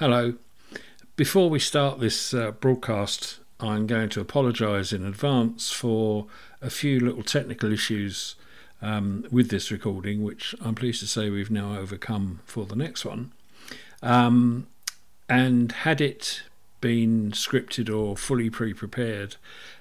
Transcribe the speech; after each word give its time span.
Hello. 0.00 0.32
Before 1.16 1.50
we 1.50 1.58
start 1.58 2.00
this 2.00 2.32
uh, 2.32 2.52
broadcast, 2.52 3.38
I'm 3.60 3.86
going 3.86 4.08
to 4.08 4.20
apologise 4.22 4.94
in 4.94 5.04
advance 5.04 5.70
for 5.72 6.24
a 6.62 6.70
few 6.70 6.98
little 7.00 7.22
technical 7.22 7.70
issues 7.70 8.34
um, 8.80 9.26
with 9.30 9.50
this 9.50 9.70
recording, 9.70 10.22
which 10.22 10.54
I'm 10.62 10.74
pleased 10.74 11.00
to 11.00 11.06
say 11.06 11.28
we've 11.28 11.50
now 11.50 11.76
overcome 11.76 12.40
for 12.46 12.64
the 12.64 12.76
next 12.76 13.04
one. 13.04 13.32
Um, 14.02 14.68
and 15.28 15.70
had 15.70 16.00
it 16.00 16.44
been 16.80 17.32
scripted 17.32 17.94
or 17.94 18.16
fully 18.16 18.48
pre 18.48 18.72
prepared, 18.72 19.36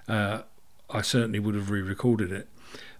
uh, 0.09 0.41
I 0.89 1.01
certainly 1.01 1.39
would 1.39 1.55
have 1.55 1.71
re 1.71 1.81
recorded 1.81 2.33
it. 2.33 2.49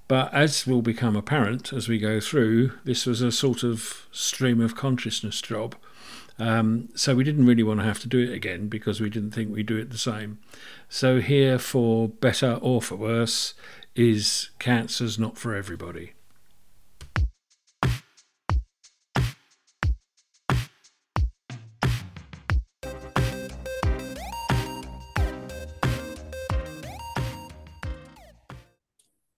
But 0.08 0.34
as 0.34 0.66
will 0.66 0.82
become 0.82 1.18
apparent 1.18 1.74
as 1.74 1.90
we 1.90 2.00
go 2.00 2.22
through, 2.22 2.80
this 2.86 3.06
was 3.06 3.22
a 3.22 3.34
sort 3.34 3.62
of 3.62 4.08
stream 4.14 4.62
of 4.62 4.74
consciousness 4.74 5.42
job. 5.42 5.76
Um, 6.40 6.88
so 6.96 7.16
we 7.16 7.26
didn't 7.26 7.46
really 7.46 7.64
want 7.64 7.82
to 7.82 7.86
have 7.86 8.00
to 8.00 8.08
do 8.08 8.20
it 8.20 8.34
again 8.34 8.70
because 8.70 9.02
we 9.02 9.10
didn't 9.10 9.32
think 9.32 9.54
we'd 9.54 9.66
do 9.66 9.78
it 9.78 9.90
the 9.90 9.98
same. 9.98 10.40
So 10.88 11.20
here, 11.20 11.60
for 11.60 12.08
better 12.08 12.58
or 12.62 12.82
for 12.82 12.96
worse, 12.96 13.54
is 13.94 14.50
cancer's 14.58 15.20
not 15.20 15.38
for 15.38 15.54
everybody. 15.54 16.14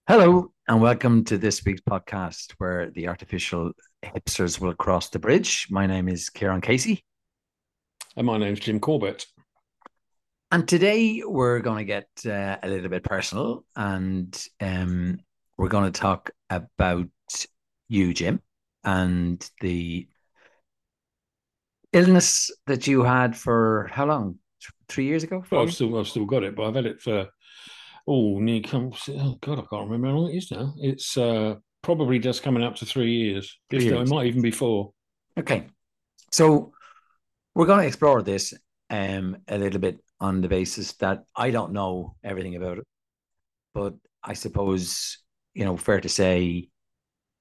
Hello, 0.07 0.50
and 0.71 0.81
welcome 0.81 1.25
to 1.25 1.37
this 1.37 1.65
week's 1.65 1.81
podcast 1.81 2.53
where 2.57 2.89
the 2.91 3.09
artificial 3.09 3.73
hipsters 4.05 4.57
will 4.57 4.73
cross 4.73 5.09
the 5.09 5.19
bridge. 5.19 5.67
My 5.69 5.85
name 5.85 6.07
is 6.07 6.29
Kieran 6.29 6.61
Casey. 6.61 7.03
And 8.15 8.25
my 8.25 8.37
name's 8.37 8.61
Jim 8.61 8.79
Corbett. 8.79 9.25
And 10.49 10.65
today 10.65 11.23
we're 11.25 11.59
going 11.59 11.79
to 11.79 11.83
get 11.83 12.07
uh, 12.25 12.55
a 12.63 12.69
little 12.69 12.87
bit 12.87 13.03
personal 13.03 13.65
and 13.75 14.33
um, 14.61 15.19
we're 15.57 15.67
going 15.67 15.91
to 15.91 15.99
talk 15.99 16.31
about 16.49 17.09
you, 17.89 18.13
Jim, 18.13 18.41
and 18.85 19.45
the 19.59 20.07
illness 21.91 22.49
that 22.67 22.87
you 22.87 23.03
had 23.03 23.35
for 23.35 23.89
how 23.91 24.05
long? 24.05 24.37
Three 24.87 25.05
years 25.05 25.23
ago? 25.23 25.43
Well, 25.51 25.63
I've 25.63 25.73
still, 25.73 25.99
I've 25.99 26.07
still 26.07 26.23
got 26.23 26.43
it, 26.43 26.55
but 26.55 26.63
I've 26.63 26.75
had 26.75 26.85
it 26.85 27.01
for 27.01 27.27
oh, 28.07 28.39
near 28.39 28.61
come. 28.61 28.91
Oh 29.09 29.37
God, 29.41 29.59
I 29.59 29.63
can't 29.69 29.89
remember 29.89 30.07
how 30.07 30.13
long 30.13 30.31
it 30.31 30.37
is 30.37 30.51
now. 30.51 30.73
It's 30.77 31.17
uh, 31.17 31.55
probably 31.81 32.19
just 32.19 32.43
coming 32.43 32.63
up 32.63 32.75
to 32.77 32.85
three 32.85 33.11
years. 33.11 33.57
Three 33.69 33.85
years. 33.85 34.09
It 34.09 34.13
might 34.13 34.27
even 34.27 34.41
be 34.41 34.51
four. 34.51 34.93
Okay, 35.37 35.67
so 36.31 36.73
we're 37.55 37.65
going 37.65 37.81
to 37.81 37.87
explore 37.87 38.21
this 38.21 38.53
um, 38.89 39.37
a 39.47 39.57
little 39.57 39.79
bit 39.79 39.99
on 40.19 40.41
the 40.41 40.47
basis 40.47 40.93
that 40.93 41.23
I 41.35 41.51
don't 41.51 41.73
know 41.73 42.15
everything 42.23 42.55
about 42.55 42.77
it, 42.79 42.87
but 43.73 43.95
I 44.23 44.33
suppose 44.33 45.17
you 45.53 45.65
know, 45.65 45.77
fair 45.77 45.99
to 46.01 46.09
say, 46.09 46.69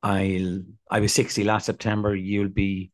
I 0.02 0.61
I 0.91 1.00
was 1.00 1.12
sixty 1.12 1.45
last 1.45 1.67
September. 1.67 2.14
You'll 2.14 2.48
be 2.48 2.91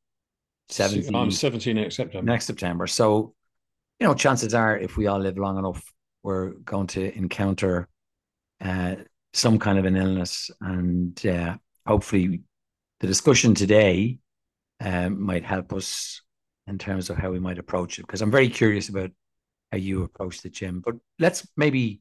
seventeen. 0.69 1.15
I'm 1.15 1.31
seventeen 1.31 1.77
next 1.77 1.97
September. 1.97 2.31
Next 2.31 2.47
September. 2.47 2.87
So, 2.87 3.35
you 4.01 4.07
know, 4.07 4.15
chances 4.15 4.55
are, 4.55 4.77
if 4.77 4.97
we 4.97 5.07
all 5.07 5.21
live 5.21 5.39
long 5.39 5.59
enough, 5.59 5.83
we're 6.27 6.51
going 6.65 6.89
to 6.89 7.17
encounter 7.17 7.89
uh, 8.61 8.97
some 9.33 9.61
kind 9.61 9.79
of 9.79 9.85
an 9.85 9.97
illness, 9.97 10.51
and 10.61 11.25
uh, 11.25 11.57
hopefully, 11.87 12.43
the 12.99 13.07
discussion 13.07 13.55
today 13.55 14.19
um, 14.81 15.23
might 15.23 15.45
help 15.45 15.73
us 15.73 16.21
in 16.67 16.79
terms 16.79 17.11
of 17.11 17.17
how 17.17 17.31
we 17.31 17.39
might 17.39 17.61
approach 17.61 18.01
it. 18.01 18.07
Because 18.07 18.23
I'm 18.23 18.33
very 18.33 18.49
curious 18.49 18.89
about 18.89 19.13
how 19.71 19.79
you 19.79 20.03
approach 20.03 20.43
the 20.43 20.51
gym. 20.51 20.83
But 20.85 20.97
let's 21.21 21.47
maybe 21.57 22.01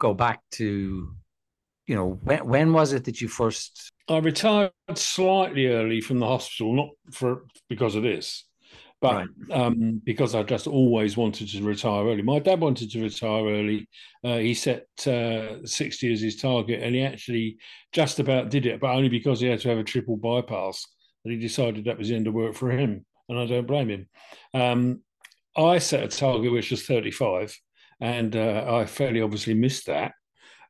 go 0.00 0.14
back 0.14 0.40
to, 0.52 1.14
you 1.86 1.94
know, 1.94 2.18
when 2.24 2.44
when 2.44 2.72
was 2.72 2.92
it 2.92 3.04
that 3.04 3.20
you 3.20 3.28
first? 3.28 3.92
I 4.08 4.18
retired 4.18 4.72
slightly 4.94 5.66
early 5.66 6.00
from 6.00 6.18
the 6.18 6.26
hospital, 6.26 6.74
not 6.74 6.88
for 7.12 7.44
because 7.68 7.94
of 7.94 8.02
this, 8.02 8.47
but 9.00 9.14
right. 9.14 9.28
um, 9.50 10.00
because 10.04 10.34
I 10.34 10.42
just 10.42 10.66
always 10.66 11.16
wanted 11.16 11.48
to 11.50 11.62
retire 11.62 12.04
early. 12.04 12.22
My 12.22 12.40
dad 12.40 12.60
wanted 12.60 12.90
to 12.90 13.02
retire 13.02 13.46
early. 13.46 13.88
Uh, 14.24 14.38
he 14.38 14.54
set 14.54 14.86
uh, 15.06 15.64
60 15.64 16.12
as 16.12 16.20
his 16.20 16.36
target, 16.36 16.82
and 16.82 16.94
he 16.94 17.02
actually 17.02 17.58
just 17.92 18.18
about 18.18 18.50
did 18.50 18.66
it, 18.66 18.80
but 18.80 18.90
only 18.94 19.08
because 19.08 19.40
he 19.40 19.46
had 19.46 19.60
to 19.60 19.68
have 19.68 19.78
a 19.78 19.84
triple 19.84 20.16
bypass. 20.16 20.84
And 21.24 21.32
he 21.32 21.38
decided 21.38 21.84
that 21.84 21.98
was 21.98 22.08
the 22.08 22.16
end 22.16 22.26
of 22.26 22.34
work 22.34 22.54
for 22.54 22.70
him, 22.70 23.04
and 23.28 23.38
I 23.38 23.46
don't 23.46 23.66
blame 23.66 23.88
him. 23.88 24.08
Um, 24.52 25.02
I 25.56 25.78
set 25.78 26.02
a 26.02 26.08
target 26.08 26.52
which 26.52 26.70
was 26.70 26.84
35, 26.84 27.56
and 28.00 28.34
uh, 28.34 28.64
I 28.68 28.86
fairly 28.86 29.20
obviously 29.20 29.54
missed 29.54 29.86
that. 29.86 30.12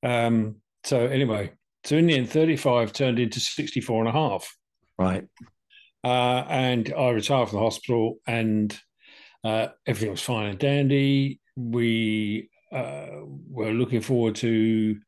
Um, 0.03 0.57
so 0.85 1.07
anyway, 1.07 1.53
so 1.85 1.97
in 1.97 2.07
the 2.07 2.15
end, 2.15 2.31
35 2.31 2.93
turned 2.93 3.19
into 3.19 3.41
64 3.41 4.01
and 4.01 4.09
a 4.09 4.13
half. 4.13 4.55
Right. 4.99 5.25
Uh, 6.05 6.45
and 6.49 6.93
I 6.97 7.11
retired 7.11 7.49
from 7.49 7.59
the 7.59 7.65
hospital, 7.65 8.19
and 8.27 8.79
uh, 9.45 9.69
everything 9.87 10.11
was 10.11 10.23
fine 10.23 10.51
and 10.51 10.59
dandy. 10.59 11.41
We 11.57 12.51
uh, 12.73 13.07
were 13.49 13.73
looking 13.73 14.01
forward 14.01 14.37
to 14.37 14.99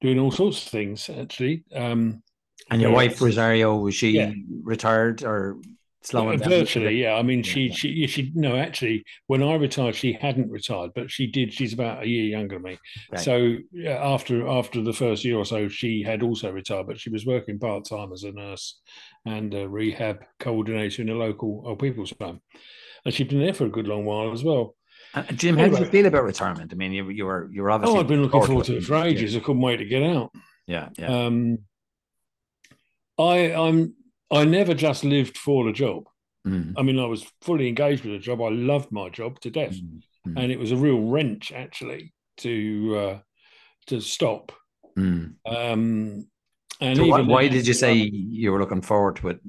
doing 0.00 0.18
all 0.18 0.30
sorts 0.30 0.64
of 0.64 0.70
things, 0.70 1.08
actually. 1.10 1.64
Um, 1.74 2.22
and 2.70 2.80
your 2.80 2.92
wife 2.92 3.20
Rosario 3.20 3.76
was 3.76 3.94
she 3.94 4.10
yeah. 4.10 4.32
retired 4.62 5.22
or 5.22 5.58
slowing 6.04 6.38
down? 6.38 6.48
Virtually, 6.48 7.02
yeah. 7.02 7.14
I 7.14 7.22
mean, 7.22 7.38
yeah, 7.38 7.52
she 7.52 7.60
yeah. 7.62 7.74
she 7.74 8.06
she 8.06 8.32
no, 8.34 8.56
actually, 8.56 9.04
when 9.26 9.42
I 9.42 9.54
retired, 9.54 9.94
she 9.94 10.12
hadn't 10.12 10.50
retired, 10.50 10.92
but 10.94 11.10
she 11.10 11.26
did. 11.26 11.52
She's 11.52 11.72
about 11.72 12.04
a 12.04 12.06
year 12.06 12.24
younger 12.24 12.56
than 12.56 12.62
me. 12.62 12.78
Right. 13.10 13.20
So 13.20 13.56
after 13.88 14.46
after 14.46 14.82
the 14.82 14.92
first 14.92 15.24
year 15.24 15.36
or 15.36 15.44
so, 15.44 15.68
she 15.68 16.02
had 16.02 16.22
also 16.22 16.50
retired, 16.52 16.86
but 16.86 17.00
she 17.00 17.10
was 17.10 17.26
working 17.26 17.58
part 17.58 17.86
time 17.86 18.12
as 18.12 18.22
a 18.22 18.32
nurse 18.32 18.80
and 19.26 19.52
a 19.54 19.68
rehab 19.68 20.24
coordinator 20.38 21.02
in 21.02 21.08
a 21.08 21.14
local 21.14 21.62
old 21.66 21.78
people's 21.78 22.12
home. 22.20 22.40
And 23.04 23.12
she'd 23.12 23.28
been 23.28 23.40
there 23.40 23.54
for 23.54 23.66
a 23.66 23.70
good 23.70 23.86
long 23.86 24.04
while 24.04 24.32
as 24.32 24.44
well. 24.44 24.76
Uh, 25.14 25.22
Jim, 25.24 25.56
how 25.56 25.68
do 25.68 25.78
you 25.78 25.84
feel 25.84 26.06
about 26.06 26.24
retirement? 26.24 26.72
I 26.72 26.76
mean, 26.76 26.92
you, 26.92 27.08
you 27.10 27.24
were 27.24 27.48
you 27.52 27.62
were 27.62 27.70
obviously. 27.70 27.96
Oh, 27.96 28.00
I've 28.00 28.08
been 28.08 28.22
looking 28.22 28.42
forward 28.44 28.66
to 28.66 28.76
it 28.76 28.84
for 28.84 28.96
ages. 28.96 29.34
Yeah. 29.34 29.40
I 29.40 29.44
couldn't 29.44 29.62
wait 29.62 29.76
to 29.76 29.84
get 29.84 30.02
out. 30.02 30.32
Yeah, 30.66 30.88
yeah. 30.98 31.26
Um, 31.26 31.58
I 33.18 33.52
I'm 33.52 33.94
I 34.30 34.44
never 34.44 34.74
just 34.74 35.04
lived 35.04 35.36
for 35.36 35.64
the 35.64 35.72
job. 35.72 36.04
Mm. 36.46 36.74
I 36.76 36.82
mean, 36.82 36.98
I 36.98 37.06
was 37.06 37.26
fully 37.40 37.68
engaged 37.68 38.04
with 38.04 38.12
the 38.12 38.18
job. 38.18 38.42
I 38.42 38.50
loved 38.50 38.92
my 38.92 39.08
job 39.08 39.40
to 39.40 39.50
death, 39.50 39.74
mm. 39.74 40.02
Mm. 40.26 40.42
and 40.42 40.52
it 40.52 40.58
was 40.58 40.72
a 40.72 40.76
real 40.76 41.00
wrench 41.00 41.52
actually 41.52 42.12
to 42.38 42.96
uh, 42.96 43.18
to 43.86 44.00
stop. 44.00 44.52
Mm. 44.96 45.34
Um, 45.46 46.26
and 46.80 46.96
so 46.96 47.06
why, 47.06 47.20
why 47.20 47.48
did 47.48 47.66
you 47.66 47.74
say 47.74 47.94
you 47.94 48.52
were 48.52 48.58
looking 48.58 48.82
forward 48.82 49.16
to 49.16 49.28
it? 49.28 49.40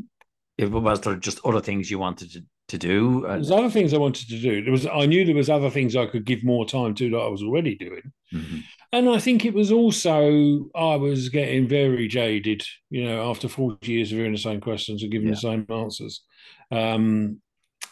It 0.58 0.72
was 0.72 1.02
there 1.02 1.16
just 1.16 1.40
other 1.44 1.60
things 1.60 1.92
you 1.92 2.00
wanted 2.00 2.32
to, 2.32 2.46
to 2.70 2.78
do? 2.78 3.22
There's 3.28 3.52
other 3.52 3.70
things 3.70 3.94
I 3.94 3.98
wanted 3.98 4.30
to 4.30 4.40
do. 4.40 4.64
There 4.64 4.72
was 4.72 4.88
I 4.88 5.06
knew 5.06 5.26
there 5.26 5.36
was 5.36 5.50
other 5.50 5.70
things 5.70 5.96
I 5.96 6.06
could 6.06 6.26
give 6.26 6.44
more 6.44 6.66
time 6.66 6.96
to 6.96 7.10
that 7.10 7.18
I 7.18 7.28
was 7.28 7.44
already 7.44 7.76
doing, 7.76 8.12
mm-hmm. 8.34 8.60
And 8.96 9.10
I 9.10 9.20
think 9.20 9.44
it 9.44 9.54
was 9.54 9.72
also 9.72 10.70
I 10.74 10.96
was 10.96 11.30
getting 11.30 11.68
very 11.68 12.08
jaded. 12.08 12.64
You 12.90 13.04
know, 13.04 13.30
after 13.30 13.50
40 13.50 13.92
years 13.92 14.12
of 14.12 14.18
hearing 14.18 14.32
the 14.32 14.38
same 14.38 14.62
questions 14.62 15.04
and 15.04 15.12
giving 15.12 15.28
yeah. 15.28 15.34
the 15.34 15.42
same 15.42 15.66
answers, 15.70 16.24
um, 16.72 17.42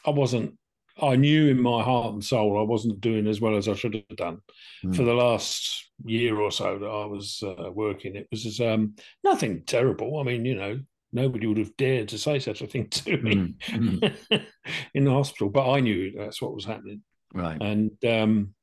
I 0.06 0.12
wasn't. 0.12 0.58
I 1.02 1.16
knew 1.16 1.50
in 1.50 1.60
my 1.60 1.82
heart 1.82 2.14
and 2.14 2.24
soul 2.24 2.60
I 2.60 2.64
wasn't 2.64 3.02
doing 3.02 3.26
as 3.28 3.42
well 3.42 3.58
as 3.58 3.68
I 3.68 3.74
should 3.74 3.96
have 3.96 4.16
done 4.16 4.38
mm. 4.86 4.96
for 4.96 5.04
the 5.04 5.14
last 5.14 5.90
year 6.06 6.40
or 6.40 6.52
so 6.52 6.78
that 6.78 6.86
I 6.86 7.06
was 7.06 7.42
uh, 7.44 7.72
working. 7.72 8.16
It 8.16 8.28
was 8.30 8.60
um, 8.62 8.96
nothing 9.24 9.64
terrible. 9.66 10.20
I 10.20 10.24
mean, 10.24 10.46
you 10.46 10.56
know, 10.56 10.80
nobody 11.12 11.48
would 11.48 11.58
have 11.58 11.76
dared 11.78 12.10
to 12.10 12.20
say 12.20 12.38
such 12.38 12.62
a 12.62 12.68
thing 12.68 12.90
to 12.90 13.18
me 13.18 13.36
mm. 13.36 14.16
Mm. 14.30 14.46
in 14.94 15.04
the 15.04 15.12
hospital, 15.12 15.50
but 15.50 15.70
I 15.70 15.80
knew 15.80 16.14
that's 16.16 16.42
what 16.42 16.54
was 16.54 16.66
happening. 16.66 17.02
Right. 17.34 17.60
And 17.60 17.92
um, 18.06 18.54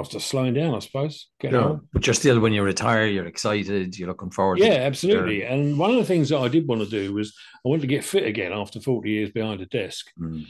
was 0.00 0.10
just 0.10 0.28
slowing 0.28 0.54
down, 0.54 0.74
I 0.74 0.80
suppose. 0.80 1.28
No, 1.42 1.80
but 1.92 2.06
you're 2.06 2.14
still, 2.14 2.38
when 2.38 2.52
you 2.52 2.62
retire, 2.62 3.06
you're 3.06 3.26
excited, 3.26 3.98
you're 3.98 4.08
looking 4.08 4.30
forward. 4.30 4.58
Yeah, 4.58 4.74
absolutely. 4.74 5.42
And 5.42 5.78
one 5.78 5.90
of 5.90 5.96
the 5.96 6.04
things 6.04 6.28
that 6.28 6.38
I 6.38 6.48
did 6.48 6.68
want 6.68 6.82
to 6.82 6.88
do 6.88 7.14
was 7.14 7.34
I 7.64 7.68
wanted 7.68 7.82
to 7.82 7.86
get 7.86 8.04
fit 8.04 8.26
again 8.26 8.52
after 8.52 8.80
40 8.80 9.08
years 9.08 9.30
behind 9.30 9.62
a 9.62 9.66
desk. 9.66 10.06
Mm. 10.20 10.46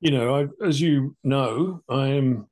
You 0.00 0.10
know, 0.12 0.36
I, 0.36 0.66
as 0.66 0.80
you 0.80 1.16
know, 1.24 1.82
I 1.88 2.08
am 2.08 2.46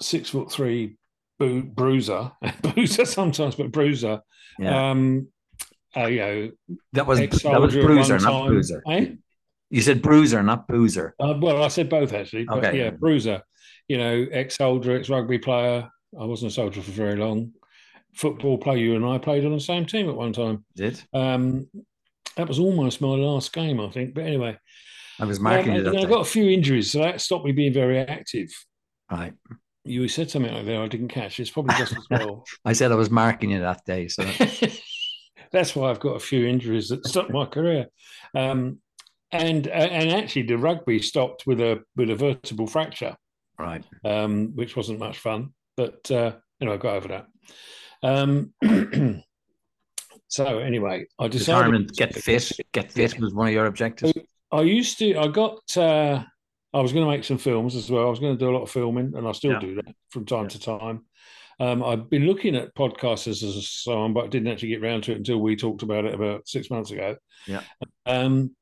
six 0.00 0.30
foot 0.30 0.50
three 0.50 0.96
bru- 1.38 1.62
bruiser, 1.62 2.32
bruiser 2.62 3.04
sometimes, 3.04 3.56
but 3.56 3.70
bruiser. 3.70 4.20
Yeah. 4.58 4.90
Um, 4.90 5.28
uh, 5.96 6.06
you 6.06 6.18
know, 6.20 6.50
that 6.92 7.06
was 7.06 7.18
that 7.18 7.60
was 7.60 7.74
bruiser, 7.74 8.18
not 8.18 8.46
bruiser. 8.46 8.82
Eh? 8.88 9.06
You 9.70 9.82
said 9.82 10.02
bruiser, 10.02 10.42
not 10.42 10.68
boozer. 10.68 11.14
Uh, 11.18 11.34
well, 11.38 11.62
I 11.62 11.68
said 11.68 11.88
both 11.88 12.12
actually. 12.12 12.46
Okay. 12.48 12.78
Yeah, 12.78 12.90
bruiser. 12.90 13.42
You 13.90 13.98
know, 13.98 14.24
ex-soldier, 14.30 14.96
ex-rugby 14.96 15.38
player. 15.40 15.90
I 16.16 16.24
wasn't 16.24 16.52
a 16.52 16.54
soldier 16.54 16.80
for 16.80 16.92
very 16.92 17.16
long. 17.16 17.50
Football 18.14 18.56
player. 18.56 18.76
You 18.78 18.94
and 18.94 19.04
I 19.04 19.18
played 19.18 19.44
on 19.44 19.52
the 19.52 19.58
same 19.58 19.84
team 19.84 20.08
at 20.08 20.14
one 20.14 20.32
time. 20.32 20.64
Did. 20.76 21.02
Um, 21.12 21.66
that 22.36 22.46
was 22.46 22.60
almost 22.60 23.00
my 23.00 23.08
last 23.08 23.52
game, 23.52 23.80
I 23.80 23.90
think. 23.90 24.14
But 24.14 24.26
anyway, 24.26 24.56
I 25.18 25.24
was 25.24 25.40
marking 25.40 25.72
Um, 25.72 25.78
it. 25.78 25.86
and 25.88 25.98
I 25.98 26.04
got 26.04 26.20
a 26.20 26.24
few 26.24 26.48
injuries, 26.48 26.92
so 26.92 27.00
that 27.00 27.20
stopped 27.20 27.44
me 27.44 27.50
being 27.50 27.72
very 27.72 27.98
active. 27.98 28.48
Right. 29.10 29.32
You 29.84 30.06
said 30.06 30.30
something 30.30 30.54
like 30.54 30.66
that 30.66 30.76
I 30.76 30.86
didn't 30.86 31.08
catch. 31.08 31.40
It's 31.40 31.50
probably 31.50 31.74
just 31.74 31.96
as 31.96 32.06
well. 32.08 32.44
I 32.64 32.74
said 32.74 32.92
I 32.92 32.94
was 32.94 33.10
marking 33.10 33.50
it 33.50 33.58
that 33.58 33.84
day. 33.86 34.06
So 34.06 34.22
That's 35.52 35.74
why 35.74 35.90
I've 35.90 35.98
got 35.98 36.14
a 36.14 36.20
few 36.20 36.46
injuries 36.46 36.90
that 36.90 37.04
stopped 37.08 37.32
my 37.32 37.44
career. 37.46 37.86
Um, 38.36 38.78
and 39.32 39.66
and 39.66 40.10
actually, 40.12 40.42
the 40.42 40.58
rugby 40.58 41.00
stopped 41.02 41.44
with 41.44 41.60
a 41.60 41.82
with 41.96 42.08
a 42.10 42.14
vertebral 42.14 42.68
fracture, 42.68 43.16
right. 43.60 43.84
um, 44.04 44.52
which 44.54 44.76
wasn't 44.76 44.98
much 44.98 45.18
fun. 45.18 45.50
But 45.76 46.10
uh, 46.10 46.32
anyway, 46.60 46.74
I 46.74 46.78
got 46.78 46.96
over 46.96 47.08
that. 47.08 47.26
Um, 48.02 48.52
so 50.28 50.58
anyway, 50.58 51.06
I 51.18 51.28
decided 51.28 51.66
Retirement, 51.72 51.96
get 51.96 52.14
fit, 52.14 52.52
get 52.72 52.92
fit 52.92 53.18
was 53.20 53.34
one 53.34 53.48
of 53.48 53.52
your 53.52 53.66
objectives. 53.66 54.12
I 54.52 54.62
used 54.62 54.98
to. 54.98 55.16
I 55.16 55.28
got. 55.28 55.76
Uh, 55.76 56.22
I 56.72 56.80
was 56.80 56.92
going 56.92 57.04
to 57.04 57.10
make 57.10 57.24
some 57.24 57.38
films 57.38 57.74
as 57.74 57.90
well. 57.90 58.06
I 58.06 58.10
was 58.10 58.20
going 58.20 58.36
to 58.36 58.38
do 58.38 58.48
a 58.48 58.54
lot 58.54 58.62
of 58.62 58.70
filming, 58.70 59.12
and 59.16 59.26
I 59.26 59.32
still 59.32 59.52
Yeah. 59.52 59.58
do 59.60 59.74
that 59.76 59.94
from 60.10 60.24
time 60.24 60.44
Yeah. 60.44 60.48
to 60.50 60.60
time. 60.60 61.04
Um, 61.58 61.82
I've 61.82 62.08
been 62.08 62.26
looking 62.26 62.54
at 62.56 62.74
podcasts 62.74 63.26
as 63.26 63.42
a 63.42 63.60
song, 63.60 64.14
but 64.14 64.24
I 64.24 64.28
didn't 64.28 64.48
actually 64.48 64.68
get 64.68 64.80
round 64.80 65.04
to 65.04 65.12
it 65.12 65.18
until 65.18 65.38
we 65.38 65.56
talked 65.56 65.82
about 65.82 66.04
it 66.04 66.14
about 66.14 66.48
six 66.48 66.70
months 66.70 66.90
ago. 66.90 67.16
Yeah. 67.46 67.62
Um, 68.06 68.54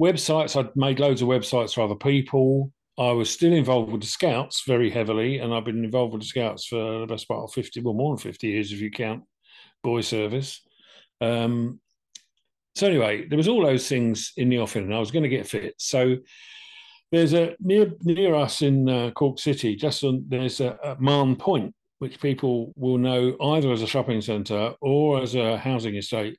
websites. 0.00 0.56
I'd 0.56 0.76
made 0.76 1.00
loads 1.00 1.22
of 1.22 1.28
websites 1.28 1.74
for 1.74 1.82
other 1.82 1.94
people. 1.96 2.72
I 2.98 3.12
was 3.12 3.30
still 3.30 3.52
involved 3.52 3.92
with 3.92 4.00
the 4.00 4.08
Scouts 4.08 4.64
very 4.66 4.90
heavily, 4.90 5.38
and 5.38 5.54
I've 5.54 5.64
been 5.64 5.84
involved 5.84 6.12
with 6.12 6.22
the 6.22 6.28
Scouts 6.28 6.66
for 6.66 7.00
the 7.00 7.06
best 7.06 7.28
part 7.28 7.44
of 7.44 7.52
fifty, 7.52 7.80
well, 7.80 7.94
more 7.94 8.16
than 8.16 8.22
fifty 8.22 8.48
years 8.48 8.72
if 8.72 8.80
you 8.80 8.90
count 8.90 9.22
boy 9.84 10.00
service. 10.00 10.60
Um, 11.20 11.80
so 12.74 12.86
anyway, 12.88 13.26
there 13.28 13.36
was 13.36 13.48
all 13.48 13.64
those 13.64 13.88
things 13.88 14.32
in 14.36 14.48
the 14.48 14.58
offing, 14.58 14.84
and 14.84 14.94
I 14.94 14.98
was 14.98 15.12
going 15.12 15.22
to 15.22 15.28
get 15.28 15.46
fit. 15.46 15.74
So 15.78 16.16
there's 17.12 17.34
a 17.34 17.54
near 17.60 17.92
near 18.02 18.34
us 18.34 18.62
in 18.62 18.88
uh, 18.88 19.10
Cork 19.12 19.38
City, 19.38 19.76
just 19.76 20.02
on 20.02 20.24
there's 20.28 20.60
a, 20.60 20.76
a 20.84 20.96
Mahon 20.98 21.36
Point, 21.36 21.74
which 22.00 22.20
people 22.20 22.72
will 22.76 22.98
know 22.98 23.36
either 23.40 23.70
as 23.70 23.82
a 23.82 23.86
shopping 23.86 24.20
centre 24.20 24.74
or 24.80 25.22
as 25.22 25.34
a 25.34 25.56
housing 25.56 25.96
estate 25.96 26.36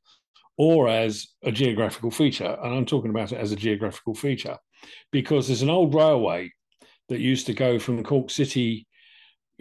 or 0.58 0.90
as 0.90 1.28
a 1.44 1.52
geographical 1.52 2.12
feature. 2.12 2.58
And 2.62 2.76
I'm 2.76 2.86
talking 2.86 3.12
about 3.12 3.32
it 3.32 3.38
as 3.38 3.54
a 3.54 3.56
geographical 3.56 4.14
feature 4.14 4.58
because 5.12 5.48
there's 5.48 5.62
an 5.62 5.70
old 5.70 5.94
railway 5.94 6.52
that 7.10 7.20
used 7.20 7.46
to 7.48 7.54
go 7.54 7.80
from 7.80 8.04
Cork 8.04 8.30
City. 8.30 8.88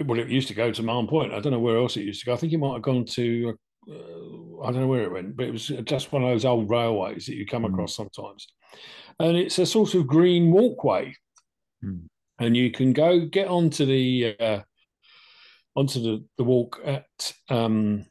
Well, 0.05 0.19
it 0.21 0.29
used 0.29 0.49
to 0.49 0.55
go 0.55 0.71
to 0.71 0.83
Mahon 0.83 1.09
Point. 1.09 1.33
I 1.33 1.41
don't 1.41 1.53
know 1.53 1.59
where 1.59 1.79
else 1.79 1.97
it 1.97 2.05
used 2.05 2.21
to 2.21 2.27
go. 2.27 2.35
I 2.35 2.37
think 2.37 2.53
it 2.53 2.59
might 2.59 2.75
have 2.75 2.83
gone 2.83 3.05
to, 3.05 3.59
uh, 3.91 4.63
I 4.63 4.71
don't 4.71 4.83
know 4.83 4.87
where 4.87 5.05
it 5.05 5.13
went, 5.13 5.37
but 5.37 5.47
it 5.47 5.53
was 5.53 5.69
just 5.85 6.13
one 6.13 6.23
of 6.23 6.29
those 6.29 6.45
old 6.45 6.71
railways 6.71 7.27
that 7.27 7.37
you 7.37 7.47
come 7.47 7.63
Mhm. 7.63 7.71
across 7.73 7.97
sometimes. 7.97 8.47
And 9.19 9.37
it's 9.37 9.59
a 9.59 9.67
sort 9.67 9.95
of 9.95 10.07
green 10.07 10.53
walkway. 10.53 11.15
Hmm. 11.81 12.07
And 12.39 12.57
you 12.57 12.71
can 12.71 12.93
go 12.93 13.27
get 13.27 13.49
onto 13.49 13.85
the 13.85 14.37
uh, 14.39 14.63
onto 15.75 16.01
the, 16.01 16.25
the 16.37 16.45
walk 16.45 16.81
at 16.85 17.33
um, 17.49 18.05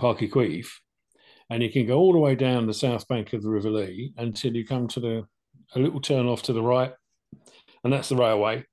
Páirc 0.00 0.18
Uí 0.18 0.30
Chaoimh, 0.30 0.68
and 1.50 1.62
you 1.62 1.70
can 1.70 1.86
go 1.86 1.98
all 1.98 2.12
the 2.12 2.18
way 2.18 2.34
down 2.34 2.66
the 2.66 2.74
south 2.74 3.06
bank 3.08 3.32
of 3.32 3.42
the 3.42 3.48
River 3.48 3.70
Lee 3.70 4.12
until 4.16 4.54
you 4.54 4.66
come 4.66 4.86
to 4.88 5.00
the 5.00 5.26
a 5.74 5.78
little 5.78 6.00
turn 6.00 6.26
off 6.26 6.42
to 6.44 6.52
the 6.52 6.62
right, 6.62 6.92
and 7.84 7.92
that's 7.92 8.08
the 8.08 8.16
railway. 8.16 8.64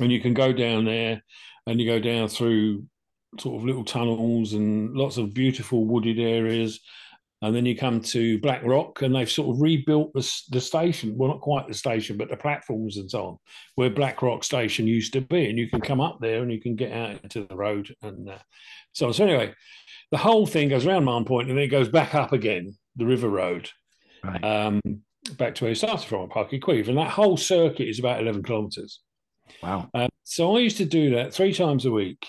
And 0.00 0.10
you 0.10 0.20
can 0.20 0.34
go 0.34 0.52
down 0.52 0.84
there, 0.84 1.22
and 1.66 1.80
you 1.80 1.86
go 1.86 2.00
down 2.00 2.28
through 2.28 2.84
sort 3.38 3.60
of 3.60 3.64
little 3.66 3.84
tunnels 3.84 4.52
and 4.52 4.94
lots 4.94 5.16
of 5.16 5.34
beautiful 5.34 5.84
wooded 5.86 6.18
areas. 6.18 6.80
And 7.42 7.54
then 7.54 7.66
you 7.66 7.76
come 7.76 8.00
to 8.00 8.38
Black 8.40 8.62
Rock, 8.64 9.02
and 9.02 9.14
they've 9.14 9.30
sort 9.30 9.54
of 9.54 9.60
rebuilt 9.60 10.12
the, 10.14 10.32
the 10.50 10.60
station. 10.60 11.14
Well, 11.16 11.28
not 11.28 11.42
quite 11.42 11.68
the 11.68 11.74
station, 11.74 12.16
but 12.16 12.30
the 12.30 12.36
platforms 12.38 12.96
and 12.96 13.10
so 13.10 13.26
on, 13.26 13.38
where 13.74 13.90
Black 13.90 14.22
Rock 14.22 14.44
Station 14.44 14.86
used 14.86 15.12
to 15.12 15.20
be. 15.20 15.50
And 15.50 15.58
you 15.58 15.68
can 15.68 15.82
come 15.82 16.00
up 16.00 16.18
there 16.20 16.42
and 16.42 16.50
you 16.50 16.60
can 16.60 16.74
get 16.74 16.92
out 16.92 17.22
into 17.22 17.44
the 17.44 17.56
road 17.56 17.94
and 18.00 18.30
uh, 18.30 18.38
so 18.92 19.08
on. 19.08 19.12
So 19.12 19.24
anyway, 19.26 19.52
the 20.10 20.16
whole 20.16 20.46
thing 20.46 20.70
goes 20.70 20.86
around 20.86 21.04
Mahon 21.04 21.26
Point 21.26 21.50
and 21.50 21.58
then 21.58 21.64
it 21.64 21.68
goes 21.68 21.88
back 21.88 22.14
up 22.14 22.32
again, 22.32 22.76
the 22.96 23.04
River 23.04 23.28
Road, 23.28 23.68
Right. 24.22 24.42
um, 24.42 24.80
back 25.36 25.54
to 25.56 25.64
where 25.64 25.72
it 25.72 25.76
started 25.76 26.06
from, 26.06 26.22
at 26.24 26.30
Páirc 26.30 26.50
Uí 26.50 26.60
Chaoimh. 26.60 26.88
And 26.88 26.98
that 26.98 27.10
whole 27.10 27.36
circuit 27.36 27.88
is 27.88 27.98
about 27.98 28.20
11 28.20 28.42
kilometres. 28.42 29.00
Wow. 29.62 29.88
Um, 29.94 30.08
so 30.22 30.56
I 30.56 30.60
used 30.60 30.78
to 30.78 30.84
do 30.84 31.14
that 31.16 31.34
three 31.34 31.52
times 31.52 31.84
a 31.86 31.90
week 31.90 32.26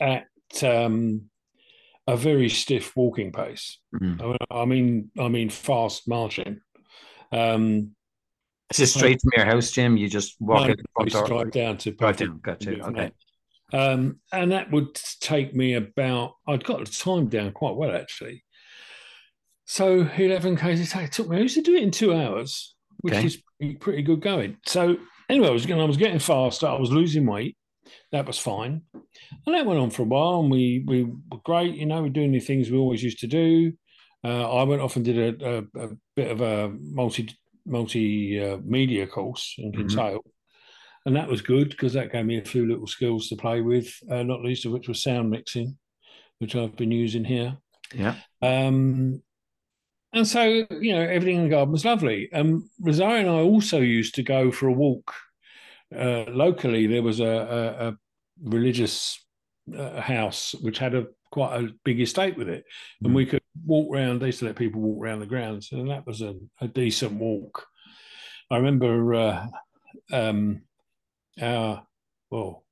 at 0.00 0.26
um, 0.62 1.30
a 2.06 2.16
very 2.16 2.48
stiff 2.48 2.94
walking 2.96 3.32
pace. 3.32 3.78
Mhm. 3.94 4.36
I 4.50 4.64
mean, 4.64 5.10
I 5.18 5.28
mean, 5.28 5.48
fast 5.48 6.08
marching. 6.08 6.60
Um, 7.32 7.94
Is 8.70 8.78
this 8.78 8.94
straight 8.94 9.20
from 9.20 9.30
your 9.36 9.46
house, 9.46 9.70
Jim? 9.70 9.96
You 9.96 10.08
just 10.08 10.36
walk 10.40 10.68
in 10.68 10.76
the 10.76 11.10
front 11.10 11.28
door. 11.28 11.44
down 11.46 11.78
to 11.78 11.92
Drive 11.92 12.16
down. 12.16 12.40
Gotcha. 12.42 12.80
Okay. 12.86 13.10
Um, 13.72 14.20
and 14.32 14.52
that 14.52 14.70
would 14.70 14.94
take 15.20 15.54
me 15.54 15.74
about, 15.74 16.34
I'd 16.46 16.64
got 16.64 16.84
the 16.84 16.90
time 16.90 17.28
down 17.28 17.52
quite 17.52 17.74
well 17.74 17.94
actually. 17.96 18.43
So 19.66 20.08
11 20.16 20.56
k's 20.56 20.94
a 20.94 21.02
it 21.02 21.12
took 21.12 21.28
me, 21.28 21.38
I 21.38 21.40
used 21.40 21.54
to 21.56 21.62
do 21.62 21.74
it 21.74 21.82
in 21.82 21.90
two 21.90 22.14
hours, 22.14 22.74
which 23.00 23.14
Okay. 23.14 23.26
is 23.26 23.42
pretty, 23.58 23.76
pretty 23.76 24.02
good 24.02 24.20
going. 24.20 24.58
So 24.66 24.96
anyway, 25.28 25.48
I 25.48 25.52
was, 25.52 25.66
getting, 25.66 25.82
I 25.82 25.86
was 25.86 25.96
getting 25.96 26.18
faster, 26.18 26.66
I 26.66 26.78
was 26.78 26.90
losing 26.92 27.26
weight. 27.26 27.56
That 28.12 28.26
was 28.26 28.38
fine. 28.38 28.82
And 29.46 29.54
that 29.54 29.66
went 29.66 29.80
on 29.80 29.90
for 29.90 30.02
a 30.02 30.06
while 30.06 30.40
and 30.40 30.50
we, 30.50 30.84
we 30.86 31.04
were 31.04 31.38
great, 31.44 31.74
you 31.74 31.86
know, 31.86 32.02
we're 32.02 32.08
doing 32.08 32.32
the 32.32 32.40
things 32.40 32.70
we 32.70 32.78
always 32.78 33.02
used 33.02 33.20
to 33.20 33.26
do. 33.26 33.72
Uh, 34.22 34.50
I 34.56 34.62
went 34.64 34.80
off 34.82 34.96
and 34.96 35.04
did 35.04 35.42
a, 35.42 35.46
a, 35.58 35.84
a 35.86 35.88
bit 36.16 36.30
of 36.30 36.40
a 36.40 36.70
multi 36.80 37.28
multi 37.66 38.38
uh, 38.42 38.58
media 38.64 39.06
course 39.06 39.54
in 39.58 39.72
Mhm. 39.72 39.76
Kinsale 39.76 40.20
and 41.06 41.16
that 41.16 41.28
was 41.28 41.42
good 41.42 41.70
because 41.70 41.92
that 41.92 42.12
gave 42.12 42.24
me 42.24 42.38
a 42.38 42.44
few 42.44 42.66
little 42.66 42.86
skills 42.86 43.28
to 43.28 43.36
play 43.36 43.60
with, 43.60 43.92
uh, 44.10 44.22
not 44.22 44.42
least 44.42 44.64
of 44.64 44.72
which 44.72 44.88
was 44.88 45.02
sound 45.02 45.30
mixing, 45.30 45.76
which 46.38 46.56
I've 46.56 46.76
been 46.76 46.90
using 46.90 47.24
here. 47.24 47.56
Yeah. 47.94 48.16
Um, 48.40 49.22
and 50.14 50.26
so, 50.26 50.42
you 50.44 50.94
know, 50.94 51.02
everything 51.02 51.36
in 51.38 51.42
the 51.44 51.48
garden 51.50 51.72
was 51.72 51.84
lovely. 51.84 52.32
Um, 52.32 52.70
Rosario 52.80 53.20
and 53.20 53.28
I 53.28 53.40
also 53.40 53.80
used 53.80 54.14
to 54.14 54.22
go 54.22 54.50
for 54.50 54.68
a 54.68 54.72
walk. 54.72 55.12
Uh, 55.94 56.24
locally, 56.28 56.86
there 56.86 57.02
was 57.02 57.20
a, 57.20 57.24
a, 57.24 57.88
a 57.88 57.98
religious 58.42 59.22
uh, 59.76 60.00
house 60.00 60.54
which 60.60 60.78
had 60.78 60.94
a 60.94 61.06
quite 61.30 61.60
a 61.60 61.68
big 61.84 62.00
estate 62.00 62.36
with 62.36 62.48
it, 62.48 62.64
and 63.02 63.14
we 63.14 63.26
could 63.26 63.42
walk 63.66 63.92
round. 63.92 64.20
They 64.20 64.26
used 64.26 64.38
to 64.38 64.44
let 64.46 64.56
people 64.56 64.80
walk 64.80 65.02
around 65.02 65.20
the 65.20 65.26
grounds, 65.26 65.72
and 65.72 65.90
that 65.90 66.06
was 66.06 66.22
a, 66.22 66.34
a 66.60 66.68
decent 66.68 67.12
walk. 67.12 67.66
I 68.50 68.58
remember 68.58 69.14
uh, 69.14 69.46
um, 70.12 70.62
our 71.40 71.84
well, 72.30 72.64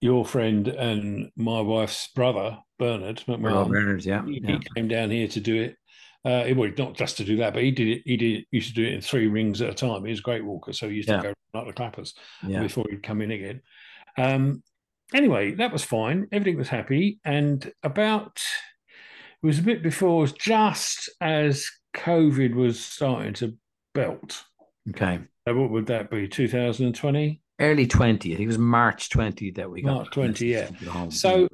your 0.00 0.24
friend 0.24 0.66
and 0.68 1.30
my 1.36 1.60
wife's 1.60 2.08
brother 2.08 2.58
Bernard 2.78 3.22
McMahon. 3.26 3.68
Bernard, 3.68 4.04
yeah. 4.04 4.24
He, 4.24 4.40
yeah. 4.42 4.58
he 4.58 4.60
came 4.74 4.88
down 4.88 5.10
here 5.10 5.28
to 5.28 5.40
do 5.40 5.62
it. 5.62 5.76
Uh, 6.28 6.44
it- 6.46 6.56
well, 6.56 6.70
not 6.76 6.94
just 6.94 7.16
to 7.16 7.24
do 7.24 7.36
that, 7.36 7.54
but 7.54 7.62
he 7.62 7.70
did 7.70 7.88
it. 7.88 8.02
He 8.04 8.16
did 8.18 8.44
used 8.50 8.68
to 8.68 8.74
do 8.74 8.84
it 8.84 8.92
in 8.92 9.00
three 9.00 9.28
rings 9.28 9.62
at 9.62 9.70
a 9.70 9.74
time. 9.74 10.04
He 10.04 10.10
was 10.10 10.18
a 10.18 10.22
great 10.22 10.44
walker, 10.44 10.72
so 10.74 10.88
he 10.88 10.96
used 10.96 11.08
Yeah. 11.08 11.16
to 11.18 11.22
go 11.28 11.34
like 11.54 11.66
the 11.66 11.72
clappers 11.72 12.14
Yeah. 12.46 12.60
before 12.62 12.84
he'd 12.90 13.02
come 13.02 13.22
in 13.22 13.30
again. 13.30 13.62
Um, 14.18 14.62
anyway, 15.14 15.52
that 15.54 15.72
was 15.72 15.84
fine. 15.84 16.26
Everything 16.30 16.58
was 16.58 16.68
happy, 16.68 17.18
and 17.24 17.72
about 17.82 18.42
it 19.42 19.46
was 19.46 19.58
a 19.58 19.62
bit 19.62 19.82
before, 19.82 20.20
was 20.20 20.32
just 20.32 21.08
as 21.20 21.70
COVID 21.94 22.54
was 22.54 22.78
starting 22.84 23.32
to 23.34 23.56
belt. 23.94 24.44
Okay. 24.90 25.20
Uh, 25.48 25.54
What 25.54 25.70
would 25.70 25.86
that 25.86 26.10
be? 26.10 26.28
2020. 26.28 27.40
Early 27.60 27.86
20. 27.86 28.32
I 28.34 28.36
think 28.36 28.44
it 28.44 28.48
was 28.48 28.58
March 28.58 29.08
20 29.08 29.50
that 29.52 29.70
we 29.70 29.80
got. 29.82 29.94
March 29.94 30.10
20, 30.10 30.46
yeah. 30.48 30.68
So 31.08 31.48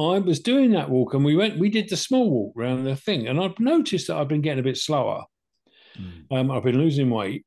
I 0.00 0.18
was 0.18 0.40
doing 0.40 0.70
that 0.72 0.88
walk, 0.88 1.14
and 1.14 1.24
we 1.24 1.36
went. 1.36 1.58
We 1.58 1.68
did 1.68 1.88
the 1.88 1.96
small 1.96 2.30
walk 2.30 2.54
around 2.56 2.84
the 2.84 2.96
thing, 2.96 3.28
and 3.28 3.38
I've 3.40 3.58
noticed 3.60 4.06
that 4.06 4.16
I've 4.16 4.28
been 4.28 4.40
getting 4.40 4.60
a 4.60 4.62
bit 4.70 4.78
slower. 4.78 5.24
Mm. 5.98 6.24
Um, 6.32 6.50
I've 6.50 6.62
been 6.64 6.78
losing 6.78 7.10
weight, 7.10 7.44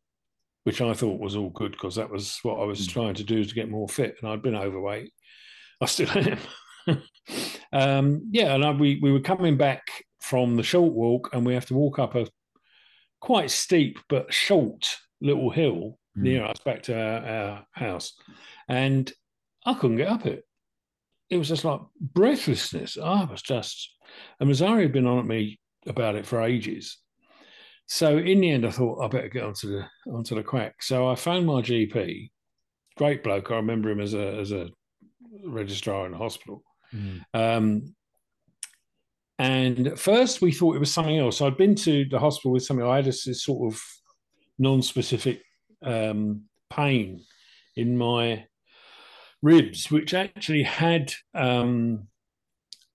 which 0.63 0.81
I 0.81 0.93
thought 0.93 1.19
was 1.19 1.35
all 1.35 1.49
good 1.49 1.71
because 1.71 1.95
that 1.95 2.11
was 2.11 2.37
what 2.43 2.59
I 2.59 2.65
was 2.65 2.87
Mm. 2.87 2.91
trying 2.91 3.13
to 3.15 3.23
do 3.23 3.43
to 3.43 3.55
get 3.55 3.69
more 3.69 3.87
fit, 3.87 4.15
and 4.21 4.29
I'd 4.29 4.41
been 4.43 4.55
overweight. 4.55 5.11
I 5.81 5.85
still 5.85 6.09
am. 6.87 7.01
um, 7.71 8.27
yeah, 8.31 8.53
and 8.53 8.63
I, 8.63 8.71
we 8.71 8.99
we 9.01 9.11
were 9.11 9.19
coming 9.19 9.57
back 9.57 9.83
from 10.21 10.55
the 10.55 10.63
short 10.63 10.93
walk, 10.93 11.29
and 11.33 11.45
we 11.45 11.53
have 11.53 11.65
to 11.67 11.73
walk 11.75 11.99
up 11.99 12.15
a 12.15 12.27
quite 13.19 13.49
steep 13.51 13.99
but 14.09 14.33
short 14.33 14.97
little 15.21 15.49
hill 15.49 15.97
Mm. 16.15 16.21
near 16.21 16.43
us 16.45 16.59
back 16.63 16.83
to 16.83 16.93
our, 16.95 17.25
our 17.25 17.65
house, 17.71 18.13
and 18.69 19.11
I 19.65 19.73
couldn't 19.73 19.97
get 19.97 20.09
up 20.09 20.27
it. 20.27 20.43
It 21.29 21.37
was 21.37 21.47
just 21.47 21.65
like 21.65 21.81
breathlessness. 21.99 22.97
I 22.97 23.23
was 23.25 23.41
just, 23.41 23.89
and 24.39 24.49
Rosario 24.49 24.83
had 24.83 24.93
been 24.93 25.07
on 25.07 25.19
at 25.19 25.25
me 25.25 25.59
about 25.87 26.15
it 26.15 26.25
for 26.25 26.41
ages. 26.41 26.97
So 27.87 28.17
in 28.17 28.41
the 28.41 28.51
end, 28.51 28.65
I 28.65 28.71
thought 28.71 29.03
I 29.03 29.07
better 29.07 29.29
get 29.29 29.43
onto 29.43 29.67
the 29.67 30.11
onto 30.11 30.35
the 30.35 30.43
quack. 30.43 30.81
So 30.81 31.09
I 31.09 31.15
phoned 31.15 31.47
my 31.47 31.61
GP, 31.61 32.31
great 32.97 33.23
bloke. 33.23 33.51
I 33.51 33.55
remember 33.55 33.89
him 33.89 33.99
as 33.99 34.13
a 34.13 34.37
as 34.39 34.51
a 34.51 34.69
registrar 35.45 36.05
in 36.05 36.11
the 36.13 36.17
hospital. 36.17 36.63
Mm. 36.93 37.23
Um, 37.33 37.95
And 39.39 39.87
at 39.87 39.99
first, 39.99 40.41
we 40.41 40.51
thought 40.51 40.75
it 40.75 40.79
was 40.79 40.93
something 40.93 41.17
else. 41.17 41.41
I'd 41.41 41.57
been 41.57 41.75
to 41.75 42.05
the 42.05 42.19
hospital 42.19 42.51
with 42.51 42.63
something. 42.63 42.85
I 42.85 42.97
had 42.97 43.05
this, 43.05 43.25
this 43.25 43.43
sort 43.43 43.73
of 43.73 43.81
non-specific 44.59 45.41
um, 45.81 46.43
pain 46.69 47.23
in 47.75 47.97
my 47.97 48.45
ribs, 49.43 49.91
which 49.91 50.15
actually 50.15 50.63
had 50.63 51.13
um, 51.35 52.07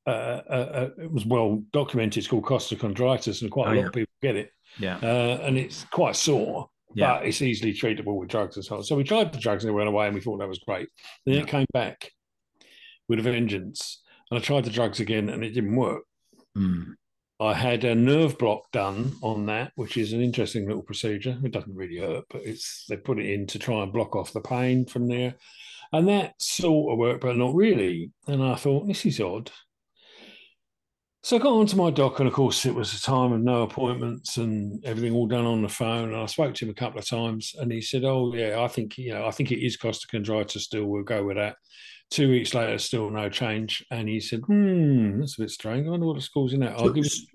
uh, 0.06 0.10
uh, 0.10 0.52
uh, 0.52 1.02
it 1.02 1.12
was 1.12 1.26
well 1.26 1.62
documented. 1.72 2.18
It's 2.18 2.26
called 2.26 2.44
costochondritis, 2.44 3.42
and 3.42 3.50
quite 3.50 3.68
oh, 3.68 3.72
a 3.72 3.74
lot 3.74 3.80
yeah. 3.80 3.86
of 3.86 3.92
people 3.92 4.12
get 4.22 4.36
it. 4.36 4.50
Yeah, 4.78 4.96
uh, 4.96 5.40
and 5.42 5.56
it's 5.56 5.84
quite 5.84 6.16
sore, 6.16 6.70
yeah. 6.94 7.18
but 7.18 7.26
it's 7.26 7.42
easily 7.42 7.72
treatable 7.72 8.16
with 8.16 8.30
drugs 8.30 8.56
as 8.56 8.70
well. 8.70 8.82
So 8.82 8.96
we 8.96 9.04
tried 9.04 9.32
the 9.32 9.38
drugs 9.38 9.64
and 9.64 9.70
they 9.70 9.74
went 9.76 9.88
away, 9.88 10.06
and 10.06 10.14
we 10.14 10.20
thought 10.20 10.38
that 10.38 10.48
was 10.48 10.60
great. 10.60 10.88
Then 11.26 11.36
yeah. 11.36 11.42
it 11.42 11.48
came 11.48 11.66
back 11.72 12.10
with 13.08 13.18
a 13.18 13.22
vengeance, 13.22 14.02
and 14.30 14.40
I 14.40 14.42
tried 14.42 14.64
the 14.64 14.70
drugs 14.70 14.98
again, 14.98 15.28
and 15.28 15.44
it 15.44 15.50
didn't 15.50 15.76
work. 15.76 16.02
Mm. 16.56 16.94
I 17.40 17.54
had 17.54 17.84
a 17.84 17.94
nerve 17.94 18.36
block 18.36 18.64
done 18.72 19.12
on 19.22 19.46
that, 19.46 19.72
which 19.76 19.96
is 19.96 20.12
an 20.12 20.20
interesting 20.20 20.66
little 20.66 20.82
procedure. 20.82 21.38
It 21.44 21.52
doesn't 21.52 21.76
really 21.76 21.98
hurt, 21.98 22.24
but 22.30 22.42
it's 22.42 22.84
they 22.88 22.96
put 22.96 23.20
it 23.20 23.30
in 23.30 23.46
to 23.48 23.58
try 23.58 23.82
and 23.82 23.92
block 23.92 24.16
off 24.16 24.32
the 24.32 24.40
pain 24.40 24.86
from 24.86 25.06
there. 25.06 25.34
And 25.92 26.08
that 26.08 26.34
sort 26.38 26.92
of 26.92 26.98
worked, 26.98 27.22
but 27.22 27.36
not 27.36 27.54
really. 27.54 28.12
And 28.26 28.42
I 28.42 28.56
thought, 28.56 28.86
this 28.86 29.06
is 29.06 29.20
odd. 29.20 29.50
So 31.22 31.36
I 31.36 31.40
got 31.40 31.52
onto 31.52 31.76
my 31.76 31.90
doc, 31.90 32.20
and 32.20 32.28
of 32.28 32.34
course, 32.34 32.64
it 32.64 32.74
was 32.74 32.94
a 32.94 33.02
time 33.02 33.32
of 33.32 33.40
no 33.40 33.62
appointments 33.62 34.36
and 34.36 34.82
everything 34.84 35.12
all 35.12 35.26
done 35.26 35.44
on 35.44 35.62
the 35.62 35.68
phone. 35.68 36.12
And 36.12 36.16
I 36.16 36.26
spoke 36.26 36.54
to 36.54 36.64
him 36.64 36.70
a 36.70 36.74
couple 36.74 37.00
of 37.00 37.06
times, 37.06 37.54
and 37.58 37.72
he 37.72 37.80
said, 37.80 38.04
"Oh 38.04 38.32
yeah, 38.34 38.60
I 38.60 38.68
think 38.68 38.96
you 38.96 39.12
know, 39.12 39.26
I 39.26 39.30
think 39.32 39.50
it 39.50 39.64
is 39.64 39.76
costochondritis. 39.76 40.60
Still, 40.60 40.84
we'll 40.84 41.02
go 41.02 41.24
with 41.24 41.36
that." 41.36 41.56
Two 42.10 42.30
weeks 42.30 42.54
later, 42.54 42.78
still 42.78 43.10
no 43.10 43.28
change. 43.28 43.84
And 43.90 44.08
he 44.08 44.18
said, 44.20 44.40
Hmm, 44.40 45.20
that's 45.20 45.38
a 45.38 45.42
bit 45.42 45.50
strange. 45.50 45.86
I 45.86 45.90
wonder 45.90 46.06
what 46.06 46.16
the 46.16 46.22
school's 46.22 46.54
in 46.54 46.60
that. 46.60 46.78
So, 46.78 46.94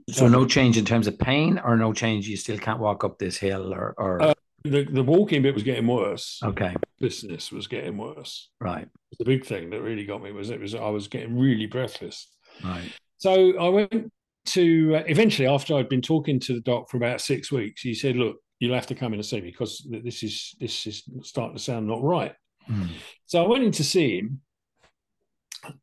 so 0.09 0.27
no 0.27 0.47
change 0.47 0.77
in 0.77 0.85
terms 0.85 1.05
of 1.05 1.19
pain 1.19 1.61
or 1.63 1.77
no 1.77 1.93
change, 1.93 2.27
you 2.27 2.37
still 2.37 2.57
can't 2.57 2.79
walk 2.79 3.03
up 3.03 3.19
this 3.19 3.37
hill 3.37 3.71
or. 3.71 3.93
or... 3.97 4.21
Uh, 4.21 4.33
the, 4.63 4.85
the 4.85 5.03
walking 5.03 5.41
bit 5.41 5.53
was 5.53 5.63
getting 5.63 5.87
worse. 5.87 6.39
Okay. 6.43 6.75
Business 6.99 7.51
was 7.51 7.67
getting 7.67 7.97
worse. 7.97 8.49
Right. 8.59 8.87
The 9.19 9.25
big 9.25 9.45
thing 9.45 9.69
that 9.71 9.81
really 9.81 10.05
got 10.05 10.23
me 10.23 10.31
was 10.31 10.49
it 10.49 10.59
was 10.59 10.73
I 10.73 10.89
was 10.89 11.07
getting 11.07 11.37
really 11.37 11.65
breathless. 11.65 12.29
Right. 12.63 12.91
So 13.17 13.57
I 13.57 13.69
went 13.69 14.11
to 14.45 14.95
uh, 14.95 15.03
eventually 15.07 15.47
after 15.47 15.75
I'd 15.75 15.89
been 15.89 16.01
talking 16.01 16.39
to 16.41 16.53
the 16.53 16.61
doc 16.61 16.89
for 16.89 16.97
about 16.97 17.21
six 17.21 17.51
weeks, 17.51 17.81
he 17.81 17.93
said, 17.93 18.15
"Look, 18.15 18.37
you'll 18.59 18.75
have 18.75 18.87
to 18.87 18.95
come 18.95 19.13
in 19.13 19.19
and 19.19 19.25
see 19.25 19.41
me 19.41 19.51
because 19.51 19.85
this 19.89 20.23
is 20.23 20.55
this 20.59 20.87
is 20.87 21.03
starting 21.23 21.57
to 21.57 21.63
sound 21.63 21.87
not 21.87 22.03
right." 22.03 22.33
Mm. 22.69 22.89
So 23.25 23.43
I 23.43 23.47
went 23.47 23.63
in 23.63 23.71
to 23.73 23.83
see 23.83 24.19
him, 24.19 24.41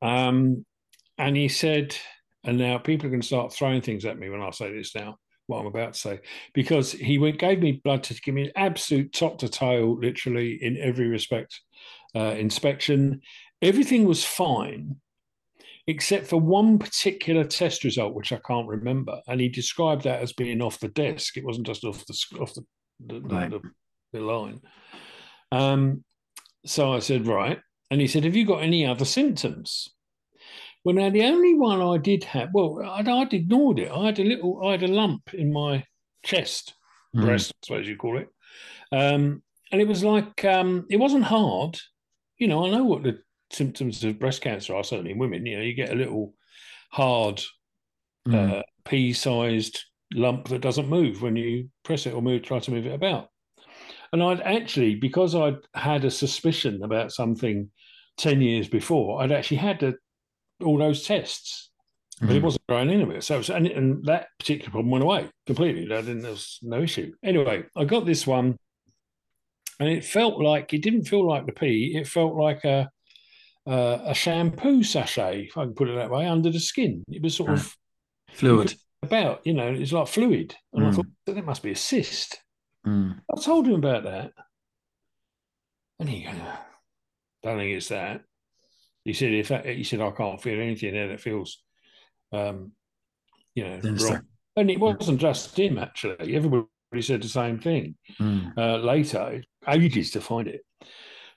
um, 0.02 0.64
and 1.18 1.36
he 1.36 1.48
said, 1.48 1.94
and 2.44 2.58
now 2.58 2.78
people 2.78 3.06
are 3.06 3.10
going 3.10 3.20
to 3.20 3.26
start 3.26 3.52
throwing 3.52 3.82
things 3.82 4.04
at 4.04 4.18
me 4.18 4.30
when 4.30 4.40
I 4.40 4.50
say 4.50 4.72
this 4.74 4.94
now, 4.94 5.16
what 5.50 5.60
I'm 5.60 5.66
about 5.66 5.94
to 5.94 5.98
say, 5.98 6.20
because 6.54 6.92
he 6.92 7.18
went, 7.18 7.38
gave 7.38 7.60
me 7.60 7.80
blood 7.84 8.02
to 8.04 8.14
give 8.14 8.34
me 8.34 8.44
an 8.44 8.52
absolute 8.56 9.12
top 9.12 9.38
to 9.38 9.48
tail, 9.48 9.98
literally 9.98 10.58
in 10.62 10.78
every 10.78 11.08
respect, 11.08 11.60
uh, 12.14 12.34
inspection. 12.38 13.20
Everything 13.60 14.06
was 14.06 14.24
fine, 14.24 14.96
except 15.86 16.26
for 16.26 16.40
one 16.40 16.78
particular 16.78 17.44
test 17.44 17.84
result, 17.84 18.14
which 18.14 18.32
I 18.32 18.40
can't 18.46 18.68
remember. 18.68 19.20
And 19.26 19.40
he 19.40 19.48
described 19.48 20.04
that 20.04 20.22
as 20.22 20.32
being 20.32 20.62
off 20.62 20.80
the 20.80 20.88
desk. 20.88 21.36
It 21.36 21.44
wasn't 21.44 21.66
just 21.66 21.84
off 21.84 22.06
the 22.06 22.40
off 22.40 22.54
the, 22.54 22.64
the, 23.06 23.20
right. 23.20 23.50
the, 23.50 23.60
the 24.12 24.20
line. 24.20 24.60
Um, 25.52 26.04
so 26.64 26.92
I 26.92 27.00
said, 27.00 27.26
right. 27.26 27.58
And 27.90 28.00
he 28.00 28.06
said, 28.06 28.24
Have 28.24 28.36
you 28.36 28.46
got 28.46 28.62
any 28.62 28.86
other 28.86 29.04
symptoms? 29.04 29.88
Well, 30.84 30.94
now 30.94 31.10
the 31.10 31.24
only 31.24 31.54
one 31.54 31.82
I 31.82 31.98
did 31.98 32.24
have, 32.24 32.50
well, 32.54 32.80
I'd, 32.82 33.08
I'd 33.08 33.34
ignored 33.34 33.78
it. 33.78 33.90
I 33.90 34.06
had 34.06 34.18
a 34.18 34.24
little, 34.24 34.66
I 34.66 34.72
had 34.72 34.82
a 34.82 34.88
lump 34.88 35.34
in 35.34 35.52
my 35.52 35.84
chest, 36.22 36.74
mm. 37.14 37.22
breast, 37.22 37.52
I 37.52 37.66
suppose 37.66 37.88
you 37.88 37.96
call 37.96 38.18
it. 38.18 38.28
Um, 38.92 39.42
and 39.72 39.80
it 39.80 39.86
was 39.86 40.02
like, 40.02 40.44
um, 40.44 40.86
it 40.90 40.96
wasn't 40.96 41.24
hard. 41.24 41.78
You 42.38 42.48
know, 42.48 42.66
I 42.66 42.70
know 42.70 42.84
what 42.84 43.02
the 43.02 43.18
symptoms 43.50 44.02
of 44.04 44.18
breast 44.18 44.40
cancer 44.40 44.74
are, 44.74 44.84
certainly 44.84 45.12
in 45.12 45.18
women. 45.18 45.44
You 45.44 45.58
know, 45.58 45.62
you 45.62 45.74
get 45.74 45.92
a 45.92 45.96
little 45.96 46.34
hard, 46.90 47.42
mm. 48.26 48.58
uh, 48.58 48.62
pea 48.84 49.12
sized 49.12 49.84
lump 50.14 50.48
that 50.48 50.62
doesn't 50.62 50.88
move 50.88 51.22
when 51.22 51.36
you 51.36 51.68
press 51.84 52.06
it 52.06 52.14
or 52.14 52.22
move, 52.22 52.42
try 52.42 52.58
to 52.58 52.70
move 52.70 52.86
it 52.86 52.94
about. 52.94 53.28
And 54.12 54.22
I'd 54.22 54.40
actually, 54.40 54.96
because 54.96 55.34
I'd 55.34 55.58
had 55.74 56.04
a 56.04 56.10
suspicion 56.10 56.82
about 56.82 57.12
something 57.12 57.70
10 58.18 58.40
years 58.40 58.68
before, 58.68 59.22
I'd 59.22 59.32
actually 59.32 59.58
had 59.58 59.80
to, 59.80 59.94
all 60.62 60.78
those 60.78 61.04
tests, 61.04 61.70
but 62.20 62.28
mm. 62.28 62.34
it 62.34 62.38
hmm. 62.38 62.44
wasn't 62.44 62.66
growing 62.68 62.90
anywhere. 62.90 63.20
So, 63.20 63.38
was, 63.38 63.50
and, 63.50 63.66
and, 63.66 64.04
that 64.04 64.28
particular 64.38 64.70
problem 64.70 64.90
went 64.90 65.04
away 65.04 65.28
completely. 65.46 65.86
There 65.86 66.02
was 66.02 66.58
no 66.62 66.82
issue. 66.82 67.12
Anyway, 67.24 67.64
I 67.76 67.84
got 67.84 68.06
this 68.06 68.26
one, 68.26 68.56
and 69.78 69.88
it 69.88 70.04
felt 70.04 70.40
like, 70.40 70.72
it 70.74 70.82
didn't 70.82 71.04
feel 71.04 71.26
like 71.26 71.46
the 71.46 71.52
pee, 71.52 71.96
it 71.96 72.06
felt 72.06 72.34
like 72.34 72.64
a, 72.64 72.90
uh, 73.66 73.98
a 74.04 74.14
shampoo 74.14 74.82
sachet, 74.82 75.46
if 75.48 75.56
I 75.56 75.64
can 75.64 75.74
put 75.74 75.88
it 75.88 75.96
that 75.96 76.10
way, 76.10 76.26
under 76.26 76.50
the 76.50 76.60
skin. 76.60 77.04
It 77.08 77.22
was 77.22 77.36
sort 77.36 77.50
of 77.50 77.76
fluid 78.30 78.74
about, 79.02 79.40
you 79.44 79.54
know, 79.54 79.68
it's 79.68 79.92
like 79.92 80.08
fluid. 80.08 80.54
And 80.72 80.82
mm. 80.82 80.86
I 80.86 80.90
hmm. 80.90 80.96
thought 80.96 81.06
that 81.26 81.46
must 81.46 81.62
be 81.62 81.72
a 81.72 81.76
cyst. 81.76 82.40
Mm. 82.86 83.20
I 83.34 83.40
told 83.40 83.66
him 83.66 83.74
about 83.74 84.04
that. 84.04 84.32
And 85.98 86.08
he 86.08 86.24
goes, 86.24 86.34
don't 87.42 87.58
think 87.58 87.76
it's 87.76 87.88
that. 87.88 88.22
He 89.04 89.12
said, 89.12 89.32
if 89.32 89.48
that, 89.48 89.66
he 89.66 89.84
said, 89.84 90.00
I 90.00 90.10
can't 90.10 90.40
feel 90.40 90.60
anything 90.60 90.92
there 90.92 91.08
that 91.08 91.20
feels, 91.20 91.62
um, 92.32 92.72
you 93.54 93.64
know, 93.64 93.80
wrong. 93.82 94.22
And 94.56 94.70
it 94.70 94.78
wasn't 94.78 95.20
just 95.20 95.58
him, 95.58 95.78
actually. 95.78 96.34
Everybody 96.34 96.66
said 97.00 97.22
the 97.22 97.28
same 97.28 97.60
thing. 97.60 97.96
Mm. 98.18 98.56
Uh, 98.56 98.76
later, 98.78 99.42
ages 99.68 100.10
to 100.12 100.20
find 100.20 100.48
it. 100.48 100.62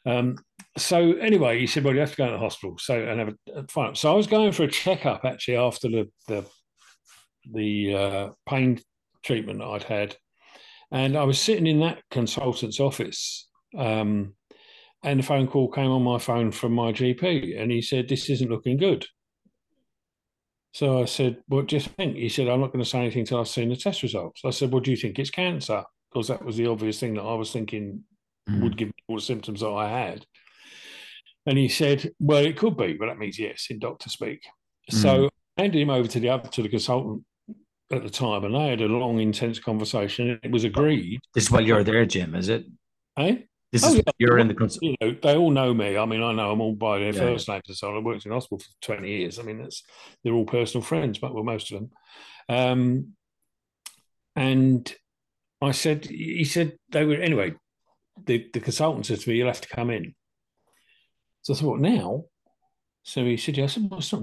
Um, 0.05 0.37
so 0.77 1.13
anyway, 1.13 1.59
he 1.59 1.67
said, 1.67 1.83
"Well, 1.83 1.93
you 1.93 1.99
have 1.99 2.11
to 2.11 2.17
go 2.17 2.25
to 2.25 2.33
the 2.33 2.39
hospital." 2.39 2.77
So 2.77 2.99
and 2.99 3.19
have 3.19 3.35
a 3.55 3.67
fine. 3.67 3.95
So 3.95 4.11
I 4.11 4.15
was 4.15 4.27
going 4.27 4.51
for 4.51 4.63
a 4.63 4.67
checkup 4.67 5.23
actually 5.23 5.57
after 5.57 5.87
the 5.87 6.09
the 6.27 6.45
the 7.51 7.95
uh, 7.95 8.29
pain 8.47 8.81
treatment 9.23 9.61
I'd 9.61 9.83
had, 9.83 10.15
and 10.91 11.15
I 11.15 11.23
was 11.23 11.39
sitting 11.39 11.67
in 11.67 11.79
that 11.81 12.01
consultant's 12.09 12.79
office, 12.79 13.47
um, 13.77 14.33
and 15.03 15.19
a 15.19 15.23
phone 15.23 15.47
call 15.47 15.69
came 15.69 15.91
on 15.91 16.01
my 16.01 16.17
phone 16.17 16.51
from 16.51 16.73
my 16.73 16.91
GP, 16.91 17.59
and 17.59 17.71
he 17.71 17.81
said, 17.81 18.07
"This 18.07 18.29
isn't 18.29 18.49
looking 18.49 18.77
good." 18.77 19.05
So 20.71 21.01
I 21.01 21.05
said, 21.05 21.43
"What 21.47 21.67
do 21.67 21.75
you 21.75 21.81
think?" 21.81 22.15
He 22.15 22.29
said, 22.29 22.47
"I'm 22.47 22.61
not 22.61 22.71
going 22.71 22.83
to 22.83 22.89
say 22.89 22.99
anything 22.99 23.21
until 23.21 23.39
I've 23.39 23.47
seen 23.47 23.69
the 23.69 23.75
test 23.75 24.01
results." 24.01 24.41
I 24.43 24.49
said, 24.51 24.71
"What 24.71 24.83
do 24.83 24.91
you 24.91 24.97
think 24.97 25.19
it's 25.19 25.29
cancer?" 25.29 25.83
Because 26.11 26.27
that 26.27 26.45
was 26.45 26.57
the 26.57 26.67
obvious 26.67 26.99
thing 26.99 27.15
that 27.15 27.23
I 27.23 27.33
was 27.33 27.51
thinking 27.51 28.03
mm. 28.49 28.61
would 28.61 28.77
give 28.77 28.89
me 28.89 28.93
all 29.07 29.15
the 29.15 29.21
symptoms 29.21 29.61
that 29.61 29.69
I 29.69 29.89
had. 29.89 30.25
And 31.45 31.57
he 31.57 31.67
said, 31.67 32.11
"Well, 32.19 32.45
it 32.45 32.57
could 32.57 32.77
be, 32.77 32.93
but 32.93 33.07
that 33.07 33.19
means 33.19 33.37
yes 33.37 33.67
in 33.69 33.79
doctor 33.79 34.09
speak." 34.09 34.41
Mm. 34.91 35.01
So 35.01 35.29
I 35.57 35.63
handed 35.63 35.81
him 35.81 35.89
over 35.89 36.07
to 36.07 36.19
the 36.19 36.29
other 36.29 36.49
to 36.49 36.61
the 36.61 36.69
consultant 36.69 37.23
at 37.91 38.03
the 38.03 38.09
time, 38.09 38.43
and 38.45 38.55
they 38.55 38.69
had 38.69 38.81
a 38.81 38.85
long, 38.85 39.19
intense 39.19 39.59
conversation. 39.59 40.39
It 40.41 40.51
was 40.51 40.63
agreed. 40.63 41.19
This 41.35 41.45
is 41.45 41.51
while 41.51 41.61
you're 41.61 41.83
there, 41.83 42.05
Jim, 42.05 42.35
is 42.35 42.49
it? 42.49 42.65
Hey? 43.15 43.47
This 43.73 43.83
oh, 43.83 43.89
is 43.89 43.95
yeah. 43.95 44.11
you're 44.19 44.37
in 44.37 44.47
the 44.47 44.53
cons- 44.53 44.77
you 44.83 44.95
know 45.01 45.15
they 45.23 45.35
all 45.35 45.49
know 45.49 45.73
me. 45.73 45.97
I 45.97 46.05
mean, 46.05 46.21
I 46.21 46.31
know 46.31 46.51
them 46.51 46.61
all 46.61 46.75
by 46.75 46.99
their 46.99 47.11
yeah. 47.11 47.21
first 47.21 47.49
names 47.49 47.63
and 47.67 47.75
so 47.75 47.89
on. 47.89 47.95
I 47.95 47.99
worked 47.99 48.23
in 48.23 48.31
hospital 48.31 48.59
for 48.59 48.69
twenty 48.81 49.09
years. 49.09 49.39
I 49.39 49.41
mean, 49.41 49.63
that's 49.63 49.81
they're 50.23 50.33
all 50.33 50.45
personal 50.45 50.83
friends, 50.83 51.17
but 51.17 51.33
well, 51.33 51.43
most 51.43 51.71
of 51.71 51.79
them. 51.79 51.91
Um, 52.49 53.13
and 54.35 54.95
I 55.59 55.71
said, 55.71 56.05
he 56.05 56.43
said 56.43 56.77
they 56.89 57.03
were 57.03 57.15
anyway. 57.15 57.55
The 58.23 58.47
the 58.53 58.59
consultant 58.59 59.07
said 59.07 59.21
to 59.21 59.29
me, 59.29 59.37
"You'll 59.37 59.47
have 59.47 59.61
to 59.61 59.75
come 59.75 59.89
in." 59.89 60.13
So 61.41 61.55
I 61.55 61.57
thought, 61.57 61.79
now? 61.79 62.25
So 63.01 63.25
he 63.25 63.37
said, 63.37 63.57
"Yeah." 63.57 63.63
I 63.63 63.67
said, 63.67 63.89
"Well, 63.89 64.01
it's 64.01 64.13
not 64.13 64.21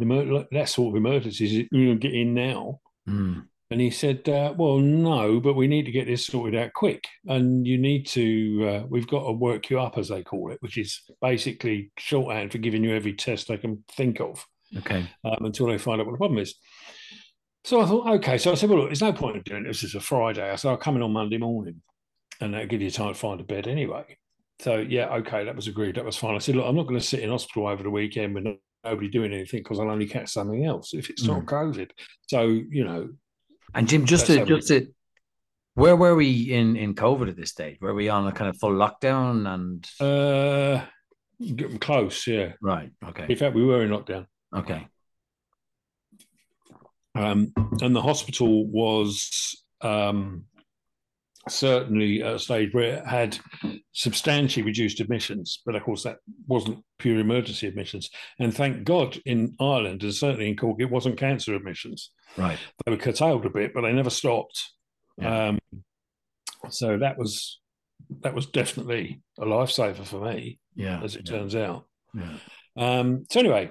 that 0.52 0.68
sort 0.68 0.94
of 0.94 0.96
emergency. 0.96 1.68
You 1.72 1.96
get 1.96 2.14
in 2.14 2.34
now." 2.34 2.78
Mm. 3.08 3.46
And 3.70 3.80
he 3.80 3.90
said, 3.90 4.28
uh, 4.28 4.52
"Well, 4.56 4.78
no, 4.78 5.38
but 5.38 5.54
we 5.54 5.68
need 5.68 5.86
to 5.86 5.92
get 5.92 6.06
this 6.06 6.26
sorted 6.26 6.58
out 6.60 6.72
quick, 6.74 7.04
and 7.26 7.66
you 7.66 7.78
need 7.78 8.06
to. 8.08 8.68
Uh, 8.68 8.86
we've 8.88 9.06
got 9.06 9.24
to 9.24 9.32
work 9.32 9.70
you 9.70 9.78
up, 9.78 9.96
as 9.96 10.08
they 10.08 10.24
call 10.24 10.50
it, 10.50 10.58
which 10.60 10.76
is 10.76 11.02
basically 11.20 11.92
shorthand 11.96 12.50
for 12.50 12.58
giving 12.58 12.82
you 12.82 12.94
every 12.94 13.12
test 13.12 13.46
they 13.46 13.58
can 13.58 13.84
think 13.92 14.20
of. 14.20 14.44
Okay. 14.76 15.08
Um, 15.24 15.44
until 15.44 15.66
they 15.66 15.78
find 15.78 16.00
out 16.00 16.06
what 16.06 16.12
the 16.12 16.18
problem 16.18 16.38
is. 16.38 16.54
So 17.64 17.80
I 17.80 17.86
thought, 17.86 18.08
okay. 18.16 18.38
So 18.38 18.52
I 18.52 18.54
said, 18.54 18.70
well, 18.70 18.80
look, 18.80 18.88
there's 18.88 19.02
no 19.02 19.12
point 19.12 19.36
in 19.36 19.42
doing 19.42 19.64
this. 19.64 19.84
It's 19.84 19.94
a 19.94 20.00
Friday. 20.00 20.48
I 20.48 20.56
said, 20.56 20.70
I'll 20.70 20.76
come 20.76 20.96
in 20.96 21.02
on 21.02 21.12
Monday 21.12 21.38
morning, 21.38 21.82
and 22.40 22.54
that'll 22.54 22.66
give 22.66 22.82
you 22.82 22.90
time 22.90 23.12
to 23.12 23.18
find 23.18 23.40
a 23.40 23.44
bed 23.44 23.68
anyway. 23.68 24.16
So 24.60 24.76
yeah, 24.76 25.08
okay, 25.16 25.44
that 25.44 25.56
was 25.56 25.68
agreed. 25.68 25.96
That 25.96 26.04
was 26.04 26.16
fine. 26.16 26.34
I 26.34 26.38
said, 26.38 26.56
look, 26.56 26.66
I'm 26.66 26.76
not 26.76 26.86
going 26.86 27.00
to 27.00 27.06
sit 27.06 27.20
in 27.20 27.30
hospital 27.30 27.66
over 27.66 27.82
the 27.82 27.90
weekend 27.90 28.34
with 28.34 28.44
nobody 28.84 29.08
doing 29.08 29.32
anything 29.32 29.60
because 29.60 29.78
I'll 29.78 29.90
only 29.90 30.06
catch 30.06 30.30
something 30.30 30.64
else 30.64 30.92
if 30.94 31.10
it's 31.10 31.24
mm. 31.24 31.28
not 31.28 31.46
COVID. 31.46 31.90
So 32.28 32.42
you 32.42 32.84
know, 32.84 33.08
and 33.74 33.88
Jim, 33.88 34.06
just 34.06 34.26
to 34.26 34.44
just 34.44 34.68
to, 34.68 34.88
where 35.74 35.96
were 35.96 36.14
we 36.14 36.52
in 36.52 36.76
in 36.76 36.94
COVID 36.94 37.28
at 37.28 37.36
this 37.36 37.50
stage? 37.50 37.78
Were 37.80 37.94
we 37.94 38.08
on 38.08 38.26
a 38.26 38.32
kind 38.32 38.50
of 38.50 38.56
full 38.58 38.72
lockdown 38.72 39.46
and? 39.52 39.88
Uh, 40.00 40.84
close, 41.80 42.26
yeah. 42.26 42.52
Right. 42.60 42.90
Okay. 43.06 43.26
In 43.28 43.36
fact, 43.36 43.54
we 43.54 43.64
were 43.64 43.82
in 43.82 43.90
lockdown. 43.90 44.26
Okay. 44.54 44.86
Um, 47.14 47.52
and 47.80 47.94
the 47.94 48.02
hospital 48.02 48.66
was 48.66 49.64
um, 49.80 50.44
certainly 51.48 52.22
at 52.22 52.34
a 52.34 52.38
stage 52.38 52.72
where 52.74 52.96
it 52.98 53.06
had 53.06 53.38
substantially 53.92 54.62
reduced 54.64 55.00
admissions, 55.00 55.62
but 55.64 55.74
of 55.74 55.82
course 55.82 56.02
that 56.02 56.18
wasn't 56.46 56.84
pure 56.98 57.18
emergency 57.18 57.66
admissions. 57.66 58.10
And 58.38 58.54
thank 58.54 58.84
God 58.84 59.18
in 59.24 59.54
Ireland 59.60 60.02
and 60.02 60.14
certainly 60.14 60.48
in 60.48 60.56
Cork, 60.56 60.80
it 60.80 60.90
wasn't 60.90 61.16
cancer 61.18 61.54
admissions. 61.54 62.10
Right. 62.36 62.58
They 62.84 62.92
were 62.92 62.98
curtailed 62.98 63.46
a 63.46 63.50
bit, 63.50 63.72
but 63.74 63.82
they 63.82 63.92
never 63.92 64.10
stopped. 64.10 64.62
Yeah. 65.18 65.48
Um, 65.48 65.58
so 66.68 66.98
that 66.98 67.16
was 67.18 67.58
that 68.22 68.34
was 68.34 68.46
definitely 68.46 69.22
a 69.38 69.44
lifesaver 69.44 70.04
for 70.04 70.20
me, 70.32 70.58
Yeah. 70.74 71.00
as 71.02 71.16
it 71.16 71.22
yeah, 71.28 71.36
turns 71.38 71.54
out. 71.54 71.86
yeah. 72.14 72.32
Um, 72.76 73.24
so 73.30 73.40
anyway, 73.40 73.70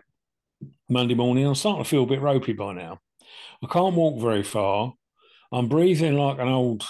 Monday 0.90 1.14
morning, 1.16 1.46
I'm 1.46 1.56
starting 1.56 1.84
to 1.84 1.90
feel 1.90 2.04
a 2.04 2.08
bit 2.08 2.22
ropey 2.22 2.54
by 2.54 2.74
now. 2.74 3.00
I 3.64 3.68
can't 3.68 3.96
walk 3.96 4.22
very 4.22 4.44
far. 4.44 4.94
I'm 5.52 5.68
breathing 5.68 6.16
like 6.18 6.40
an 6.40 6.48
old 6.48 6.86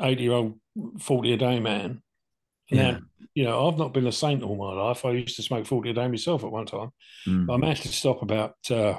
80 0.00 0.22
year 0.22 0.32
old, 0.32 0.58
40 1.00 1.32
a 1.32 1.36
day 1.36 1.60
man. 1.60 2.02
Yeah. 2.68 2.92
Now, 2.92 2.98
you 3.34 3.44
know, 3.44 3.68
I've 3.68 3.78
not 3.78 3.92
been 3.92 4.06
a 4.06 4.12
saint 4.12 4.42
all 4.42 4.56
my 4.56 4.72
life. 4.72 5.04
I 5.04 5.10
used 5.10 5.36
to 5.36 5.42
smoke 5.42 5.66
40 5.66 5.90
a 5.90 5.94
day 5.94 6.08
myself 6.08 6.44
at 6.44 6.50
one 6.50 6.66
time. 6.66 6.90
Mm. 7.26 7.46
But 7.46 7.54
I 7.54 7.56
managed 7.56 7.82
to 7.82 7.88
stop 7.88 8.22
about, 8.22 8.54
uh, 8.70 8.92
I 8.92 8.98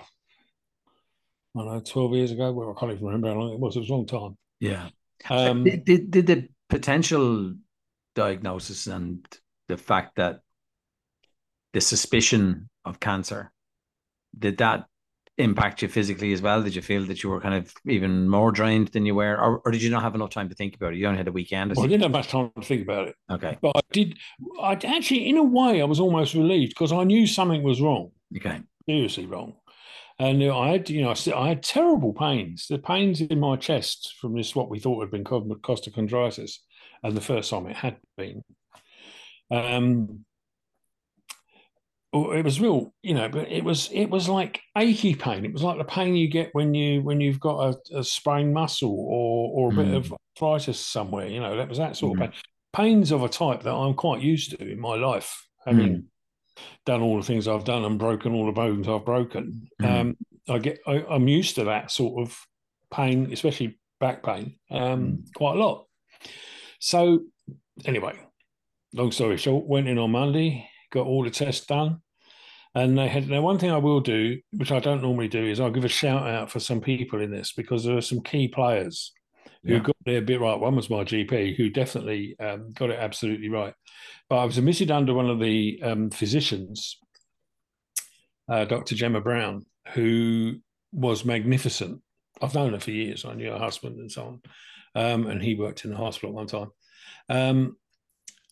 don't 1.55 1.65
know, 1.65 1.79
12 1.79 2.13
years 2.13 2.31
ago. 2.31 2.51
Well, 2.51 2.75
I 2.75 2.79
can't 2.79 2.91
even 2.91 3.05
remember 3.05 3.29
how 3.29 3.35
long 3.35 3.53
it 3.53 3.59
was. 3.59 3.75
It 3.75 3.79
was 3.79 3.89
a 3.89 3.93
long 3.93 4.05
time. 4.05 4.37
Yeah. 4.59 4.89
Um, 5.29 5.63
did, 5.63 5.85
did, 5.85 6.11
did 6.11 6.27
the 6.27 6.47
potential 6.69 7.53
diagnosis 8.13 8.87
and 8.87 9.25
the 9.67 9.77
fact 9.77 10.17
that 10.17 10.41
the 11.73 11.81
suspicion 11.81 12.69
of 12.83 12.99
cancer 12.99 13.51
did 14.37 14.57
that 14.57 14.85
impact 15.37 15.81
you 15.81 15.87
physically 15.87 16.33
as 16.33 16.41
well? 16.41 16.63
Did 16.63 16.75
you 16.75 16.81
feel 16.81 17.05
that 17.05 17.23
you 17.23 17.29
were 17.29 17.41
kind 17.41 17.55
of 17.55 17.73
even 17.85 18.27
more 18.29 18.51
drained 18.51 18.89
than 18.89 19.05
you 19.05 19.15
were, 19.15 19.37
or, 19.37 19.59
or 19.65 19.71
did 19.71 19.81
you 19.81 19.89
not 19.89 20.01
have 20.01 20.15
enough 20.15 20.29
time 20.29 20.49
to 20.49 20.55
think 20.55 20.75
about 20.75 20.93
it? 20.93 20.97
You 20.97 21.07
only 21.07 21.17
had 21.17 21.27
a 21.27 21.31
weekend. 21.31 21.73
well, 21.75 21.85
I 21.85 21.89
didn't 21.89 22.03
have 22.03 22.11
much 22.11 22.29
time 22.29 22.51
to 22.55 22.65
think 22.65 22.83
about 22.83 23.09
it. 23.09 23.15
Okay. 23.29 23.57
But 23.61 23.73
I 23.75 23.81
did, 23.91 24.17
I 24.61 24.73
actually, 24.73 25.29
in 25.29 25.37
a 25.37 25.43
way, 25.43 25.81
I 25.81 25.85
was 25.85 25.99
almost 25.99 26.33
relieved 26.33 26.71
because 26.71 26.91
I 26.91 27.03
knew 27.03 27.27
something 27.27 27.63
was 27.63 27.81
wrong. 27.81 28.11
Okay. 28.35 28.61
seriously 28.87 29.25
wrong. 29.25 29.55
And 30.17 30.41
uh, 30.41 30.57
I 30.57 30.69
had, 30.69 30.89
you 30.89 31.01
know, 31.01 31.13
I 31.35 31.49
had 31.49 31.61
terrible 31.61 32.13
pains. 32.13 32.67
The 32.69 32.77
pains 32.77 33.19
in 33.19 33.39
my 33.39 33.57
chest 33.57 34.15
from 34.19 34.35
this, 34.35 34.55
what 34.55 34.69
we 34.69 34.79
thought 34.79 35.01
had 35.01 35.11
been 35.11 35.25
co- 35.25 35.41
costochondritis, 35.41 36.57
and 37.03 37.15
the 37.15 37.21
first 37.21 37.49
time 37.49 37.67
it 37.67 37.75
had 37.75 37.97
been. 38.17 38.41
Um, 39.51 40.25
it 42.15 42.45
was 42.45 42.61
real, 42.61 42.93
you 43.01 43.13
know, 43.13 43.27
but 43.29 43.51
it 43.51 43.63
was 43.63 43.89
it 43.91 44.05
was 44.09 44.29
like 44.29 44.61
achy 44.77 45.15
pain. 45.15 45.43
It 45.45 45.53
was 45.53 45.63
like 45.63 45.77
the 45.77 45.83
pain 45.83 46.15
you 46.15 46.27
get 46.29 46.49
when 46.53 46.73
you 46.73 47.01
when 47.01 47.19
you've 47.21 47.39
got 47.39 47.75
a, 47.91 47.97
a 47.99 48.03
sprained 48.03 48.53
muscle 48.53 48.89
or 48.97 49.51
or 49.53 49.71
a 49.71 49.75
bit 49.75 49.87
Mm. 49.87 49.95
of 49.97 50.13
arthritis 50.37 50.79
somewhere. 50.79 51.27
You 51.27 51.39
know, 51.41 51.57
that 51.57 51.69
was 51.69 51.77
that 51.77 51.97
sort 51.97 52.17
Mhm. 52.17 52.23
of 52.25 52.31
pain. 52.31 52.39
Pains 52.73 53.11
of 53.11 53.23
a 53.23 53.29
type 53.29 53.63
that 53.63 53.73
I'm 53.73 53.93
quite 53.93 54.21
used 54.21 54.51
to 54.51 54.71
in 54.71 54.79
my 54.79 54.95
life, 54.95 55.47
having 55.65 56.05
done 56.85 57.01
all 57.01 57.17
the 57.17 57.25
things 57.25 57.47
I've 57.47 57.63
done 57.63 57.85
and 57.85 57.97
broken 57.99 58.33
all 58.33 58.45
the 58.45 58.51
bones 58.51 58.87
I've 58.87 59.05
broken. 59.05 59.69
Mm. 59.81 59.85
Um, 60.01 60.17
I 60.47 60.57
get 60.59 60.79
I, 60.85 61.03
I'm 61.09 61.27
used 61.27 61.55
to 61.55 61.63
that 61.65 61.91
sort 61.91 62.21
of 62.21 62.37
pain, 62.91 63.31
especially 63.31 63.79
back 63.99 64.23
pain, 64.23 64.57
um, 64.71 65.23
quite 65.35 65.55
a 65.55 65.59
lot. 65.59 65.87
So 66.79 67.21
anyway, 67.85 68.13
long 68.93 69.11
story 69.11 69.37
short, 69.37 69.65
went 69.65 69.87
in 69.87 69.97
on 69.97 70.11
Monday, 70.11 70.69
got 70.91 71.07
all 71.07 71.23
the 71.23 71.29
tests 71.29 71.65
done. 71.65 72.01
And 72.75 72.97
they 72.97 73.07
had 73.07 73.29
now 73.29 73.41
one 73.41 73.57
thing 73.57 73.71
I 73.71 73.77
will 73.77 74.01
do, 74.01 74.39
which 74.51 74.71
I 74.71 74.79
don't 74.79 75.01
normally 75.01 75.29
do, 75.29 75.43
is 75.45 75.59
I'll 75.61 75.71
give 75.71 75.85
a 75.85 75.89
shout 75.89 76.27
out 76.27 76.51
for 76.51 76.59
some 76.59 76.81
people 76.81 77.21
in 77.21 77.31
this 77.31 77.53
because 77.53 77.85
there 77.85 77.95
are 77.95 78.01
some 78.01 78.21
key 78.21 78.49
players 78.49 79.13
who 79.63 79.75
Yeah. 79.75 79.79
got 79.79 79.95
their 80.05 80.21
bit 80.21 80.41
right. 80.41 80.59
One 80.59 80.75
was 80.75 80.89
my 80.89 81.05
GP, 81.05 81.55
who 81.55 81.69
definitely 81.69 82.35
um, 82.39 82.73
got 82.73 82.89
it 82.89 82.99
absolutely 82.99 83.47
right. 83.47 83.73
But 84.29 84.39
I 84.39 84.45
was 84.45 84.57
admitted 84.57 84.91
under 84.91 85.13
one 85.13 85.29
of 85.29 85.39
the 85.39 85.79
um, 85.81 86.09
physicians, 86.09 86.99
uh, 88.49 88.65
Dr. 88.65 88.93
Gemma 88.93 89.21
Brown, 89.21 89.65
who 89.93 90.55
was 90.91 91.23
magnificent. 91.23 92.01
I've 92.41 92.53
known 92.55 92.73
her 92.73 92.79
for 92.79 92.91
years. 92.91 93.23
I 93.23 93.35
knew 93.35 93.51
her 93.51 93.57
husband 93.57 93.99
and 93.99 94.11
so 94.11 94.23
on. 94.25 94.41
Um, 94.95 95.27
and 95.27 95.41
he 95.41 95.55
worked 95.55 95.85
in 95.85 95.91
the 95.91 95.97
hospital 95.97 96.29
at 96.31 96.35
one 96.35 96.47
time. 96.47 96.71
Um, 97.29 97.77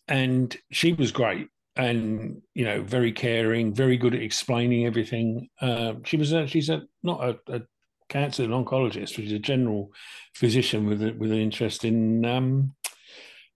and 0.08 0.56
she 0.72 0.94
was 0.94 1.12
great 1.12 1.48
and, 1.76 2.40
you 2.54 2.64
know, 2.64 2.82
very 2.82 3.12
caring, 3.12 3.74
very 3.74 3.96
good 3.96 4.14
at 4.14 4.22
explaining 4.22 4.86
everything. 4.86 5.48
Um, 5.60 6.04
she 6.04 6.16
was 6.16 6.32
a, 6.32 6.46
she's 6.46 6.70
a, 6.70 6.82
not 7.02 7.24
a, 7.24 7.38
a 7.52 7.62
cancer 8.08 8.46
oncologist, 8.46 9.14
she's 9.14 9.32
a 9.32 9.38
general 9.38 9.90
physician 10.34 10.86
with, 10.86 11.02
a, 11.02 11.12
with 11.12 11.32
an 11.32 11.38
interest 11.38 11.84
in 11.84 12.24
um, 12.24 12.74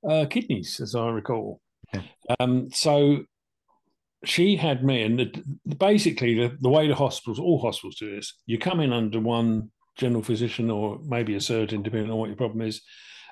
uh, 0.08 0.26
kidneys, 0.28 0.80
as 0.80 0.94
I 0.94 1.08
recall. 1.10 1.60
Okay. 1.94 2.10
Um, 2.40 2.70
so 2.72 3.24
she 4.24 4.56
had 4.56 4.84
me, 4.84 5.02
and 5.02 5.18
the, 5.18 5.76
basically 5.76 6.34
the, 6.34 6.56
the 6.60 6.68
way 6.68 6.88
the 6.88 6.94
hospitals, 6.94 7.38
all 7.38 7.60
hospitals 7.60 7.96
do 7.96 8.16
this, 8.16 8.34
you 8.46 8.58
come 8.58 8.80
in 8.80 8.92
under 8.92 9.20
one 9.20 9.70
general 9.96 10.22
physician 10.22 10.70
or 10.70 10.98
maybe 11.04 11.34
a 11.36 11.40
surgeon, 11.40 11.82
depending 11.82 12.10
on 12.10 12.18
what 12.18 12.28
your 12.28 12.36
problem 12.36 12.62
is, 12.62 12.82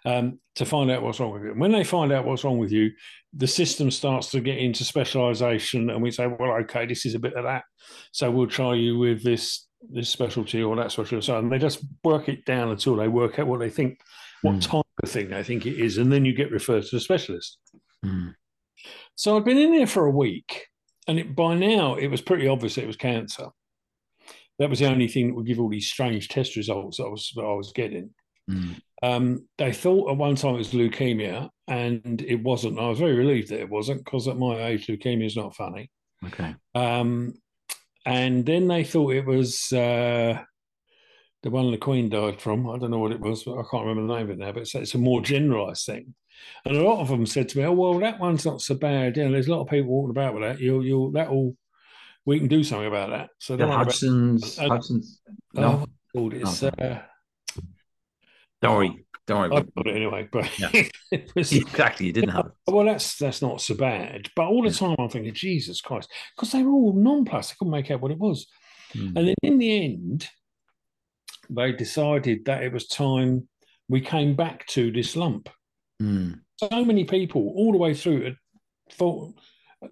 um, 0.07 0.39
to 0.55 0.65
find 0.65 0.91
out 0.91 1.03
what's 1.03 1.21
wrong 1.21 1.33
with 1.33 1.43
you. 1.43 1.51
And 1.51 1.61
when 1.61 1.73
they 1.73 1.85
find 1.85 2.13
out 2.13 2.25
what's 2.25 2.45
wrong 2.45 2.59
with 2.59 2.73
you, 2.73 2.93
the 3.35 3.47
system 3.47 3.91
starts 3.91 4.31
to 4.31 4.41
get 4.41 4.57
into 4.57 4.85
specialization, 4.85 5.91
and 5.91 6.03
we 6.03 6.11
say, 6.11 6.27
well, 6.27 6.53
okay, 6.63 6.87
this 6.87 7.05
is 7.05 7.15
a 7.15 7.19
bit 7.19 7.35
of 7.35 7.45
that, 7.45 7.65
so 8.13 8.31
we'll 8.31 8.47
try 8.47 8.75
you 8.75 8.99
with 8.99 9.23
this 9.23 9.67
this 9.93 10.09
specialty 10.09 10.63
or 10.63 10.75
that 10.77 10.91
specialty. 10.91 11.25
So 11.25 11.39
and 11.39 11.53
they 11.53 11.59
just 11.59 11.85
work 12.03 12.29
it 12.29 12.45
down 12.47 12.71
until 12.71 12.97
they 12.97 13.09
work 13.09 13.39
out 13.39 13.47
what 13.47 13.61
they 13.61 13.71
think, 13.71 13.99
what 14.43 14.55
Mm. 14.55 14.63
type 14.63 14.85
of 15.03 15.11
thing 15.11 15.29
they 15.29 15.43
think 15.43 15.67
it 15.67 15.79
is, 15.79 15.99
and 15.99 16.11
then 16.11 16.25
you 16.25 16.35
get 16.35 16.51
referred 16.51 16.85
to 16.85 16.97
a 16.97 17.01
specialist. 17.01 17.59
Mm. 18.05 18.35
So 19.17 19.37
I'd 19.37 19.45
been 19.45 19.59
in 19.59 19.73
there 19.77 19.87
for 19.87 20.07
a 20.07 20.11
week, 20.11 20.67
and 21.07 21.19
it, 21.19 21.37
by 21.37 21.55
now 21.55 21.97
it 21.97 22.09
was 22.09 22.23
pretty 22.23 22.49
obvious 22.49 22.79
it 22.79 22.87
was 22.87 22.97
cancer. 22.97 23.49
That 24.59 24.71
was 24.71 24.79
the 24.79 24.87
only 24.89 25.09
thing 25.09 25.29
that 25.29 25.35
would 25.35 25.47
give 25.47 25.61
all 25.61 25.69
these 25.69 25.89
strange 25.91 26.29
test 26.29 26.57
results 26.57 26.97
that 26.97 27.05
I 27.05 27.09
was 27.09 27.33
that 27.37 27.43
I 27.45 27.55
was 27.55 27.73
getting. 27.73 28.11
Mm. 28.51 28.81
Um, 29.03 29.47
they 29.59 29.73
thought 29.73 30.11
at 30.11 30.17
one 30.17 30.37
time 30.37 30.55
it 30.55 30.59
was 30.59 30.73
leukemia, 30.73 31.51
and 31.69 32.23
it 32.23 32.43
wasn't. 32.43 32.79
I 32.79 32.89
was 32.89 32.99
very 32.99 33.15
relieved 33.15 33.51
that 33.51 33.61
it 33.61 33.69
wasn't 33.69 34.05
because 34.05 34.27
at 34.29 34.39
my 34.39 34.65
age, 34.65 34.87
leukemia 34.87 35.27
is 35.27 35.37
not 35.37 35.55
funny. 35.55 35.91
Okay. 36.25 36.55
Um, 36.75 37.35
and 38.07 38.47
then 38.47 38.69
they 38.69 38.85
thought 38.85 39.13
it 39.15 39.27
was 39.27 39.73
uh, 39.73 40.41
the 41.43 41.51
one 41.51 41.71
the 41.71 41.77
Queen 41.77 42.09
died 42.09 42.41
from. 42.41 42.69
I 42.71 42.79
don't 42.79 42.91
know 42.91 42.99
what 42.99 43.13
it 43.13 43.21
was, 43.21 43.45
but 43.45 43.59
I 43.59 43.63
can't 43.71 43.85
remember 43.85 44.07
the 44.07 44.19
name 44.19 44.31
of 44.31 44.31
it 44.31 44.39
now. 44.39 44.53
But 44.53 44.63
it's, 44.63 44.75
it's 44.75 44.95
a 44.95 44.99
more 44.99 45.21
generalised 45.21 45.85
thing. 45.87 46.15
And 46.65 46.77
a 46.77 46.83
lot 46.83 47.01
of 47.01 47.09
them 47.09 47.27
said 47.27 47.49
to 47.51 47.59
me, 47.59 47.65
"Oh 47.65 47.73
well, 47.73 47.99
that 47.99 48.21
one's 48.21 48.47
not 48.47 48.61
so 48.61 48.75
bad. 48.77 49.17
You 49.17 49.25
know, 49.25 49.33
there's 49.33 49.49
a 49.49 49.53
lot 49.55 49.63
of 49.63 49.69
people 49.69 49.89
walking 49.91 50.11
about 50.11 50.35
with 50.35 50.43
that. 50.43 50.61
You'll, 50.61 50.85
you'll, 50.85 51.11
that 51.13 51.31
will, 51.31 51.57
we 52.25 52.39
can 52.39 52.49
do 52.49 52.63
something 52.63 52.87
about 52.89 53.11
that." 53.11 53.31
So 53.41 53.57
The 53.57 53.65
don't 53.65 53.75
about- 53.75 53.89
uh. 53.89 54.61
Oh, 55.57 55.61
No, 55.61 55.87
called? 56.15 56.35
It's 56.35 56.63
uh, 56.63 57.03
don't 58.63 58.77
worry. 58.77 59.07
Don't 59.27 59.51
worry. 59.51 59.57
I've 59.57 59.75
got 59.75 59.87
it 59.89 59.97
anyway, 59.97 60.29
but 60.31 60.59
Yeah. 60.59 60.71
it 61.11 61.33
was, 61.35 61.53
exactly. 61.53 62.07
You 62.07 62.13
didn't 62.13 62.31
have 62.31 62.47
it. 62.47 62.53
well, 62.73 62.87
that's 62.87 63.17
that's 63.17 63.43
not 63.43 63.61
so 63.61 63.75
bad. 63.75 64.29
But 64.37 64.47
all 64.47 64.63
the 64.63 64.71
time 64.71 64.97
I'm 64.99 65.09
thinking, 65.09 65.35
Jesus 65.35 65.81
Christ, 65.81 66.11
because 66.37 66.53
they 66.53 66.63
were 66.63 66.73
all 66.73 66.93
non-plus. 66.93 67.53
I 67.53 67.55
couldn't 67.59 67.73
make 67.73 67.91
out 67.91 68.01
what 68.01 68.13
it 68.13 68.19
was. 68.19 68.47
Mm. 68.95 69.17
And 69.17 69.29
then 69.29 69.35
in 69.43 69.59
the 69.59 69.85
end, 69.85 70.29
they 71.51 71.73
decided 71.73 72.45
that 72.45 72.63
it 72.63 72.73
was 72.73 72.87
time 72.87 73.49
we 73.89 74.01
came 74.01 74.35
back 74.35 74.67
to 74.69 74.91
this 74.91 75.17
lump. 75.17 75.49
Mm. 76.01 76.41
So 76.59 76.85
many 76.85 77.05
people 77.05 77.53
all 77.57 77.73
the 77.73 77.79
way 77.79 77.95
through 77.95 78.25
had 78.25 78.37
thought, 78.93 79.35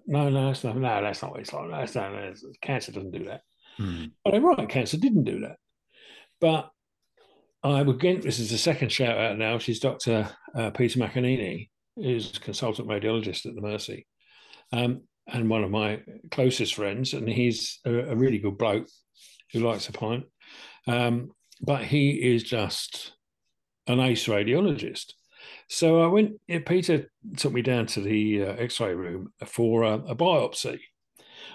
no, 0.07 0.29
no, 0.29 0.47
that's 0.47 0.63
not, 0.63 0.77
no, 0.77 1.01
that's 1.01 1.21
not 1.21 1.31
what 1.31 1.41
it's 1.41 1.53
like. 1.53 1.69
That's 1.69 1.95
not, 1.95 2.11
that's, 2.11 2.43
cancer 2.61 2.91
doesn't 2.91 3.11
do 3.11 3.25
that. 3.25 3.41
Mm. 3.79 4.11
But 4.23 4.31
they're 4.31 4.41
right, 4.41 4.69
cancer 4.69 4.97
didn't 4.97 5.23
do 5.25 5.41
that. 5.41 5.57
But 6.41 6.69
I 7.73 7.81
would 7.81 7.95
again, 7.95 8.21
this 8.21 8.39
is 8.39 8.51
the 8.51 8.57
second 8.57 8.91
shout 8.91 9.17
out 9.17 9.37
now. 9.37 9.57
She's 9.57 9.79
Dr. 9.79 10.29
Uh, 10.53 10.69
Peter 10.71 10.99
McAnini, 10.99 11.69
who's 11.95 12.37
a 12.37 12.39
consultant 12.39 12.87
radiologist 12.87 13.45
at 13.45 13.55
the 13.55 13.61
Mercy, 13.61 14.05
um, 14.71 15.01
and 15.27 15.49
one 15.49 15.63
of 15.63 15.71
my 15.71 16.01
closest 16.31 16.75
friends. 16.75 17.13
And 17.13 17.27
he's 17.27 17.79
a, 17.85 17.91
a 17.91 18.15
really 18.15 18.37
good 18.37 18.57
bloke 18.57 18.87
who 19.51 19.61
likes 19.61 19.89
a 19.89 19.93
pint. 19.93 20.25
Um, 20.87 21.31
but 21.61 21.83
he 21.83 22.11
is 22.11 22.43
just 22.43 23.13
an 23.87 23.99
ace 23.99 24.27
radiologist. 24.27 25.13
So 25.67 26.03
I 26.03 26.07
went, 26.07 26.33
yeah, 26.47 26.59
Peter 26.65 27.11
took 27.37 27.53
me 27.53 27.63
down 27.63 27.87
to 27.87 28.01
the 28.01 28.43
uh, 28.43 28.53
x 28.53 28.79
ray 28.79 28.93
room 28.93 29.33
for 29.45 29.83
a, 29.83 29.93
a 29.93 30.15
biopsy. 30.15 30.79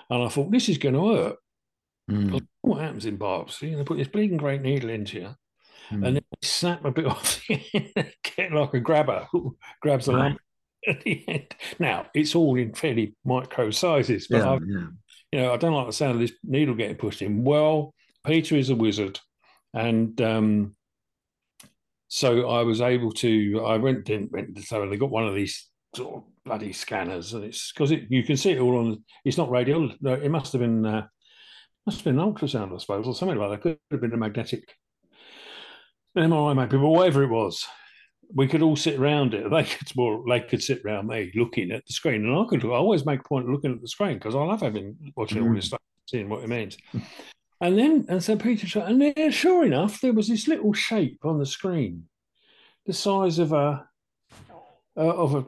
And 0.08 0.22
I 0.24 0.28
thought, 0.28 0.50
this 0.50 0.68
is 0.68 0.78
going 0.78 0.94
to 0.94 1.14
hurt. 1.14 1.36
Mm. 2.10 2.44
What 2.62 2.80
happens 2.80 3.06
in 3.06 3.18
biopsy? 3.18 3.70
And 3.70 3.78
they 3.78 3.84
put 3.84 3.98
this 3.98 4.08
bleeding 4.08 4.38
great 4.38 4.62
needle 4.62 4.90
into 4.90 5.20
you 5.20 5.34
Mm. 5.90 5.94
and 5.94 6.04
then 6.04 6.14
they 6.14 6.46
snap 6.46 6.84
a 6.84 6.90
bit 6.90 7.06
off 7.14 7.42
the 7.48 7.60
end, 7.74 8.12
get 8.36 8.52
like 8.52 8.74
a 8.74 8.80
grabber 8.80 9.26
who 9.32 9.56
grabs 9.82 10.08
a 10.08 10.12
Right. 10.12 10.22
lump 10.22 10.40
at 10.86 11.00
the 11.02 11.24
end. 11.28 11.54
Now 11.78 12.06
it's 12.14 12.34
all 12.34 12.56
in 12.56 12.74
fairly 12.74 13.14
micro 13.24 13.70
sizes, 13.70 14.28
but 14.28 14.38
yeah, 14.38 14.50
I, 14.50 14.54
yeah. 14.54 14.86
you 15.32 15.40
know, 15.40 15.52
I 15.52 15.56
don't 15.56 15.74
like 15.74 15.86
the 15.86 15.92
sound 15.92 16.14
of 16.14 16.20
this 16.20 16.32
needle 16.44 16.74
getting 16.74 16.96
pushed 16.96 17.22
in. 17.22 17.44
Well, 17.44 17.94
Peter 18.24 18.56
is 18.56 18.70
a 18.70 18.74
wizard, 18.76 19.18
and 19.74 20.20
um, 20.20 20.76
so 22.08 22.48
I 22.50 22.62
was 22.62 22.80
able 22.80 23.12
to. 23.14 23.64
I 23.64 23.76
went 23.76 24.04
didn't 24.04 24.32
went 24.32 24.58
so 24.64 24.88
they 24.88 24.96
got 24.96 25.10
one 25.10 25.26
of 25.26 25.34
these 25.34 25.68
sort 25.94 26.14
of 26.16 26.22
bloody 26.44 26.72
scanners, 26.72 27.34
and 27.34 27.44
it's 27.44 27.72
because 27.72 27.90
it, 27.90 28.04
you 28.08 28.22
can 28.22 28.36
see 28.36 28.52
it 28.52 28.60
all 28.60 28.78
on. 28.78 29.04
It's 29.24 29.38
not 29.38 29.50
radio. 29.50 29.90
It 30.04 30.30
must 30.30 30.52
have 30.52 30.60
been 30.60 30.84
uh, 30.84 31.06
must 31.86 31.98
have 31.98 32.04
been 32.04 32.18
an 32.18 32.32
ultrasound, 32.32 32.74
I 32.74 32.78
suppose, 32.78 33.06
or 33.06 33.14
something 33.14 33.38
like 33.38 33.50
that. 33.50 33.62
Could 33.62 33.78
have 33.90 34.00
been 34.00 34.12
a 34.12 34.16
magnetic 34.16 34.64
MRI 36.16 36.56
maybe, 36.56 36.76
but 36.76 36.88
whatever 36.88 37.22
it 37.22 37.28
was, 37.28 37.66
we 38.34 38.46
could 38.46 38.62
all 38.62 38.76
sit 38.76 38.98
around 38.98 39.34
it. 39.34 39.50
They 39.50 39.64
could 39.64 39.96
more, 39.96 40.22
they 40.28 40.40
could 40.40 40.62
sit 40.62 40.82
around 40.84 41.08
me 41.08 41.32
looking 41.34 41.70
at 41.70 41.86
the 41.86 41.92
screen, 41.92 42.26
and 42.26 42.38
I 42.38 42.44
could. 42.48 42.64
I 42.64 42.68
always 42.68 43.06
make 43.06 43.20
a 43.20 43.28
point 43.28 43.46
of 43.46 43.52
looking 43.52 43.72
at 43.72 43.80
the 43.80 43.88
screen 43.88 44.14
because 44.14 44.34
I 44.34 44.42
love 44.42 44.60
having 44.60 44.96
watching 45.16 45.42
mm. 45.42 45.48
all 45.48 45.54
this 45.54 45.66
stuff, 45.66 45.80
seeing 46.06 46.28
what 46.28 46.42
it 46.42 46.48
means. 46.48 46.76
and 47.60 47.78
then, 47.78 48.06
and 48.08 48.22
so 48.22 48.36
Peter, 48.36 48.80
and 48.80 49.00
there, 49.00 49.32
sure 49.32 49.64
enough, 49.64 50.00
there 50.00 50.12
was 50.12 50.28
this 50.28 50.48
little 50.48 50.72
shape 50.72 51.24
on 51.24 51.38
the 51.38 51.46
screen, 51.46 52.04
the 52.86 52.92
size 52.92 53.38
of 53.38 53.52
a 53.52 53.86
uh, 54.96 55.00
of 55.00 55.34
a 55.34 55.46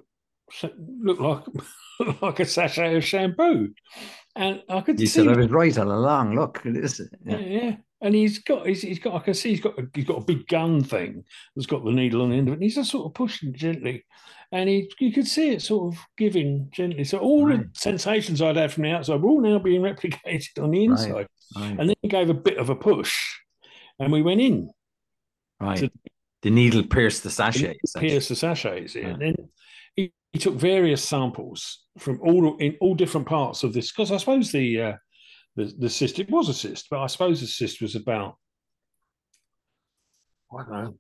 looked 1.01 1.21
like 1.21 1.43
like 2.23 2.41
a 2.41 2.47
sachet 2.47 2.97
of 2.97 3.05
shampoo, 3.05 3.73
and 4.37 4.63
I 4.69 4.81
could. 4.81 5.01
You 5.01 5.07
see 5.07 5.25
said 5.25 5.29
I 5.29 5.37
was 5.37 5.51
right 5.51 5.77
all 5.79 5.93
along. 5.93 6.35
Look, 6.35 6.63
it 6.65 6.77
is. 6.77 7.01
Yeah. 7.25 7.39
yeah 7.39 7.77
and 8.03 8.15
he's 8.15 8.41
got 8.41 8.67
he's, 8.67 8.83
he's 8.83 8.99
got 8.99 9.15
I 9.15 9.21
can 9.21 9.35
see 9.35 9.51
he's 9.51 9.61
got 9.61 9.79
a, 9.79 9.87
he's 9.95 10.05
got 10.05 10.19
a 10.19 10.25
big 10.25 10.47
gun 10.49 10.83
thing 10.83 11.25
that's 11.55 11.67
got 11.67 11.85
the 11.85 11.93
needle 11.93 12.23
on 12.23 12.31
the 12.31 12.37
end 12.37 12.49
of 12.49 12.53
it. 12.53 12.57
And 12.57 12.63
he's 12.63 12.75
just 12.75 12.91
sort 12.91 13.07
of 13.07 13.15
pushing 13.15 13.55
gently, 13.55 14.05
and 14.51 14.69
he 14.69 14.91
you 14.99 15.13
could 15.13 15.27
see 15.27 15.51
it 15.51 15.63
sort 15.63 15.95
of 15.95 16.01
giving 16.19 16.69
gently. 16.73 17.05
So 17.05 17.19
all 17.19 17.47
right. 17.47 17.61
the 17.61 17.69
sensations 17.79 18.43
I'd 18.43 18.57
had 18.57 18.73
from 18.73 18.83
the 18.83 18.91
outside 18.91 19.23
were 19.23 19.31
all 19.31 19.41
now 19.41 19.59
being 19.59 19.83
replicated 19.83 20.63
on 20.63 20.73
the 20.73 20.85
inside. 20.85 21.13
Right. 21.13 21.27
Right. 21.57 21.79
And 21.79 21.89
then 21.89 21.97
he 22.03 22.09
gave 22.09 22.31
a 22.31 22.35
bit 22.35 22.59
of 22.59 22.71
a 22.71 22.75
push, 22.75 23.17
and 23.99 24.13
we 24.13 24.23
went 24.23 24.41
in. 24.41 24.71
Right. 25.61 25.91
The 26.43 26.51
needle 26.51 26.83
pierced 26.83 27.23
the 27.23 27.31
sachet. 27.31 27.77
Pierced 27.97 28.31
the 28.31 28.37
sachets, 28.37 28.97
yeah. 28.97 29.09
And 29.09 29.23
then 29.23 29.35
he, 29.95 30.13
he, 30.33 30.41
took 30.41 30.55
various 30.55 31.05
samples 31.05 31.85
from 31.99 32.21
all 32.21 32.57
in 32.57 32.77
all 32.81 32.97
different 32.97 33.29
parts 33.29 33.63
of 33.63 33.73
this 33.73 33.93
because 33.93 34.11
I 34.11 34.17
suppose 34.17 34.51
the 34.51 34.83
uh, 34.83 34.93
the, 35.57 35.73
the 35.79 35.89
cyst. 35.89 36.19
It 36.19 36.31
was 36.31 36.49
a 36.49 36.55
cyst, 36.55 36.89
but 36.91 37.01
I 37.01 37.07
suppose 37.07 37.41
the 37.41 37.47
cyst 37.47 37.81
was 37.83 37.95
about, 37.95 38.37
I 40.53 40.63
don't 40.63 40.73
know, 40.73 40.95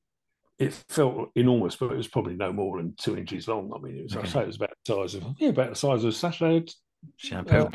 it 0.58 0.72
felt 0.88 1.30
enormous, 1.34 1.76
but 1.76 1.92
it 1.92 1.96
was 1.96 2.08
probably 2.08 2.34
no 2.34 2.52
more 2.52 2.76
than 2.78 2.94
two 2.98 3.16
inches 3.16 3.48
long. 3.48 3.72
I 3.74 3.78
mean, 3.80 3.98
it 3.98 4.02
was, 4.04 4.16
okay. 4.16 4.28
I 4.28 4.30
say 4.30 4.40
it 4.42 4.46
was 4.46 4.56
about 4.56 4.70
the 4.86 4.94
size 4.94 5.14
of, 5.14 5.24
yeah, 5.38 5.48
about 5.48 5.70
the 5.70 5.76
size 5.76 6.04
of 6.04 6.10
a 6.10 6.12
sachet 6.12 6.70
shampoo. 7.16 7.56
Uh, 7.56 7.68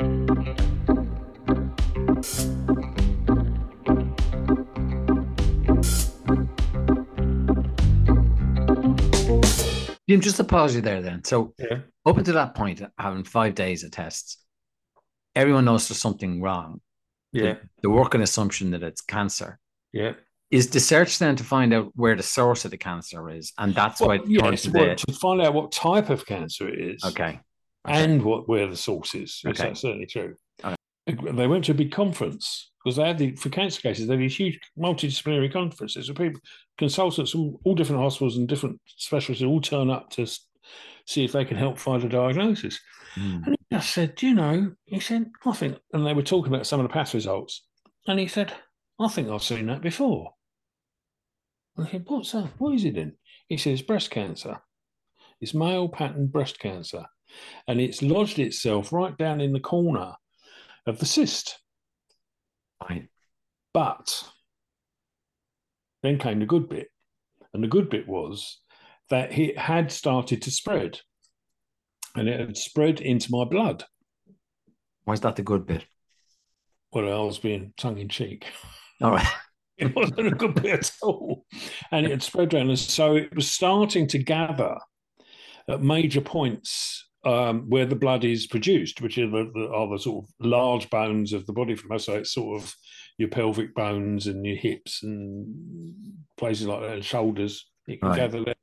Jim, 10.08 10.22
just 10.22 10.36
to 10.36 10.44
pause 10.44 10.74
you 10.74 10.80
there 10.80 11.02
then. 11.02 11.22
So 11.22 11.52
yeah. 11.58 11.80
up 12.06 12.16
until 12.16 12.34
that 12.34 12.54
point, 12.54 12.80
having 12.98 13.24
five 13.24 13.54
days 13.54 13.84
of 13.84 13.90
tests, 13.90 14.38
everyone 15.38 15.64
knows 15.64 15.88
there's 15.88 16.00
something 16.00 16.42
wrong. 16.42 16.80
Yeah. 17.32 17.42
The, 17.42 17.60
the 17.82 17.90
working 17.90 18.22
assumption 18.22 18.72
that 18.72 18.82
it's 18.82 19.00
cancer. 19.00 19.58
Yeah. 19.92 20.14
Is 20.50 20.70
the 20.70 20.80
search 20.80 21.18
then 21.18 21.36
to 21.36 21.44
find 21.44 21.72
out 21.72 21.92
where 21.94 22.16
the 22.16 22.22
source 22.22 22.64
of 22.64 22.70
the 22.70 22.78
cancer 22.78 23.30
is, 23.30 23.52
and 23.58 23.74
that's 23.74 24.00
well, 24.00 24.08
why 24.08 24.20
yes, 24.26 24.62
to, 24.62 24.70
well, 24.70 24.96
to 24.96 25.12
find 25.12 25.42
out 25.42 25.52
what 25.52 25.72
type 25.72 26.08
of 26.08 26.24
cancer 26.24 26.66
it 26.68 26.80
is. 26.80 27.04
Okay. 27.04 27.38
okay. 27.86 28.02
And 28.02 28.22
what 28.22 28.48
where 28.48 28.66
the 28.66 28.76
source 28.76 29.14
is. 29.14 29.42
Okay. 29.46 29.64
That's 29.64 29.82
certainly 29.82 30.06
true. 30.06 30.36
Okay. 30.64 30.76
They 31.06 31.46
went 31.46 31.66
to 31.66 31.72
a 31.72 31.74
big 31.74 31.92
conference 31.92 32.70
because 32.82 32.96
they 32.96 33.06
had 33.06 33.18
the 33.18 33.36
for 33.36 33.50
cancer 33.50 33.82
cases. 33.82 34.06
They 34.06 34.14
had 34.14 34.22
these 34.22 34.36
huge 34.36 34.58
multidisciplinary 34.78 35.52
conferences 35.52 36.08
where 36.08 36.28
people, 36.28 36.40
consultants 36.78 37.32
from 37.32 37.58
all 37.64 37.74
different 37.74 38.00
hospitals 38.00 38.38
and 38.38 38.48
different 38.48 38.80
specialties, 38.86 39.44
all 39.44 39.60
turn 39.60 39.90
up 39.90 40.08
to 40.12 40.26
see 41.04 41.26
if 41.26 41.32
they 41.32 41.44
can 41.44 41.58
help 41.58 41.78
find 41.78 42.02
a 42.04 42.08
diagnosis. 42.08 42.80
Mm. 43.16 43.46
And 43.46 43.57
just 43.72 43.90
said, 43.90 44.22
you 44.22 44.34
know, 44.34 44.72
he 44.86 45.00
said, 45.00 45.30
I 45.44 45.52
think, 45.52 45.78
and 45.92 46.06
they 46.06 46.14
were 46.14 46.22
talking 46.22 46.52
about 46.52 46.66
some 46.66 46.80
of 46.80 46.84
the 46.84 46.92
past 46.92 47.14
results. 47.14 47.66
And 48.06 48.18
he 48.18 48.26
said, 48.26 48.52
I 48.98 49.08
think 49.08 49.28
I've 49.28 49.42
seen 49.42 49.66
that 49.66 49.82
before. 49.82 50.32
And 51.76 51.86
I 51.86 51.90
said, 51.90 52.04
what's 52.06 52.32
that? 52.32 52.48
What 52.58 52.74
is 52.74 52.84
it 52.84 52.94
then? 52.94 53.14
He 53.48 53.56
says, 53.56 53.82
breast 53.82 54.10
cancer. 54.10 54.60
It's 55.40 55.54
male 55.54 55.88
pattern 55.88 56.26
breast 56.26 56.58
cancer. 56.58 57.04
And 57.66 57.80
it's 57.80 58.02
lodged 58.02 58.38
itself 58.38 58.92
right 58.92 59.16
down 59.16 59.40
in 59.40 59.52
the 59.52 59.60
corner 59.60 60.14
of 60.86 60.98
the 60.98 61.06
cyst. 61.06 61.58
Right. 62.88 63.08
But 63.74 64.24
then 66.02 66.18
came 66.18 66.40
the 66.40 66.46
good 66.46 66.68
bit. 66.68 66.88
And 67.52 67.62
the 67.62 67.68
good 67.68 67.90
bit 67.90 68.08
was 68.08 68.60
that 69.10 69.38
it 69.38 69.58
had 69.58 69.92
started 69.92 70.42
to 70.42 70.50
spread 70.50 71.00
and 72.18 72.28
it 72.28 72.40
had 72.40 72.56
spread 72.56 73.00
into 73.00 73.28
my 73.30 73.44
blood. 73.44 73.84
Why 75.04 75.14
is 75.14 75.20
that 75.20 75.36
the 75.36 75.42
good 75.42 75.66
bit? 75.66 75.84
Well, 76.92 77.04
I 77.06 77.24
was 77.24 77.38
being 77.38 77.72
tongue 77.76 77.98
in 77.98 78.08
cheek. 78.08 78.46
All 79.02 79.12
right. 79.12 79.26
it 79.78 79.94
wasn't 79.94 80.26
a 80.26 80.32
good 80.32 80.60
bit 80.60 80.80
at 80.80 80.92
all. 81.02 81.44
And 81.92 82.04
it 82.04 82.10
had 82.10 82.22
spread 82.22 82.52
around. 82.52 82.68
And 82.68 82.78
so 82.78 83.14
it 83.14 83.34
was 83.34 83.50
starting 83.50 84.08
to 84.08 84.18
gather 84.18 84.76
at 85.68 85.82
major 85.82 86.20
points 86.20 87.08
um, 87.24 87.68
where 87.68 87.86
the 87.86 87.94
blood 87.94 88.24
is 88.24 88.48
produced, 88.48 89.00
which 89.00 89.18
are 89.18 89.30
the, 89.30 89.70
are 89.72 89.88
the 89.88 89.98
sort 89.98 90.24
of 90.24 90.30
large 90.40 90.90
bones 90.90 91.32
of 91.32 91.46
the 91.46 91.52
body 91.52 91.76
from 91.76 91.90
most. 91.90 92.06
So 92.06 92.14
it's 92.14 92.32
sort 92.32 92.60
of 92.60 92.74
your 93.18 93.28
pelvic 93.28 93.74
bones 93.74 94.26
and 94.26 94.44
your 94.44 94.56
hips 94.56 95.02
and 95.02 95.94
places 96.36 96.66
like 96.66 96.80
that, 96.80 96.94
and 96.94 97.04
shoulders. 97.04 97.68
It 97.86 98.00
can 98.00 98.10
right. 98.10 98.16
gather 98.16 98.44
there. 98.44 98.54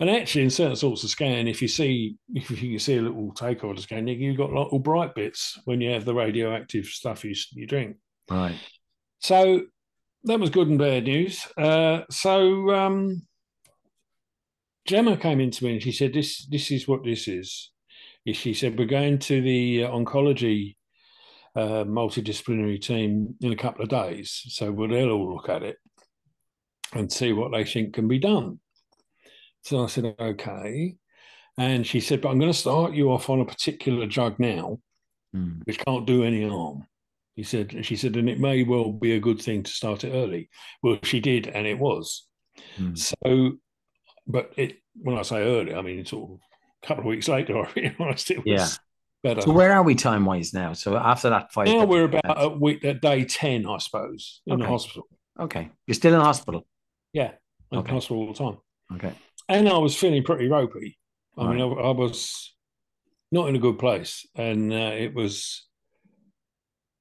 And 0.00 0.10
actually, 0.10 0.42
in 0.42 0.50
certain 0.50 0.76
sorts 0.76 1.04
of 1.04 1.10
scan, 1.10 1.48
if 1.48 1.62
you 1.62 1.68
see 1.68 2.16
if 2.34 2.62
you 2.62 2.78
see 2.78 2.96
a 2.96 3.02
little 3.02 3.32
takeover 3.34 3.78
scan, 3.78 4.08
you've 4.08 4.36
got 4.36 4.52
little 4.52 4.78
bright 4.78 5.14
bits 5.14 5.58
when 5.64 5.80
you 5.80 5.90
have 5.90 6.04
the 6.04 6.14
radioactive 6.14 6.86
stuff 6.86 7.24
you, 7.24 7.34
you 7.52 7.66
drink. 7.66 7.96
Right. 8.30 8.54
So 9.20 9.62
that 10.24 10.40
was 10.40 10.50
good 10.50 10.68
and 10.68 10.78
bad 10.78 11.04
news. 11.04 11.46
Uh, 11.56 12.02
so 12.10 12.70
um, 12.70 13.22
Gemma 14.86 15.16
came 15.16 15.40
into 15.40 15.64
me 15.64 15.74
and 15.74 15.82
she 15.82 15.92
said, 15.92 16.12
"This 16.12 16.46
this 16.46 16.70
is 16.70 16.88
what 16.88 17.04
this 17.04 17.28
is." 17.28 17.70
She 18.32 18.54
said, 18.54 18.78
"We're 18.78 18.86
going 18.86 19.18
to 19.20 19.40
the 19.40 19.80
oncology 19.82 20.76
uh, 21.56 21.84
multidisciplinary 21.84 22.80
team 22.80 23.34
in 23.40 23.52
a 23.52 23.56
couple 23.56 23.82
of 23.82 23.88
days, 23.88 24.42
so 24.48 24.70
we'll 24.70 24.88
they'll 24.88 25.10
all 25.10 25.34
look 25.34 25.48
at 25.48 25.62
it 25.62 25.76
and 26.94 27.10
see 27.10 27.32
what 27.32 27.52
they 27.52 27.64
think 27.64 27.94
can 27.94 28.08
be 28.08 28.18
done." 28.18 28.60
So 29.62 29.84
I 29.84 29.86
said, 29.86 30.14
okay. 30.18 30.96
And 31.58 31.86
she 31.86 32.00
said, 32.00 32.20
but 32.20 32.30
I'm 32.30 32.38
going 32.38 32.52
to 32.52 32.58
start 32.58 32.92
you 32.92 33.12
off 33.12 33.30
on 33.30 33.40
a 33.40 33.44
particular 33.44 34.06
drug 34.06 34.38
now, 34.38 34.78
mm. 35.34 35.60
which 35.64 35.78
can't 35.78 36.06
do 36.06 36.24
any 36.24 36.48
harm. 36.48 36.86
He 37.34 37.42
said, 37.42 37.84
she 37.84 37.96
said, 37.96 38.16
and 38.16 38.28
it 38.28 38.40
may 38.40 38.62
well 38.62 38.92
be 38.92 39.14
a 39.14 39.20
good 39.20 39.40
thing 39.40 39.62
to 39.62 39.70
start 39.70 40.04
it 40.04 40.10
early. 40.10 40.50
Well, 40.82 40.98
she 41.02 41.20
did, 41.20 41.46
and 41.46 41.66
it 41.66 41.78
was. 41.78 42.26
Mm. 42.78 42.98
So, 42.98 43.52
but 44.26 44.52
it, 44.56 44.78
when 45.00 45.16
I 45.16 45.22
say 45.22 45.42
early, 45.42 45.74
I 45.74 45.80
mean, 45.80 46.04
sort 46.04 46.30
of 46.30 46.38
a 46.82 46.86
couple 46.86 47.04
of 47.04 47.08
weeks 47.08 47.28
later, 47.28 47.58
I 47.64 47.70
realized 47.74 48.30
it 48.30 48.38
was 48.38 48.46
yeah. 48.46 48.68
better. 49.22 49.42
So 49.42 49.52
where 49.52 49.72
are 49.72 49.82
we 49.82 49.94
time 49.94 50.24
wise 50.24 50.52
now? 50.52 50.72
So 50.72 50.96
after 50.96 51.30
that 51.30 51.52
five. 51.52 51.68
Now 51.68 51.84
we're 51.84 52.04
about 52.04 52.42
a 52.42 52.48
week, 52.48 52.84
at 52.84 53.00
day 53.00 53.24
10, 53.24 53.66
I 53.66 53.78
suppose, 53.78 54.42
in 54.46 54.54
okay. 54.54 54.62
the 54.62 54.68
hospital. 54.68 55.08
Okay. 55.38 55.70
You're 55.86 55.94
still 55.94 56.14
in 56.14 56.20
hospital? 56.20 56.66
Yeah. 57.12 57.32
I'm 57.70 57.78
okay. 57.78 57.88
in 57.90 57.94
hospital 57.94 58.18
all 58.18 58.32
the 58.32 58.38
time. 58.38 58.58
Okay 58.96 59.14
and 59.52 59.68
I 59.68 59.78
was 59.78 59.96
feeling 59.96 60.22
pretty 60.22 60.48
ropey. 60.48 60.98
I 61.36 61.46
right. 61.46 61.56
mean, 61.56 61.60
I, 61.62 61.66
I, 61.66 61.90
was 61.90 62.54
not 63.30 63.48
in 63.48 63.56
a 63.56 63.60
good 63.60 63.78
place, 63.78 64.26
and 64.34 64.72
uh, 64.72 64.92
it 64.94 65.14
was 65.14 65.66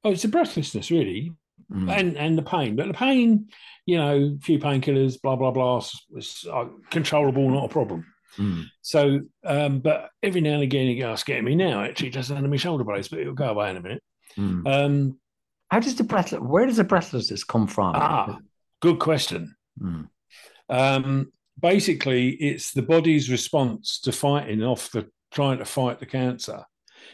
oh, 0.03 0.11
it's 0.11 0.21
the 0.21 0.27
breathlessness 0.27 0.91
really, 0.91 1.33
mm. 1.71 1.91
and 1.91 2.17
and 2.17 2.37
the 2.37 2.43
pain. 2.43 2.75
But 2.75 2.87
the 2.87 2.93
pain, 2.93 3.49
you 3.85 3.97
know, 3.97 4.35
a 4.37 4.39
few 4.41 4.59
painkillers, 4.59 5.21
blah 5.21 5.35
blah 5.35 5.51
blah, 5.51 5.83
was 6.09 6.45
uh, 6.51 6.65
controllable, 6.89 7.49
not 7.49 7.65
a 7.65 7.69
problem. 7.69 8.05
Mm. 8.37 8.65
So, 8.81 9.21
um, 9.45 9.79
but 9.79 10.09
every 10.23 10.41
now 10.41 10.53
and 10.53 10.63
again, 10.63 10.87
it 10.87 10.95
goes 10.95 11.23
getting 11.23 11.43
me 11.43 11.55
now. 11.55 11.83
Actually, 11.83 12.11
just 12.11 12.31
under 12.31 12.47
my 12.47 12.57
shoulder 12.57 12.83
blades, 12.83 13.09
but 13.09 13.19
it'll 13.19 13.33
go 13.33 13.49
away 13.49 13.69
in 13.69 13.77
a 13.77 13.81
minute. 13.81 14.03
Mm. 14.37 14.67
Um, 14.67 15.19
How 15.69 15.79
does 15.79 15.95
the 15.95 16.03
breathless? 16.03 16.41
Where 16.41 16.65
does 16.65 16.77
the 16.77 16.83
breathlessness 16.85 17.43
come 17.43 17.67
from? 17.67 17.93
Ah, 17.95 18.39
good 18.81 18.99
question. 18.99 19.55
Mm. 19.81 20.07
Um, 20.69 21.31
basically 21.59 22.29
it's 22.29 22.71
the 22.71 22.81
body's 22.81 23.29
response 23.29 23.99
to 24.01 24.11
fighting 24.11 24.63
off 24.63 24.91
the 24.91 25.09
trying 25.31 25.57
to 25.57 25.65
fight 25.65 25.99
the 25.99 26.05
cancer 26.05 26.63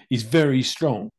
is 0.09 0.23
very 0.23 0.63
strong. 0.63 1.11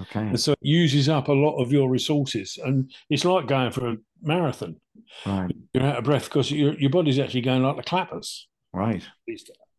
Okay. 0.00 0.20
And 0.20 0.40
so 0.40 0.52
it 0.52 0.58
uses 0.60 1.08
up 1.08 1.28
a 1.28 1.32
lot 1.32 1.62
of 1.62 1.72
your 1.72 1.88
resources. 1.88 2.58
And 2.62 2.92
it's 3.08 3.24
like 3.24 3.46
going 3.46 3.70
for 3.70 3.88
a 3.88 3.96
marathon. 4.22 4.76
Right. 5.24 5.54
You're 5.72 5.84
out 5.84 5.98
of 5.98 6.04
breath 6.04 6.24
because 6.24 6.50
your, 6.50 6.74
your 6.74 6.90
body's 6.90 7.18
actually 7.18 7.42
going 7.42 7.62
like 7.62 7.76
the 7.76 7.82
clappers. 7.82 8.48
Right. 8.72 9.04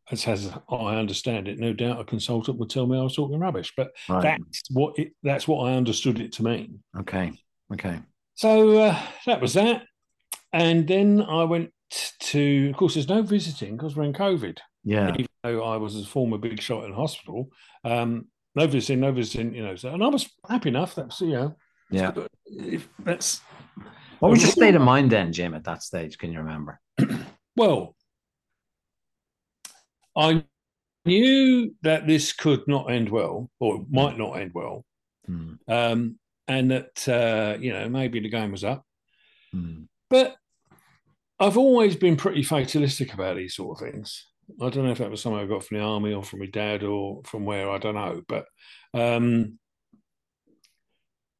As, 0.10 0.26
as 0.26 0.52
I 0.70 0.96
understand 0.96 1.48
it, 1.48 1.60
no 1.60 1.74
doubt 1.74 2.00
a 2.00 2.06
consultant 2.06 2.58
would 2.60 2.70
tell 2.70 2.88
me 2.88 2.98
I 2.98 3.04
was 3.04 3.16
talking 3.16 3.40
rubbish, 3.40 3.74
but 3.76 3.92
right. 4.08 4.22
that's 4.22 4.64
what 4.70 4.98
it, 4.98 5.14
that's 5.24 5.48
what 5.48 5.68
I 5.68 5.74
understood 5.74 6.22
it 6.22 6.32
to 6.34 6.44
mean. 6.44 6.82
Okay. 7.00 7.34
Okay. 7.74 8.00
So 8.36 8.78
uh, 8.78 9.02
that 9.26 9.42
was 9.42 9.54
that. 9.54 9.84
And 10.54 10.88
then 10.88 11.22
I 11.22 11.44
went 11.44 11.72
to, 12.20 12.70
of 12.70 12.78
course, 12.78 12.94
there's 12.96 13.10
no 13.10 13.22
visiting 13.22 13.78
because 13.78 13.96
we're 13.96 14.04
in 14.04 14.14
COVID. 14.14 14.58
Yeah. 14.84 15.10
Even 15.10 15.28
though 15.44 15.64
I 15.64 15.78
was 15.78 16.00
a 16.00 16.06
former 16.06 16.38
big 16.38 16.62
shot 16.62 16.86
in 16.86 16.94
hospital, 16.94 17.50
um, 17.84 18.28
no 18.56 18.68
visiting, 18.68 19.02
no 19.02 19.12
visiting, 19.12 19.54
you 19.54 19.64
know. 19.64 19.76
So, 19.76 19.94
and 19.94 20.04
I 20.04 20.08
was 20.08 20.30
happy 20.48 20.70
enough. 20.70 20.96
That's, 20.96 21.22
you 21.22 21.34
know, 21.34 21.56
Yeah. 21.90 22.12
if 22.46 22.88
that's, 23.00 23.42
What 24.20 24.32
was 24.32 24.42
your 24.42 24.52
state 24.52 24.76
of 24.76 24.82
mind 24.82 25.12
then, 25.12 25.34
Jim, 25.34 25.54
at 25.54 25.64
that 25.66 25.84
stage? 25.84 26.18
Can 26.18 26.32
you 26.32 26.40
remember? 26.40 26.80
well, 27.56 27.96
I 30.16 30.46
knew 31.06 31.76
that 31.84 32.08
this 32.08 32.34
could 32.34 32.68
not 32.68 32.92
end 32.92 33.10
well 33.10 33.50
or 33.60 33.86
might 33.90 34.18
not 34.18 34.40
end 34.40 34.52
well. 34.54 34.86
Hmm. 35.26 35.54
Um, 35.68 36.20
and 36.48 36.72
that, 36.72 37.08
uh, 37.10 37.58
you 37.60 37.74
know, 37.74 37.90
maybe 37.90 38.20
the 38.20 38.30
game 38.30 38.52
was 38.52 38.64
up. 38.64 38.86
Hmm. 39.52 39.84
But 40.10 40.36
I've 41.40 41.58
always 41.58 41.96
been 41.96 42.16
pretty 42.16 42.44
fatalistic 42.44 43.14
about 43.14 43.36
these 43.38 43.56
sort 43.56 43.82
of 43.82 43.88
things. 43.92 44.26
I 44.62 44.70
don't 44.70 44.86
know 44.86 44.92
if 44.92 45.00
that 45.00 45.10
was 45.12 45.22
something 45.22 45.42
I 45.42 45.46
got 45.46 45.64
from 45.64 45.78
the 45.78 45.84
army 45.84 46.14
or 46.14 46.24
from 46.24 46.40
my 46.40 46.46
dad 46.46 46.84
or 46.84 47.22
from 47.26 47.46
where 47.46 47.70
I 47.70 47.78
don't 47.78 47.96
know, 47.96 48.22
but 48.28 48.46
um, 48.94 49.58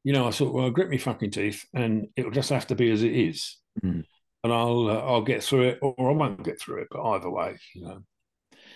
you 0.04 0.14
know, 0.14 0.28
I 0.28 0.32
thought, 0.32 0.54
well, 0.54 0.66
I'll 0.66 0.72
grit 0.72 0.90
my 0.90 0.98
fucking 0.98 1.32
teeth, 1.32 1.66
and 1.74 2.08
it'll 2.16 2.32
just 2.32 2.50
have 2.50 2.68
to 2.68 2.76
be 2.76 2.92
as 2.92 3.04
it 3.04 3.14
is, 3.14 3.58
Mm. 3.84 4.04
and 4.44 4.54
I'll 4.54 4.88
uh, 4.90 5.00
I'll 5.02 5.22
get 5.22 5.44
through 5.44 5.64
it, 5.70 5.80
or 5.82 6.10
I 6.10 6.14
won't 6.14 6.44
get 6.44 6.60
through 6.62 6.82
it. 6.82 6.88
But 6.92 7.04
either 7.04 7.30
way, 7.30 7.58
you 7.74 7.82
know, 7.86 8.04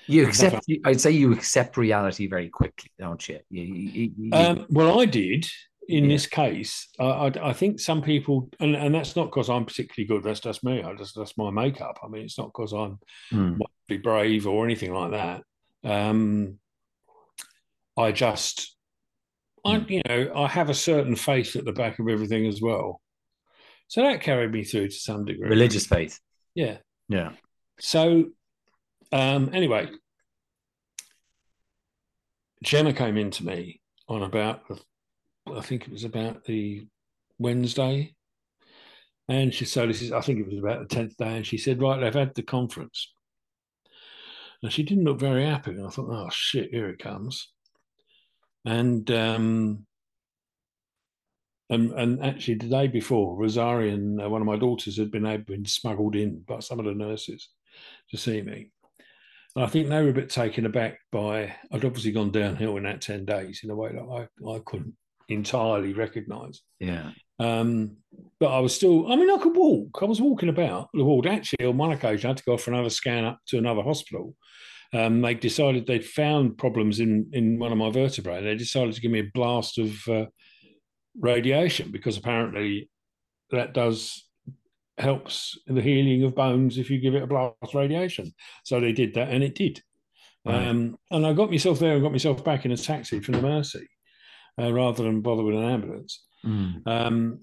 You 0.07 0.27
accept. 0.27 0.65
I'd 0.85 0.99
say 1.01 1.11
you 1.11 1.31
accept 1.33 1.77
reality 1.77 2.27
very 2.27 2.49
quickly, 2.49 2.91
don't 2.97 3.27
you? 3.29 3.39
You- 3.49 3.63
you- 3.63 4.11
you- 4.17 4.29
Um, 4.33 4.65
well, 4.69 4.99
I 4.99 5.05
did 5.05 5.47
in 5.89 6.03
Yeah. 6.05 6.09
this 6.15 6.27
case. 6.27 6.87
I, 6.99 7.03
I, 7.05 7.49
I 7.49 7.53
think 7.53 7.79
some 7.79 8.01
people, 8.01 8.49
and, 8.59 8.75
and 8.75 8.93
that's 8.93 9.15
not 9.15 9.25
because 9.25 9.49
I'm 9.49 9.65
particularly 9.65 10.07
good. 10.07 10.23
That's 10.23 10.39
just 10.39 10.63
me. 10.63 10.83
I 10.83 10.93
just 10.95 11.15
that's 11.15 11.37
my 11.37 11.49
makeup. 11.49 11.97
I 12.03 12.07
mean, 12.07 12.23
it's 12.23 12.37
not 12.37 12.51
because 12.53 12.73
I'm 12.73 12.99
Hmm. 13.31 13.55
be 13.87 13.97
brave 13.97 14.45
or 14.47 14.63
anything 14.65 14.93
like 14.93 15.11
that. 15.11 15.43
Um, 15.83 16.59
I 17.97 18.11
just, 18.11 18.75
I 19.65 19.77
Mm. 19.77 19.89
you 19.89 20.01
know, 20.07 20.31
I 20.35 20.47
have 20.47 20.69
a 20.69 20.73
certain 20.75 21.15
faith 21.15 21.55
at 21.55 21.65
the 21.65 21.73
back 21.73 21.97
of 21.99 22.07
everything 22.07 22.45
as 22.45 22.61
well. 22.61 23.01
So 23.87 24.03
that 24.03 24.21
carried 24.21 24.51
me 24.51 24.63
through 24.63 24.89
to 24.89 24.95
some 24.95 25.25
degree. 25.25 25.49
religious 25.49 25.87
faith. 25.87 26.19
yeah. 26.53 26.77
Yeah. 27.07 27.31
So, 27.79 28.25
um, 29.11 29.49
anyway, 29.53 29.89
Gemma 32.63 32.93
came 32.93 33.17
in 33.17 33.31
to 33.31 33.45
me 33.45 33.81
on 34.07 34.21
about, 34.21 34.61
I 35.57 35.61
think 35.61 35.83
it 35.83 35.91
was 35.91 36.03
about 36.03 36.43
the 36.45 36.85
Wednesday. 37.37 38.15
And 39.27 39.53
she, 39.53 39.65
so 39.65 39.85
this 39.85 40.01
is, 40.01 40.11
I 40.11 40.21
think 40.21 40.39
it 40.39 40.47
was 40.47 40.57
about 40.57 40.87
the 40.87 40.95
10th 40.95 41.15
day. 41.17 41.37
And 41.37 41.45
she 41.45 41.57
said, 41.57 41.81
Right, 41.81 41.99
they've 41.99 42.13
had 42.13 42.35
the 42.35 42.43
conference. 42.43 43.11
And 44.61 44.71
she 44.71 44.83
didn't 44.83 45.05
look 45.05 45.19
very 45.19 45.45
happy. 45.45 45.71
And 45.71 45.85
I 45.85 45.89
thought, 45.89 46.09
Oh, 46.09 46.29
shit, 46.31 46.71
here 46.71 46.89
it 46.89 46.99
comes. 46.99 47.51
And, 48.65 49.09
um, 49.11 49.85
and, 51.69 51.91
and 51.91 52.23
actually, 52.25 52.55
the 52.55 52.67
day 52.67 52.87
before, 52.87 53.37
Rosario 53.37 53.93
and, 53.93 54.21
uh, 54.21 54.29
one 54.29 54.41
of 54.41 54.47
my 54.47 54.57
daughters, 54.57 54.97
had 54.97 55.11
been 55.11 55.25
had 55.25 55.45
been 55.45 55.65
smuggled 55.65 56.15
in 56.15 56.39
by 56.41 56.59
some 56.59 56.79
of 56.79 56.85
the 56.85 56.95
nurses 56.95 57.49
to 58.09 58.17
see 58.17 58.41
me. 58.41 58.71
And 59.55 59.63
I 59.63 59.67
think 59.67 59.87
they 59.87 60.01
were 60.01 60.09
a 60.09 60.13
bit 60.13 60.29
taken 60.29 60.65
aback 60.65 60.99
by 61.11 61.55
I'd 61.71 61.85
obviously 61.85 62.11
gone 62.11 62.31
downhill 62.31 62.77
in 62.77 62.83
that 62.83 63.01
ten 63.01 63.23
days 63.23 63.61
in 63.63 63.69
a 63.69 63.75
way 63.75 63.91
that 63.91 64.01
I, 64.01 64.49
I 64.49 64.59
couldn't 64.65 64.95
entirely 65.29 65.93
recognise. 65.93 66.61
Yeah. 66.79 67.11
Um, 67.39 67.97
but 68.39 68.47
I 68.47 68.59
was 68.59 68.75
still, 68.75 69.11
I 69.11 69.15
mean, 69.15 69.29
I 69.29 69.37
could 69.37 69.55
walk. 69.55 69.99
I 70.01 70.05
was 70.05 70.21
walking 70.21 70.49
about 70.49 70.89
the 70.93 71.03
ward. 71.03 71.25
Actually, 71.25 71.65
on 71.65 71.77
one 71.77 71.91
occasion, 71.91 72.27
I 72.27 72.29
had 72.31 72.37
to 72.37 72.43
go 72.43 72.57
for 72.57 72.71
another 72.71 72.89
scan 72.89 73.25
up 73.25 73.39
to 73.47 73.57
another 73.57 73.81
hospital. 73.81 74.35
Um, 74.91 75.21
they 75.21 75.35
decided 75.35 75.85
they'd 75.85 76.05
found 76.05 76.57
problems 76.57 76.99
in, 76.99 77.29
in 77.31 77.59
one 77.59 77.71
of 77.71 77.77
my 77.77 77.91
vertebrae. 77.91 78.43
They 78.43 78.55
decided 78.55 78.93
to 78.95 79.01
give 79.01 79.11
me 79.11 79.19
a 79.19 79.31
blast 79.33 79.77
of 79.77 80.07
uh, 80.07 80.25
radiation 81.19 81.91
because 81.91 82.17
apparently 82.17 82.89
that 83.51 83.73
does 83.73 84.25
helps 84.97 85.57
in 85.67 85.75
the 85.75 85.81
healing 85.81 86.23
of 86.23 86.35
bones 86.35 86.77
if 86.77 86.89
you 86.89 86.99
give 86.99 87.15
it 87.15 87.23
a 87.23 87.27
blast 87.27 87.55
of 87.61 87.73
radiation. 87.73 88.33
So 88.65 88.79
they 88.79 88.91
did 88.91 89.13
that, 89.13 89.29
and 89.29 89.43
it 89.43 89.55
did. 89.55 89.81
Right. 90.45 90.67
Um, 90.67 90.97
and 91.11 91.25
I 91.25 91.33
got 91.33 91.51
myself 91.51 91.79
there 91.79 91.93
and 91.93 92.01
got 92.01 92.11
myself 92.11 92.43
back 92.43 92.65
in 92.65 92.71
a 92.71 92.77
taxi 92.77 93.19
from 93.19 93.35
the 93.35 93.41
Mercy 93.41 93.87
uh, 94.59 94.71
rather 94.73 95.03
than 95.03 95.21
bother 95.21 95.43
with 95.43 95.55
an 95.55 95.63
ambulance. 95.63 96.23
Mm. 96.45 96.87
Um, 96.87 97.39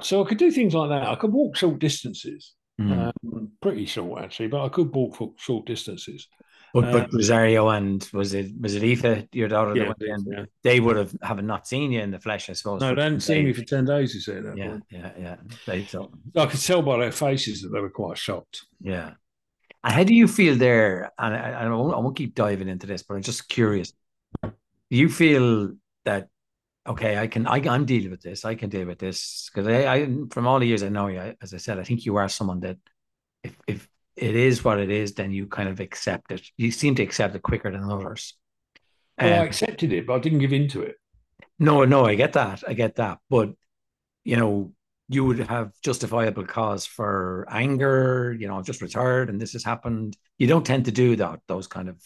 so 0.00 0.24
I 0.24 0.28
could 0.28 0.38
do 0.38 0.50
things 0.50 0.74
like 0.74 0.88
that. 0.90 1.06
I 1.08 1.14
could 1.16 1.32
walk 1.32 1.56
short 1.56 1.78
distances, 1.78 2.54
Mm. 2.80 3.12
um, 3.24 3.50
pretty 3.60 3.84
short 3.84 4.22
actually, 4.22 4.48
but 4.48 4.64
I 4.64 4.68
could 4.70 4.94
walk 4.94 5.16
for 5.16 5.32
short 5.36 5.66
distances. 5.66 6.26
but 6.72 6.90
but 6.90 7.02
um, 7.04 7.10
Rosario 7.12 7.68
and 7.68 8.08
was 8.14 8.32
it 8.32 8.50
was 8.58 8.74
it 8.74 8.82
Aoife, 8.82 9.28
your 9.32 9.48
daughter? 9.48 9.76
Yeah, 9.76 9.88
went 9.88 10.02
in? 10.02 10.24
yeah. 10.32 10.44
They 10.62 10.80
would 10.80 10.96
have 10.96 11.14
haven't 11.22 11.46
not 11.46 11.66
seen 11.68 11.92
you 11.92 12.00
in 12.00 12.10
the 12.10 12.18
flesh, 12.18 12.48
I 12.48 12.54
suppose. 12.54 12.80
No, 12.80 12.94
they 12.94 13.02
hadn't 13.02 13.18
10 13.18 13.20
seen 13.20 13.44
me 13.44 13.52
for 13.52 13.62
ten 13.64 13.84
days. 13.84 14.14
You 14.14 14.20
see 14.20 14.40
that. 14.40 14.56
Yeah, 14.56 14.78
yeah, 14.90 15.10
yeah. 15.18 15.36
They 15.66 15.84
so 15.84 16.10
I 16.34 16.46
could 16.46 16.60
tell 16.62 16.80
by 16.80 16.96
their 16.98 17.12
faces 17.12 17.60
that 17.60 17.68
they 17.68 17.80
were 17.80 17.90
quite 17.90 18.16
shocked. 18.16 18.64
yeah. 18.80 19.12
And 19.84 19.92
how 19.92 20.04
do 20.04 20.14
you 20.14 20.28
feel 20.28 20.54
there? 20.56 21.10
And 21.18 21.34
I, 21.34 21.64
I, 21.64 21.68
won't, 21.68 21.94
I 21.94 21.98
won't 21.98 22.16
keep 22.16 22.36
diving 22.36 22.68
into 22.68 22.86
this, 22.86 23.02
but 23.02 23.16
I'm 23.16 23.22
just 23.22 23.48
curious. 23.48 23.92
Do 24.42 24.50
you 24.90 25.08
feel 25.08 25.72
that 26.04 26.28
okay? 26.86 27.18
I 27.18 27.26
can. 27.26 27.46
I, 27.46 27.56
I'm 27.68 27.84
dealing 27.86 28.10
with 28.10 28.22
this. 28.22 28.44
I 28.44 28.54
can 28.54 28.70
deal 28.70 28.86
with 28.86 28.98
this 28.98 29.50
because 29.52 29.66
I, 29.68 29.94
I, 29.94 30.08
from 30.30 30.46
all 30.46 30.58
the 30.60 30.66
years 30.66 30.82
I 30.82 30.88
know 30.88 31.08
you, 31.08 31.20
I- 31.20 31.36
as 31.42 31.54
I 31.54 31.58
said, 31.58 31.78
I 31.78 31.84
think 31.84 32.06
you 32.06 32.16
are 32.16 32.28
someone 32.28 32.60
that, 32.60 32.78
if 33.44 33.56
if 33.66 33.88
it 34.16 34.36
is 34.36 34.64
what 34.64 34.78
it 34.80 34.90
is, 34.90 35.14
then 35.14 35.32
you 35.32 35.46
kind 35.46 35.68
of 35.68 35.80
accept 35.80 36.32
it. 36.32 36.42
You 36.56 36.70
seem 36.70 36.94
to 36.96 37.02
accept 37.02 37.34
it 37.34 37.42
quicker 37.42 37.70
than 37.70 37.84
others. 37.84 38.34
Well, 39.20 39.34
I 39.34 39.38
Um, 39.38 39.46
accepted 39.46 39.92
it, 39.92 40.06
but 40.06 40.14
I 40.14 40.18
didn't 40.18 40.40
give 40.40 40.52
in 40.52 40.68
to 40.68 40.82
it. 40.82 40.96
No, 41.58 41.84
no, 41.84 42.04
I 42.04 42.14
get 42.14 42.32
that. 42.34 42.62
I 42.66 42.74
get 42.74 42.96
that. 42.96 43.18
But, 43.30 43.50
you 44.24 44.36
know, 44.36 44.72
you 45.08 45.24
would 45.24 45.38
have 45.40 45.72
justifiable 45.82 46.44
cause 46.46 46.86
for 46.86 47.46
anger, 47.50 48.36
you 48.38 48.48
know, 48.48 48.58
I've 48.58 48.64
just 48.66 48.82
retired 48.82 49.28
and 49.28 49.40
this 49.40 49.52
has 49.52 49.64
happened. 49.64 50.16
You 50.38 50.46
don't 50.46 50.64
tend 50.66 50.86
to 50.86 50.92
do 50.92 51.16
that, 51.16 51.40
those 51.46 51.66
kind 51.66 51.88
of, 51.88 51.96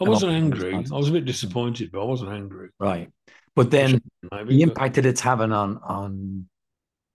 I 0.00 0.04
wasn't 0.04 0.32
angry. 0.32 0.74
I 0.74 0.96
was 0.96 1.08
a 1.08 1.12
bit 1.12 1.24
disappointed, 1.24 1.90
but 1.92 2.02
I 2.02 2.04
wasn't 2.04 2.32
angry. 2.32 2.70
right. 2.78 3.10
But 3.56 3.70
then 3.70 4.00
the 4.30 4.62
impact 4.62 4.94
that 4.94 5.06
it's 5.06 5.20
having 5.22 5.50
on 5.52 5.78
on 5.78 6.48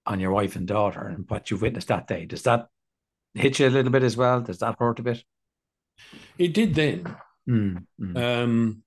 on 0.06 0.20
your 0.20 0.32
wife 0.32 0.56
and 0.56 0.68
daughter 0.68 1.02
and 1.02 1.30
what 1.30 1.50
you've 1.52 1.62
witnessed 1.62 1.88
that 1.90 2.08
day, 2.08 2.26
does 2.26 2.42
that 2.44 2.68
hit 3.36 3.60
you 3.60 3.68
a 3.68 3.70
little 3.70 3.92
bit 3.92 4.04
as 4.04 4.18
well? 4.18 4.42
Does 4.42 4.58
that 4.60 4.76
hurt 4.80 5.00
a 5.00 5.04
bit? 5.04 5.24
it 6.38 6.54
did 6.54 6.74
then, 6.76 7.16
Mm, 7.48 7.86
mm. 8.00 8.18
um, 8.18 8.84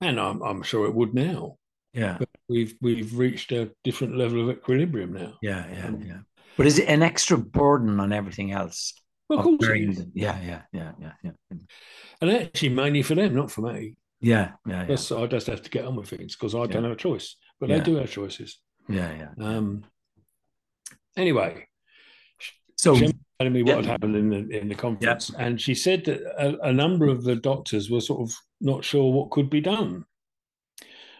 and 0.00 0.18
I'm, 0.18 0.42
I'm 0.42 0.62
sure 0.62 0.86
it 0.86 0.94
would 0.94 1.14
now. 1.14 1.56
yeah, 1.92 2.18
We've 2.48 2.74
we've 2.80 3.16
reached 3.16 3.52
a 3.52 3.70
different 3.84 4.16
level 4.16 4.48
of 4.48 4.56
equilibrium 4.56 5.12
now. 5.12 5.34
yeah, 5.42 5.66
yeah, 5.70 5.90
yeah. 6.02 6.18
But 6.56 6.66
is 6.66 6.78
it 6.78 6.88
an 6.88 7.02
extra 7.02 7.36
burden 7.38 8.00
on 8.00 8.12
everything 8.12 8.52
else? 8.52 8.94
Well, 9.28 9.38
of 9.40 9.44
course, 9.44 9.56
it 9.56 9.60
bearing 9.60 9.90
is. 9.90 9.98
the- 9.98 10.10
yeah, 10.14 10.40
yeah, 10.42 10.62
yeah, 10.72 10.92
yeah, 11.00 11.12
yeah, 11.22 11.30
and 12.20 12.30
actually 12.30 12.70
mainly 12.70 13.02
for 13.02 13.14
them, 13.14 13.34
not 13.34 13.50
for 13.50 13.60
me. 13.62 13.96
Yeah, 14.20 14.52
yeah, 14.66 14.80
yeah, 14.80 14.84
That's, 14.86 15.10
I 15.12 15.26
just 15.26 15.46
have 15.46 15.62
to 15.62 15.70
get 15.70 15.84
on 15.84 15.96
with 15.96 16.08
things 16.08 16.36
because 16.36 16.54
I 16.54 16.66
don't 16.66 16.82
have 16.84 16.92
a 16.92 16.96
choice, 16.96 17.36
but 17.58 17.68
Yeah. 17.68 17.78
they 17.78 17.84
do 17.84 17.96
have 17.96 18.10
choices. 18.10 18.58
yeah, 18.88 19.12
yeah. 19.38 19.44
Um, 19.44 19.84
anyway, 21.16 21.66
So 22.76 22.96
Jim 22.96 23.12
telling 23.38 23.52
me 23.52 23.62
what 23.62 23.70
Yeah. 23.70 23.76
had 23.76 23.86
happened 23.86 24.16
in 24.16 24.28
the 24.30 24.58
in 24.60 24.68
the 24.68 24.74
conference, 24.74 25.30
and 25.38 25.60
she 25.60 25.74
said 25.74 26.04
that 26.06 26.20
a, 26.38 26.68
a 26.68 26.72
number 26.72 27.06
of 27.08 27.24
the 27.24 27.36
doctors 27.36 27.90
were 27.90 28.00
sort 28.00 28.20
of 28.28 28.34
not 28.60 28.84
sure 28.84 29.12
what 29.12 29.30
could 29.30 29.48
be 29.50 29.60
done. 29.60 30.04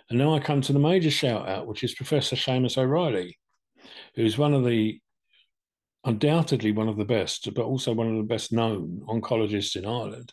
And 0.08 0.18
now 0.18 0.34
I 0.34 0.40
come 0.40 0.60
to 0.62 0.72
the 0.72 0.78
major 0.78 1.10
shout 1.10 1.48
out, 1.48 1.66
which 1.66 1.84
is 1.84 1.94
Professor 1.94 2.34
Seamus 2.34 2.76
O'Reilly, 2.76 3.38
who's 4.16 4.36
one 4.36 4.54
of 4.54 4.64
the 4.64 5.00
undoubtedly 6.04 6.72
one 6.72 6.88
of 6.88 6.96
the 6.96 7.04
best, 7.04 7.52
but 7.54 7.64
also 7.64 7.92
one 7.92 8.08
of 8.10 8.16
the 8.16 8.22
best 8.34 8.52
known 8.52 9.02
oncologists 9.06 9.76
in 9.76 9.86
Ireland. 9.86 10.32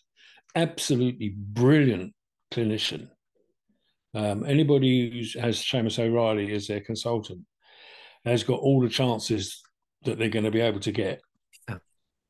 Absolutely 0.56 1.30
brilliant 1.38 2.14
clinician. 2.52 3.10
Um, 4.14 4.46
anybody 4.46 5.10
who 5.34 5.40
has 5.40 5.58
Seamus 5.60 6.00
O'Reilly 6.00 6.54
as 6.54 6.68
their 6.68 6.82
consultant 6.82 7.42
has 8.26 8.44
got 8.44 8.60
all 8.60 8.82
the 8.82 8.90
chances 8.90 9.62
that 10.04 10.18
they're 10.18 10.30
going 10.30 10.46
to 10.46 10.52
be 10.52 10.62
able 10.62 10.80
to 10.82 10.92
get. 10.92 11.22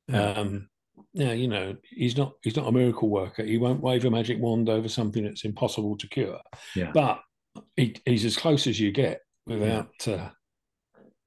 Yeah. 0.09 0.31
Um, 0.31 0.69
now, 1.13 1.31
you 1.31 1.47
know, 1.47 1.75
he's 1.83 2.17
not 2.17 2.33
he's 2.41 2.55
not 2.55 2.67
a 2.67 2.71
miracle 2.71 3.09
worker. 3.09 3.43
He 3.43 3.57
won't 3.57 3.81
wave 3.81 4.05
a 4.05 4.11
magic 4.11 4.39
wand 4.39 4.69
over 4.69 4.89
something 4.89 5.23
that's 5.23 5.45
impossible 5.45 5.97
to 5.97 6.07
cure. 6.07 6.39
Yeah. 6.75 6.91
But 6.93 7.21
he, 7.75 7.95
he's 8.05 8.25
as 8.25 8.37
close 8.37 8.67
as 8.67 8.79
you 8.79 8.91
get 8.91 9.21
without 9.45 10.07
uh, 10.07 10.29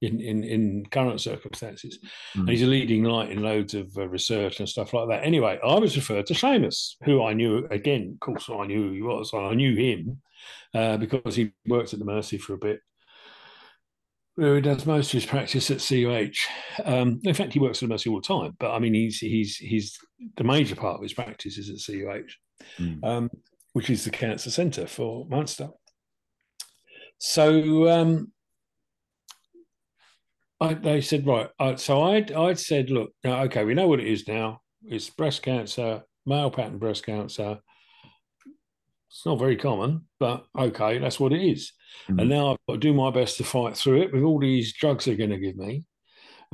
in, 0.01 0.19
in 0.19 0.43
in 0.43 0.85
current 0.87 1.21
circumstances. 1.21 1.99
Mm. 2.35 2.41
And 2.41 2.49
he's 2.49 2.63
a 2.63 2.67
leading 2.67 3.03
light 3.03 3.31
in 3.31 3.41
loads 3.41 3.73
of 3.73 3.95
uh, 3.97 4.07
research 4.07 4.59
and 4.59 4.67
stuff 4.67 4.93
like 4.93 5.07
that. 5.09 5.23
Anyway, 5.23 5.59
I 5.63 5.79
was 5.79 5.95
referred 5.95 6.25
to 6.27 6.33
Seamus, 6.33 6.95
who 7.03 7.23
I 7.23 7.33
knew 7.33 7.67
again. 7.69 8.13
Of 8.13 8.19
course, 8.19 8.49
I 8.49 8.65
knew 8.65 8.87
who 8.87 8.93
he 8.93 9.01
was. 9.01 9.31
I 9.33 9.53
knew 9.53 9.75
him 9.75 10.21
uh, 10.73 10.97
because 10.97 11.35
he 11.35 11.51
worked 11.67 11.93
at 11.93 11.99
the 11.99 12.05
Mercy 12.05 12.37
for 12.37 12.53
a 12.53 12.57
bit. 12.57 12.79
where 14.35 14.55
he 14.55 14.61
does 14.61 14.85
most 14.85 15.07
of 15.07 15.21
his 15.21 15.25
practice 15.25 15.69
at 15.69 15.79
CUH. 15.79 16.47
Um, 16.85 17.19
in 17.23 17.33
fact, 17.33 17.53
he 17.53 17.59
works 17.59 17.83
at 17.83 17.87
the 17.87 17.93
Mercy 17.93 18.09
all 18.09 18.21
the 18.21 18.27
time, 18.27 18.55
but 18.59 18.71
I 18.71 18.79
mean, 18.79 18.93
he's 18.93 19.19
he's 19.19 19.57
he's 19.57 19.97
the 20.37 20.43
major 20.43 20.75
part 20.75 20.95
of 20.95 21.03
his 21.03 21.13
practice 21.13 21.57
is 21.57 21.69
at 21.69 21.93
CUH, 21.93 22.31
mm. 22.79 23.03
um, 23.03 23.29
which 23.73 23.89
is 23.89 24.03
the 24.03 24.11
cancer 24.11 24.49
centre 24.49 24.87
for 24.87 25.27
Munster. 25.27 25.69
So 27.19 27.87
um, 27.87 28.31
I, 30.61 30.75
they 30.75 31.01
said, 31.01 31.25
right. 31.25 31.49
I, 31.59 31.75
so 31.75 32.03
I'd 32.03 32.31
I'd 32.31 32.59
said, 32.59 32.91
look, 32.91 33.11
okay, 33.25 33.65
we 33.65 33.73
know 33.73 33.87
what 33.87 33.99
it 33.99 34.07
is 34.07 34.27
now. 34.27 34.61
It's 34.85 35.09
breast 35.09 35.41
cancer, 35.41 36.03
male 36.25 36.51
pattern 36.51 36.77
breast 36.77 37.05
cancer. 37.05 37.59
It's 39.09 39.25
not 39.25 39.39
very 39.39 39.57
common, 39.57 40.07
but 40.19 40.45
okay, 40.57 40.99
that's 40.99 41.19
what 41.19 41.33
it 41.33 41.41
is. 41.41 41.73
Mm-hmm. 42.09 42.19
And 42.19 42.29
now 42.29 42.51
I've 42.51 42.57
got 42.67 42.73
to 42.75 42.79
do 42.79 42.93
my 42.93 43.11
best 43.11 43.37
to 43.37 43.43
fight 43.43 43.75
through 43.75 44.03
it 44.03 44.13
with 44.13 44.23
all 44.23 44.39
these 44.39 44.73
drugs 44.73 45.05
they're 45.05 45.15
going 45.15 45.31
to 45.31 45.37
give 45.37 45.57
me. 45.57 45.83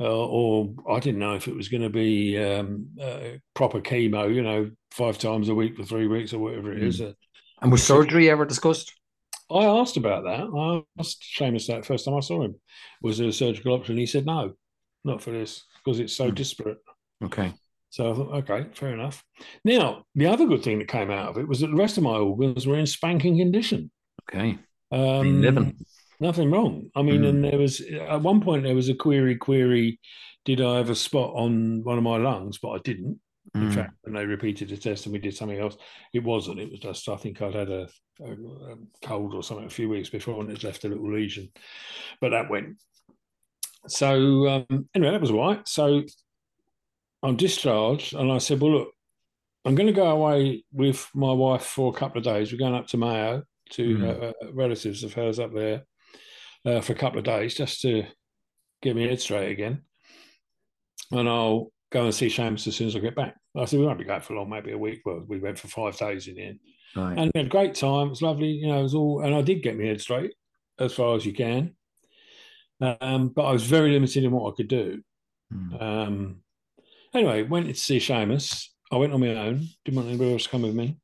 Uh, 0.00 0.26
or 0.26 0.74
I 0.88 1.00
didn't 1.00 1.20
know 1.20 1.34
if 1.34 1.48
it 1.48 1.56
was 1.56 1.68
going 1.68 1.82
to 1.82 1.90
be 1.90 2.38
um, 2.38 2.88
uh, 3.00 3.38
proper 3.54 3.80
chemo, 3.80 4.32
you 4.32 4.42
know, 4.42 4.70
five 4.92 5.18
times 5.18 5.48
a 5.48 5.54
week 5.54 5.76
for 5.76 5.82
three 5.84 6.06
weeks 6.06 6.32
or 6.32 6.38
whatever 6.38 6.72
it 6.72 6.80
mm. 6.80 6.86
is. 6.86 7.00
Uh, 7.00 7.12
and 7.60 7.70
was 7.70 7.84
surgery 7.84 8.30
ever 8.30 8.44
discussed? 8.44 8.94
I 9.50 9.64
asked 9.64 9.96
about 9.96 10.24
that. 10.24 10.48
I 10.54 11.00
asked 11.00 11.24
Seamus 11.38 11.66
that 11.68 11.86
first 11.86 12.04
time 12.04 12.14
I 12.14 12.20
saw 12.20 12.42
him. 12.42 12.54
Was 13.02 13.18
there 13.18 13.28
a 13.28 13.32
surgical 13.32 13.74
option? 13.74 13.96
He 13.96 14.06
said 14.06 14.26
no, 14.26 14.52
not 15.04 15.22
for 15.22 15.30
this 15.30 15.64
because 15.84 16.00
it's 16.00 16.14
so 16.14 16.30
mm. 16.30 16.34
disparate. 16.34 16.78
Okay. 17.24 17.52
So 17.90 18.10
I 18.10 18.14
thought, 18.14 18.34
okay, 18.50 18.66
fair 18.74 18.92
enough. 18.92 19.24
Now, 19.64 20.04
the 20.14 20.26
other 20.26 20.46
good 20.46 20.62
thing 20.62 20.78
that 20.78 20.88
came 20.88 21.10
out 21.10 21.30
of 21.30 21.38
it 21.38 21.48
was 21.48 21.60
that 21.60 21.68
the 21.68 21.76
rest 21.76 21.96
of 21.96 22.04
my 22.04 22.16
organs 22.16 22.66
were 22.66 22.76
in 22.76 22.86
spanking 22.86 23.38
condition. 23.38 23.90
Okay. 24.30 24.58
Um, 24.92 25.40
living. 25.40 25.76
Nothing 26.20 26.50
wrong. 26.50 26.90
I 26.94 27.02
mean, 27.02 27.22
mm. 27.22 27.28
and 27.28 27.44
there 27.44 27.58
was 27.58 27.80
at 27.80 28.20
one 28.20 28.40
point 28.40 28.64
there 28.64 28.74
was 28.74 28.88
a 28.88 28.94
query, 28.94 29.36
query, 29.36 30.00
did 30.44 30.60
I 30.60 30.76
have 30.76 30.90
a 30.90 30.94
spot 30.94 31.32
on 31.34 31.82
one 31.84 31.96
of 31.96 32.04
my 32.04 32.16
lungs? 32.16 32.58
But 32.58 32.70
I 32.70 32.78
didn't. 32.84 33.20
Mm. 33.56 33.62
In 33.62 33.72
fact, 33.72 33.94
when 34.02 34.14
they 34.14 34.26
repeated 34.26 34.68
the 34.68 34.76
test 34.76 35.06
and 35.06 35.12
we 35.12 35.18
did 35.18 35.36
something 35.36 35.58
else, 35.58 35.76
it 36.12 36.22
wasn't. 36.22 36.60
It 36.60 36.70
was 36.70 36.80
just 36.80 37.08
I 37.08 37.16
think 37.16 37.40
I'd 37.40 37.54
had 37.54 37.70
a, 37.70 37.88
a, 38.20 38.32
a 38.32 38.76
cold 39.02 39.34
or 39.34 39.42
something 39.42 39.66
a 39.66 39.70
few 39.70 39.88
weeks 39.88 40.10
before 40.10 40.40
and 40.40 40.50
it 40.50 40.64
left 40.64 40.84
a 40.84 40.88
little 40.88 41.12
lesion, 41.12 41.50
but 42.20 42.30
that 42.30 42.50
went. 42.50 42.76
So 43.86 44.48
um, 44.48 44.88
anyway, 44.94 45.12
that 45.12 45.20
was 45.20 45.30
all 45.30 45.48
right. 45.48 45.66
So 45.66 46.02
I'm 47.22 47.36
discharged, 47.36 48.14
and 48.14 48.30
I 48.30 48.38
said, 48.38 48.60
"Well, 48.60 48.72
look, 48.72 48.88
I'm 49.64 49.74
going 49.74 49.86
to 49.86 49.92
go 49.92 50.10
away 50.10 50.64
with 50.72 51.08
my 51.14 51.32
wife 51.32 51.64
for 51.64 51.92
a 51.92 51.96
couple 51.96 52.18
of 52.18 52.24
days. 52.24 52.52
We're 52.52 52.58
going 52.58 52.74
up 52.74 52.88
to 52.88 52.96
Mayo 52.96 53.42
to 53.70 53.96
mm. 53.96 54.24
uh, 54.28 54.52
relatives 54.52 55.04
of 55.04 55.12
hers 55.12 55.38
up 55.38 55.52
there 55.54 55.84
uh, 56.64 56.80
for 56.80 56.92
a 56.92 56.96
couple 56.96 57.18
of 57.18 57.24
days 57.24 57.54
just 57.54 57.80
to 57.82 58.04
get 58.82 58.96
me 58.96 59.06
head 59.06 59.20
straight 59.20 59.50
again, 59.50 59.82
and 61.10 61.28
I'll 61.28 61.72
go 61.90 62.04
and 62.04 62.14
see 62.14 62.26
Seamus 62.26 62.66
as 62.66 62.76
soon 62.76 62.88
as 62.88 62.96
I 62.96 63.00
get 63.00 63.16
back." 63.16 63.36
I 63.56 63.64
said, 63.64 63.80
"We 63.80 63.86
won't 63.86 63.98
be 63.98 64.04
going 64.04 64.20
for 64.20 64.34
long, 64.34 64.50
maybe 64.50 64.72
a 64.72 64.78
week." 64.78 65.02
Well, 65.04 65.24
we 65.26 65.38
went 65.38 65.58
for 65.58 65.68
five 65.68 65.96
days 65.96 66.28
in 66.28 66.34
the 66.36 66.44
end, 66.44 66.58
right. 66.96 67.18
and 67.18 67.30
we 67.34 67.38
had 67.40 67.46
a 67.46 67.50
great 67.50 67.74
time. 67.74 68.08
It 68.08 68.10
was 68.10 68.22
lovely, 68.22 68.50
you 68.50 68.68
know. 68.68 68.80
It 68.80 68.82
was 68.84 68.94
all, 68.94 69.22
and 69.22 69.34
I 69.34 69.42
did 69.42 69.62
get 69.62 69.76
me 69.76 69.86
head 69.86 70.00
straight 70.00 70.34
as 70.78 70.94
far 70.94 71.16
as 71.16 71.26
you 71.26 71.32
can, 71.32 71.74
um, 72.80 73.28
but 73.28 73.42
I 73.42 73.52
was 73.52 73.64
very 73.64 73.90
limited 73.90 74.24
in 74.24 74.30
what 74.30 74.52
I 74.52 74.56
could 74.56 74.68
do. 74.68 75.02
Mm. 75.52 75.82
Um, 75.82 76.42
Anyway, 77.14 77.42
went 77.42 77.66
to 77.66 77.74
see 77.74 77.98
Seamus. 77.98 78.66
I 78.92 78.96
went 78.96 79.12
on 79.12 79.20
my 79.20 79.34
own. 79.34 79.66
Didn't 79.84 79.96
want 79.96 80.08
anybody 80.08 80.32
else 80.32 80.44
to 80.44 80.48
come 80.50 80.62
with 80.62 80.74
me. 80.74 80.98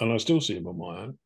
And 0.00 0.12
I 0.12 0.16
still 0.18 0.40
see 0.40 0.56
him 0.56 0.66
on 0.66 0.78
my 0.78 0.98
own. 1.02 1.18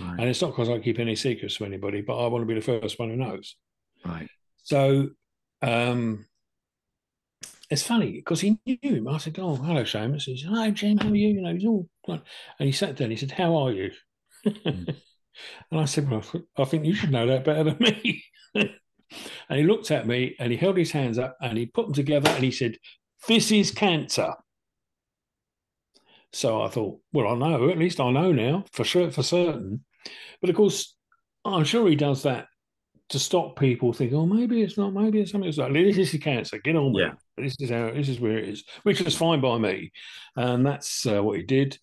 Right. 0.00 0.20
And 0.20 0.28
it's 0.28 0.40
not 0.40 0.50
because 0.50 0.68
I 0.68 0.78
keep 0.78 0.98
any 0.98 1.16
secrets 1.16 1.56
from 1.56 1.66
anybody, 1.66 2.00
but 2.00 2.22
I 2.22 2.26
want 2.28 2.42
to 2.42 2.46
be 2.46 2.54
the 2.54 2.60
first 2.60 2.98
one 2.98 3.10
who 3.10 3.16
knows. 3.16 3.56
Right. 4.04 4.28
So 4.62 5.10
um, 5.60 6.26
it's 7.72 7.82
funny 7.82 8.12
because 8.12 8.40
he 8.40 8.58
knew 8.66 8.78
him. 8.82 9.08
I 9.08 9.18
said, 9.18 9.38
"Oh, 9.38 9.56
hello, 9.56 9.82
Seamus." 9.82 10.24
He 10.24 10.36
said, 10.36 10.50
"Hi, 10.50 10.70
Jim. 10.70 10.98
How 10.98 11.08
are 11.08 11.14
you?" 11.14 11.28
You 11.28 11.42
know, 11.42 11.54
he's 11.54 11.66
all. 11.66 11.88
And 12.08 12.22
he 12.58 12.72
sat 12.72 12.96
down. 12.96 13.10
He 13.10 13.16
said, 13.16 13.32
"How 13.32 13.56
are 13.56 13.72
you?" 13.72 13.90
Mm. 14.46 14.96
and 15.70 15.80
I 15.80 15.84
said, 15.86 16.10
"Well, 16.10 16.24
I 16.56 16.64
think 16.64 16.84
you 16.84 16.94
should 16.94 17.10
know 17.10 17.26
that 17.26 17.44
better 17.44 17.64
than 17.64 17.78
me." 17.78 18.24
and 18.54 19.58
he 19.58 19.64
looked 19.64 19.90
at 19.90 20.06
me 20.06 20.36
and 20.38 20.52
he 20.52 20.58
held 20.58 20.76
his 20.76 20.92
hands 20.92 21.18
up 21.18 21.36
and 21.40 21.58
he 21.58 21.66
put 21.66 21.86
them 21.86 21.94
together 21.94 22.30
and 22.30 22.44
he 22.44 22.50
said, 22.50 22.76
this 23.28 23.52
is 23.52 23.70
cancer. 23.70 24.34
So 26.32 26.62
I 26.62 26.68
thought, 26.68 27.00
well, 27.12 27.28
I 27.28 27.34
know, 27.34 27.68
at 27.68 27.78
least 27.78 28.00
I 28.00 28.10
know 28.10 28.32
now 28.32 28.64
for 28.72 28.84
sure, 28.84 29.10
for 29.10 29.22
certain. 29.22 29.84
But 30.40 30.50
of 30.50 30.56
course, 30.56 30.96
I'm 31.44 31.64
sure 31.64 31.88
he 31.88 31.96
does 31.96 32.22
that 32.22 32.46
to 33.10 33.18
stop 33.18 33.58
people 33.58 33.92
thinking, 33.92 34.16
oh, 34.16 34.26
maybe 34.26 34.62
it's 34.62 34.78
not, 34.78 34.94
maybe 34.94 35.20
it's 35.20 35.32
something. 35.32 35.48
It's 35.48 35.58
like, 35.58 35.72
this 35.72 36.14
is 36.14 36.20
cancer. 36.20 36.58
Get 36.58 36.76
on 36.76 36.92
with 36.92 37.04
yeah. 37.04 37.12
it. 37.36 37.42
This 37.42 37.56
is 37.60 37.70
how, 37.70 37.90
this 37.90 38.08
is 38.08 38.20
where 38.20 38.38
it 38.38 38.48
is, 38.48 38.64
which 38.84 39.00
is 39.00 39.16
fine 39.16 39.40
by 39.40 39.58
me. 39.58 39.92
And 40.36 40.64
that's 40.64 41.06
uh, 41.06 41.22
what 41.22 41.36
he 41.36 41.42
did. 41.42 41.78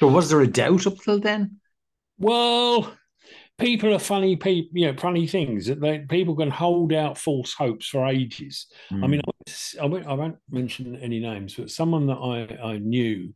So 0.00 0.08
was 0.08 0.28
there 0.28 0.40
a 0.40 0.46
doubt 0.46 0.86
up 0.86 0.98
till 0.98 1.20
then? 1.20 1.60
Well, 2.18 2.92
people 3.58 3.94
are 3.94 4.00
funny 4.00 4.36
people 4.36 4.70
you 4.78 4.86
know 4.86 4.98
funny 4.98 5.26
things 5.26 5.66
that 5.66 5.80
they, 5.80 6.00
people 6.00 6.34
can 6.34 6.50
hold 6.50 6.92
out 6.92 7.16
false 7.16 7.54
hopes 7.54 7.86
for 7.86 8.06
ages 8.06 8.66
mm. 8.90 9.04
i 9.04 9.06
mean 9.06 9.20
mm. 9.20 9.78
I, 9.80 9.86
won't, 9.86 10.06
I 10.06 10.12
won't 10.14 10.38
mention 10.50 10.96
any 10.96 11.20
names 11.20 11.54
but 11.54 11.70
someone 11.70 12.06
that 12.06 12.14
i 12.14 12.72
i 12.72 12.78
knew 12.78 13.32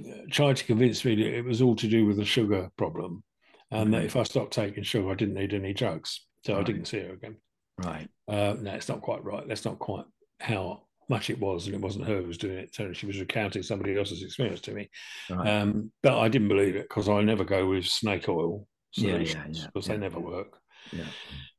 uh, 0.00 0.12
tried 0.30 0.56
to 0.56 0.64
convince 0.64 1.04
me 1.04 1.16
that 1.16 1.36
it 1.36 1.44
was 1.44 1.62
all 1.62 1.74
to 1.76 1.88
do 1.88 2.06
with 2.06 2.16
the 2.16 2.24
sugar 2.24 2.70
problem 2.76 3.24
and 3.72 3.92
that 3.92 4.04
if 4.04 4.14
i 4.14 4.22
stopped 4.22 4.52
taking 4.52 4.84
sugar 4.84 5.10
i 5.10 5.14
didn't 5.14 5.34
need 5.34 5.52
any 5.52 5.72
drugs 5.72 6.26
so 6.44 6.54
right. 6.54 6.60
i 6.60 6.64
didn't 6.64 6.86
see 6.86 7.00
her 7.00 7.12
again 7.12 7.36
right 7.78 8.08
uh, 8.28 8.54
no 8.60 8.72
it's 8.74 8.88
not 8.88 9.00
quite 9.00 9.24
right 9.24 9.46
that's 9.48 9.64
not 9.64 9.78
quite 9.78 10.04
how 10.40 10.82
much 11.10 11.28
it 11.28 11.40
was, 11.40 11.66
and 11.66 11.74
it 11.74 11.80
wasn't 11.80 12.06
her 12.06 12.22
who 12.22 12.28
was 12.28 12.38
doing 12.38 12.56
it. 12.56 12.74
So 12.74 12.92
she 12.92 13.04
was 13.04 13.18
recounting 13.18 13.64
somebody 13.64 13.98
else's 13.98 14.22
experience 14.22 14.60
to 14.62 14.72
me. 14.72 14.88
Right. 15.28 15.46
Um, 15.48 15.90
but 16.02 16.18
I 16.18 16.28
didn't 16.28 16.48
believe 16.48 16.76
it 16.76 16.88
because 16.88 17.08
I 17.08 17.20
never 17.20 17.44
go 17.44 17.66
with 17.66 17.84
snake 17.84 18.28
oil 18.28 18.66
solutions 18.92 19.34
yeah, 19.34 19.44
yeah, 19.46 19.60
yeah, 19.62 19.66
because 19.66 19.88
they 19.88 19.98
never 19.98 20.20
work. 20.20 20.56
Yeah. 20.92 21.04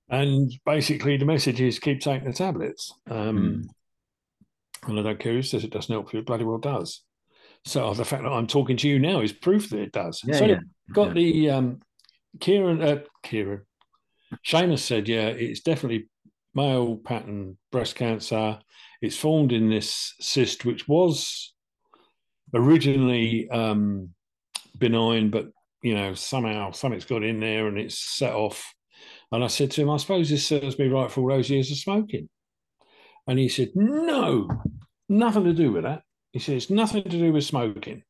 And 0.10 0.52
basically, 0.66 1.18
the 1.18 1.26
message 1.26 1.60
is 1.60 1.80
keep 1.80 2.00
taking 2.00 2.28
the 2.28 2.34
tablets. 2.34 2.94
Um, 3.10 3.66
mm. 3.66 4.90
And 4.90 5.00
I 5.00 5.04
don't 5.04 5.20
care 5.20 5.34
who 5.34 5.44
says 5.44 5.64
it 5.64 5.72
doesn't 5.72 5.94
help 5.94 6.12
you, 6.12 6.20
it 6.20 6.26
bloody 6.26 6.46
well 6.46 6.58
does. 6.58 7.04
So 7.66 7.94
the 7.94 8.06
fact 8.06 8.24
that 8.24 8.32
I'm 8.32 8.48
talking 8.48 8.78
to 8.78 8.88
you 8.88 8.98
now 9.00 9.22
is 9.22 9.32
proof 9.32 9.70
that 9.70 9.80
it 9.80 9.92
does. 9.92 10.22
Yeah, 10.26 10.36
so 10.36 10.46
yeah, 10.46 10.60
got 10.92 11.10
yeah. 11.10 11.14
the 11.14 11.50
um, 11.52 11.82
Kieran, 12.40 12.82
uh, 12.82 13.00
Kieran, 13.22 13.62
Seamus 14.46 14.80
said, 14.80 15.08
yeah, 15.08 15.28
it's 15.28 15.62
definitely 15.62 16.08
male 16.54 16.98
pattern 16.98 17.58
breast 17.72 17.96
cancer. 17.96 18.60
It's 19.02 19.18
formed 19.18 19.52
in 19.52 19.70
this 19.70 20.14
cyst, 20.20 20.66
which 20.66 20.88
was 20.88 21.54
originally 22.54 23.50
um, 23.50 24.10
benign, 24.78 25.30
but 25.30 25.50
you 25.82 25.96
know, 25.96 26.14
somehow 26.14 26.72
something's 26.72 27.06
got 27.06 27.24
in 27.24 27.40
there 27.40 27.68
and 27.68 27.78
it's 27.78 27.98
set 27.98 28.34
off. 28.34 28.74
And 29.32 29.44
I 29.44 29.48
said 29.48 29.72
to 29.72 29.82
him, 29.82 29.90
I 29.90 29.98
suppose 29.98 30.30
this 30.30 30.46
serves 30.46 30.78
me 30.78 30.88
right 30.88 31.10
for 31.10 31.22
all 31.22 31.30
those 31.30 31.50
years 31.50 31.72
of 31.72 31.78
smoking. 31.78 32.30
And 33.28 33.40
he 33.40 33.50
said, 33.50 33.72
No, 33.76 34.50
nothing 35.10 35.46
to 35.46 35.54
do 35.54 35.72
with 35.72 35.84
that. 35.84 36.02
He 36.32 36.40
said, 36.40 36.56
It's 36.56 36.70
nothing 36.70 37.04
to 37.04 37.10
do 37.10 37.34
with 37.34 37.44
smoking. 37.44 38.04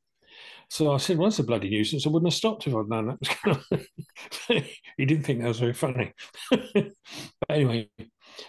So 0.71 0.93
I 0.93 0.97
said, 0.97 1.17
Well, 1.17 1.27
that's 1.27 1.39
a 1.39 1.43
bloody 1.43 1.69
nuisance. 1.69 2.07
I 2.07 2.09
wouldn't 2.09 2.31
have 2.31 2.37
stopped 2.37 2.65
if 2.65 2.73
I'd 2.73 2.87
known 2.87 3.07
that. 3.07 3.19
Was 3.19 3.29
going 3.43 3.85
on. 4.49 4.63
he 4.95 5.05
didn't 5.05 5.25
think 5.25 5.41
that 5.41 5.49
was 5.49 5.59
very 5.59 5.73
funny. 5.73 6.13
but 6.49 6.93
anyway, 7.49 7.89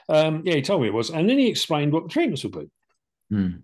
um, 0.08 0.42
yeah, 0.44 0.54
he 0.54 0.62
told 0.62 0.82
me 0.82 0.86
it 0.86 0.94
was. 0.94 1.10
And 1.10 1.28
then 1.28 1.36
he 1.36 1.48
explained 1.48 1.92
what 1.92 2.04
the 2.04 2.10
treatments 2.10 2.44
would 2.44 2.52
be. 2.52 2.70
Mm. 3.32 3.62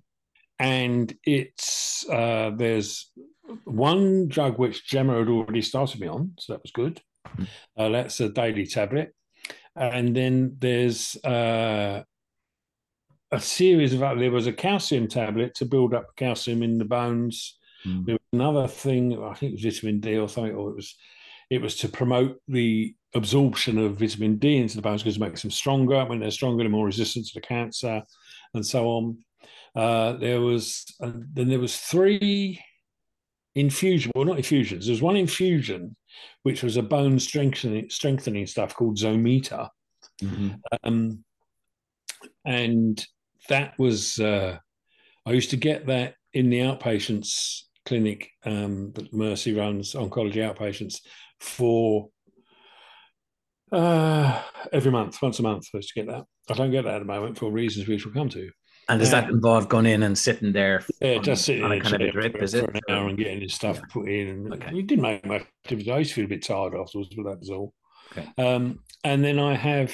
And 0.58 1.16
it's, 1.24 2.04
uh, 2.10 2.50
there's 2.56 3.12
one 3.62 4.26
drug 4.26 4.58
which 4.58 4.88
Gemma 4.88 5.16
had 5.16 5.28
already 5.28 5.62
started 5.62 6.00
me 6.00 6.08
on, 6.08 6.32
so 6.40 6.54
that 6.54 6.62
was 6.62 6.72
good. 6.72 7.00
Mm. 7.36 7.46
Uh, 7.76 7.88
that's 7.90 8.18
a 8.18 8.28
daily 8.28 8.66
tablet, 8.66 9.14
and 9.76 10.16
then 10.16 10.56
there's 10.58 11.14
uh, 11.24 12.02
a 13.30 13.40
series 13.40 13.94
of 13.94 14.00
there 14.00 14.32
was 14.32 14.48
a 14.48 14.52
calcium 14.52 15.06
tablet 15.06 15.54
to 15.54 15.64
build 15.64 15.94
up 15.94 16.16
calcium 16.16 16.64
in 16.64 16.78
the 16.78 16.84
bones. 16.84 17.57
Mm. 17.86 18.06
There 18.06 18.14
was 18.14 18.28
another 18.32 18.68
thing, 18.68 19.22
I 19.22 19.34
think 19.34 19.52
it 19.52 19.64
was 19.64 19.74
vitamin 19.74 20.00
D 20.00 20.18
or 20.18 20.28
something, 20.28 20.54
or 20.54 20.70
it 20.70 20.76
was 20.76 20.94
it 21.50 21.62
was 21.62 21.76
to 21.76 21.88
promote 21.88 22.40
the 22.46 22.94
absorption 23.14 23.78
of 23.78 23.98
vitamin 23.98 24.36
D 24.36 24.58
into 24.58 24.76
the 24.76 24.82
bones 24.82 25.02
because 25.02 25.16
it 25.16 25.20
makes 25.20 25.42
them 25.42 25.50
stronger. 25.50 26.04
When 26.04 26.20
they're 26.20 26.30
stronger, 26.30 26.62
they're 26.62 26.70
more 26.70 26.86
resistant 26.86 27.26
to 27.26 27.34
the 27.34 27.40
cancer, 27.40 28.02
and 28.54 28.66
so 28.66 28.86
on. 28.88 29.18
Uh, 29.74 30.12
there 30.14 30.40
was 30.40 30.84
uh, 31.02 31.12
then 31.32 31.48
there 31.48 31.60
was 31.60 31.76
three 31.76 32.60
infusion, 33.54 34.12
well, 34.14 34.24
not 34.24 34.38
infusions. 34.38 34.86
There 34.86 34.92
was 34.92 35.02
one 35.02 35.16
infusion, 35.16 35.96
which 36.42 36.62
was 36.62 36.76
a 36.76 36.82
bone 36.82 37.18
strengthening 37.18 37.88
strengthening 37.90 38.46
stuff 38.46 38.74
called 38.74 38.98
Zometa, 38.98 39.68
mm-hmm. 40.22 40.50
um, 40.82 41.24
and 42.44 43.04
that 43.48 43.78
was 43.78 44.18
uh, 44.18 44.58
I 45.26 45.32
used 45.32 45.50
to 45.50 45.56
get 45.56 45.86
that 45.86 46.14
in 46.32 46.50
the 46.50 46.58
outpatients 46.58 47.62
clinic 47.88 48.30
um, 48.44 48.92
that 48.94 49.12
Mercy 49.12 49.54
runs, 49.54 49.94
oncology 49.94 50.40
outpatients, 50.46 51.00
for 51.40 52.10
Uh, 53.70 54.42
every 54.72 54.90
month, 54.90 55.20
once 55.20 55.38
a 55.40 55.42
month, 55.42 55.66
I 55.74 55.78
used 55.78 55.92
to 55.92 56.00
get 56.00 56.06
that. 56.12 56.24
I 56.48 56.54
don't 56.54 56.70
get 56.70 56.84
that 56.84 56.94
at 56.94 56.98
the 57.00 57.04
moment 57.04 57.36
for 57.36 57.50
reasons 57.52 57.86
we 57.86 57.98
shall 57.98 58.12
come 58.12 58.30
to. 58.30 58.50
And 58.88 58.98
does 58.98 59.10
that 59.10 59.28
involve 59.28 59.68
going 59.68 59.84
in 59.84 60.02
and 60.02 60.16
sitting 60.16 60.52
there? 60.52 60.82
Yeah, 61.02 61.16
on, 61.16 61.22
just 61.22 61.44
sitting 61.44 61.64
on 61.64 61.72
a 61.72 61.80
kind 61.80 61.94
of 61.96 62.00
a 62.00 62.10
drip, 62.10 62.32
for, 62.32 62.44
is 62.44 62.54
for 62.54 62.64
it? 62.64 62.70
an 62.76 62.80
hour 62.88 63.08
and 63.08 63.18
getting 63.18 63.42
his 63.42 63.52
stuff 63.52 63.76
Yeah. 63.76 63.92
put 63.92 64.08
in. 64.08 64.28
And 64.28 64.54
Okay. 64.54 64.72
we 64.72 64.82
didn't 64.82 65.02
make 65.02 65.26
much 65.26 65.44
difference. 65.64 65.88
I 65.90 65.98
used 65.98 66.10
to 66.10 66.14
feel 66.14 66.24
a 66.24 66.34
bit 66.34 66.42
tired 66.42 66.74
afterwards, 66.74 67.14
but 67.14 67.24
that 67.24 67.40
was 67.40 67.50
all. 67.50 67.74
Okay. 68.10 68.26
Um, 68.38 68.78
and 69.04 69.22
then 69.22 69.38
I 69.38 69.54
have 69.54 69.92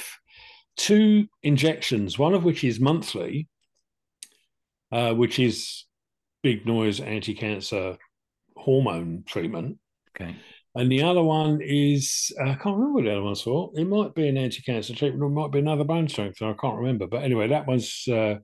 two 0.76 1.26
injections, 1.42 2.16
one 2.16 2.34
of 2.34 2.44
which 2.44 2.62
is 2.62 2.78
monthly, 2.78 3.48
uh, 4.92 5.14
which 5.14 5.40
is 5.40 5.84
big 6.44 6.64
noise 6.66 7.00
anti-cancer 7.00 7.96
hormone 8.56 9.24
treatment. 9.26 9.78
Okay. 10.14 10.36
And 10.76 10.92
the 10.92 11.02
other 11.02 11.22
one 11.22 11.60
is 11.62 12.30
uh, 12.40 12.50
I 12.50 12.54
can't 12.54 12.76
remember 12.76 12.94
what 12.94 13.04
the 13.04 13.12
other 13.12 13.22
one's 13.22 13.40
for. 13.40 13.72
It 13.74 13.86
might 13.86 14.14
be 14.14 14.28
an 14.28 14.36
anti-cancer 14.36 14.94
treatment, 14.94 15.22
or 15.22 15.26
it 15.26 15.30
might 15.30 15.50
be 15.50 15.58
another 15.60 15.84
bone 15.84 16.08
strengthener. 16.08 16.50
I 16.50 16.60
can't 16.60 16.76
remember. 16.78 17.06
But 17.06 17.22
anyway, 17.22 17.48
that 17.48 17.66
one's 17.66 18.06
uh, 18.06 18.36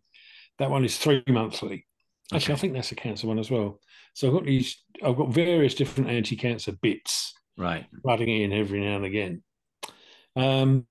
that 0.59 0.70
one 0.70 0.84
is 0.84 0.96
three 0.96 1.22
monthly. 1.28 1.86
Actually, 2.32 2.55
I 2.55 2.59
think 2.59 2.74
that's 2.74 2.92
a 2.92 2.96
cancer 2.96 3.26
one 3.26 3.38
as 3.38 3.51
well. 3.51 3.80
So 4.14 4.28
I've 4.28 4.34
got 4.34 4.44
these. 4.46 4.82
I've 5.05 5.16
got 5.16 5.34
various 5.34 5.74
different 5.74 6.11
anti-cancer 6.11 6.72
bits 6.80 7.34
Right. 7.57 7.84
flooding 8.03 8.28
in 8.28 8.53
every 8.53 8.80
now 8.80 8.96
and 8.96 9.05
again. 9.05 9.42
Um, 10.36 10.86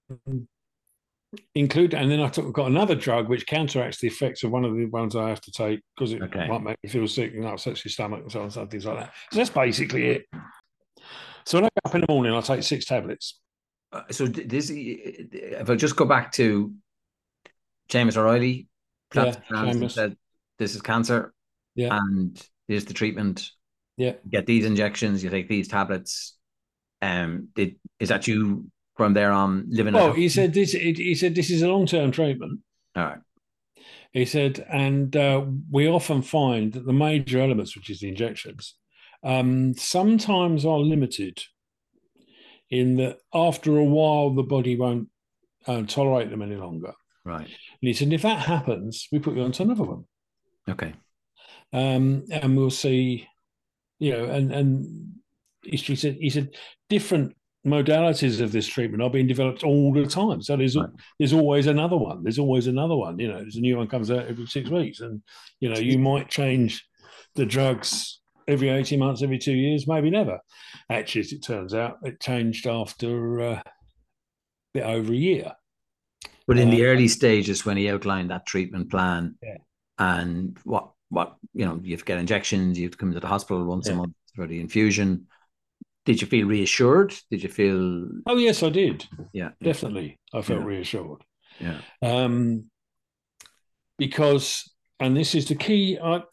include, 1.55 1.93
and 1.93 2.09
then 2.09 2.19
I 2.21 2.29
took, 2.29 2.51
got 2.53 2.67
another 2.67 2.95
drug 2.95 3.29
which 3.29 3.45
counteracts 3.45 3.99
the 3.99 4.07
effects 4.07 4.43
of 4.43 4.51
one 4.51 4.65
of 4.65 4.75
the 4.75 4.85
ones 4.87 5.15
I 5.15 5.29
have 5.29 5.41
to 5.41 5.51
take 5.51 5.81
because 5.95 6.13
it 6.13 6.21
Okay. 6.23 6.47
might 6.47 6.63
make 6.63 6.77
me 6.83 6.89
feel 6.89 7.07
sick 7.07 7.33
and 7.35 7.45
upsets 7.45 7.83
your 7.85 7.91
stomach 7.91 8.21
and 8.21 8.31
so 8.31 8.41
on, 8.43 8.51
so 8.51 8.65
things 8.65 8.85
like 8.85 8.97
that. 8.99 9.13
So 9.31 9.37
that's 9.37 9.49
basically 9.49 10.07
it. 10.07 10.25
So 11.45 11.57
when 11.57 11.65
I 11.65 11.69
get 11.75 11.85
up 11.85 11.95
in 11.95 12.01
the 12.01 12.07
morning, 12.13 12.33
I 12.33 12.41
take 12.41 12.63
six 12.63 12.85
tablets. 12.85 13.39
Uh, 13.91 14.03
So 14.11 14.25
this, 14.27 14.69
if 14.73 15.69
I 15.69 15.75
just 15.75 15.95
go 15.95 16.05
back 16.05 16.31
to 16.33 16.73
James 17.89 18.17
O'Reilly, 18.17 18.67
Yeah, 19.15 19.35
and 19.49 19.81
Seamus. 19.81 19.91
said 19.91 20.17
this 20.59 20.75
is 20.75 20.81
cancer, 20.81 21.33
Yeah. 21.75 21.97
and 21.99 22.39
here's 22.67 22.85
the 22.85 22.93
treatment. 22.93 23.49
Yeah. 23.97 24.13
Get 24.29 24.45
these 24.45 24.65
injections. 24.65 25.23
You 25.23 25.29
take 25.29 25.49
these 25.49 25.67
tablets. 25.67 26.37
Um, 27.01 27.49
did 27.55 27.77
is 27.99 28.09
that 28.09 28.27
you 28.27 28.69
from 28.99 29.13
there 29.13 29.31
on 29.31 29.65
living? 29.69 29.93
Well, 29.93 30.09
at 30.09 30.17
he 30.17 30.27
said 30.27 30.53
this. 30.53 30.73
He 30.73 31.15
said 31.15 31.33
this 31.33 31.49
is 31.49 31.61
a 31.61 31.69
long-term 31.69 32.11
treatment. 32.11 32.59
All 32.97 33.05
right. 33.05 33.19
He 34.11 34.25
said, 34.25 34.65
and 34.69 35.15
uh, 35.15 35.45
we 35.71 35.87
often 35.87 36.21
find 36.21 36.73
that 36.73 36.85
the 36.85 36.91
major 36.91 37.39
elements, 37.39 37.77
which 37.77 37.89
is 37.89 38.01
the 38.01 38.09
injections, 38.09 38.75
um, 39.23 39.73
sometimes 39.75 40.65
are 40.65 40.79
limited 40.79 41.41
in 42.69 42.97
that 42.97 43.19
after 43.33 43.77
a 43.77 43.83
while 43.85 44.31
the 44.31 44.43
body 44.43 44.75
won't 44.75 45.07
uh, 45.65 45.83
tolerate 45.83 46.29
them 46.29 46.41
any 46.41 46.57
longer. 46.57 46.91
Right. 47.23 47.47
And 47.47 47.87
he 47.89 47.93
said, 47.93 48.11
if 48.11 48.23
that 48.23 48.39
happens, 48.39 49.07
we 49.13 49.19
put 49.19 49.37
you 49.37 49.43
onto 49.43 49.63
another 49.63 49.83
one, 49.83 50.03
Okay. 50.67 50.93
um, 51.71 52.25
and 52.31 52.57
we'll 52.57 52.71
see, 52.71 53.27
you 53.99 54.11
know, 54.11 54.25
and 54.25 54.51
and 54.51 55.13
he 55.63 55.77
said 55.77 56.17
he 56.19 56.29
said 56.29 56.49
different 56.89 57.35
modalities 57.65 58.39
of 58.41 58.51
this 58.51 58.67
treatment 58.67 59.03
are 59.03 59.09
being 59.09 59.27
developed 59.27 59.63
all 59.63 59.93
the 59.93 60.05
time. 60.05 60.41
So 60.41 60.55
there's 60.55 60.77
Right. 60.77 60.89
there's 61.17 61.33
always 61.33 61.67
another 61.67 61.97
one. 61.97 62.23
There's 62.23 62.39
always 62.39 62.67
another 62.67 62.95
one. 62.95 63.19
You 63.19 63.27
know, 63.27 63.39
there's 63.39 63.57
a 63.57 63.61
new 63.61 63.77
one 63.77 63.87
comes 63.87 64.09
out 64.11 64.27
every 64.27 64.45
six 64.47 64.69
weeks, 64.69 65.01
and 65.01 65.21
you 65.59 65.69
know, 65.69 65.79
you 65.79 65.99
might 65.99 66.29
change 66.29 66.87
the 67.35 67.45
drugs 67.45 68.21
every 68.47 68.69
eighteen 68.69 68.99
months, 68.99 69.21
every 69.21 69.37
two 69.37 69.53
years, 69.53 69.87
maybe 69.87 70.09
never. 70.09 70.39
Actually, 70.89 71.21
as 71.21 71.33
it 71.33 71.43
turns 71.43 71.73
out, 71.73 71.97
it 72.03 72.19
changed 72.19 72.65
after 72.65 73.41
uh, 73.41 73.55
a 73.55 73.63
bit 74.73 74.83
over 74.83 75.11
a 75.11 75.15
year. 75.15 75.53
But 76.47 76.57
in 76.57 76.69
the 76.71 76.83
Um, 76.83 76.89
early 76.89 77.07
stages, 77.07 77.65
when 77.65 77.77
he 77.77 77.89
outlined 77.89 78.31
that 78.31 78.45
treatment 78.45 78.89
plan, 78.89 79.35
Yeah. 79.43 79.57
and 79.97 80.57
what 80.63 80.91
what 81.09 81.35
you 81.53 81.65
know, 81.65 81.79
you 81.83 81.91
have 81.91 82.01
to 82.01 82.05
get 82.05 82.19
injections, 82.19 82.77
you 82.77 82.85
have 82.85 82.91
to 82.91 82.97
come 82.97 83.11
to 83.13 83.19
the 83.19 83.27
hospital 83.27 83.65
once 83.65 83.89
a 83.89 83.95
month 83.95 84.13
for 84.35 84.47
the 84.47 84.59
infusion. 84.59 85.27
Did 86.09 86.21
you 86.23 86.27
feel 86.27 86.47
reassured? 86.47 87.13
Did 87.29 87.43
you 87.43 87.49
feel 87.49 88.07
Oh 88.25 88.37
yes, 88.37 88.63
I 88.63 88.69
did 88.69 89.05
yeah, 89.31 89.49
definitely. 89.61 90.19
I 90.33 90.41
felt 90.41 90.61
Yeah. 90.61 90.65
reassured. 90.65 91.21
yeah, 91.59 91.81
um, 92.01 92.65
because 93.99 94.73
and 94.99 95.15
this 95.15 95.35
is 95.35 95.47
the 95.47 95.53
key 95.53 95.99
I, 96.03 96.23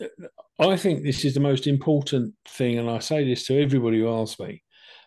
I 0.58 0.78
think 0.78 1.02
this 1.04 1.26
is 1.26 1.34
the 1.34 1.40
most 1.40 1.66
important 1.66 2.32
thing 2.48 2.78
and 2.78 2.88
i 2.88 3.00
say 3.00 3.22
this 3.22 3.44
to 3.46 3.60
everybody 3.62 3.98
who 3.98 4.08
asks 4.08 4.40
me 4.40 4.62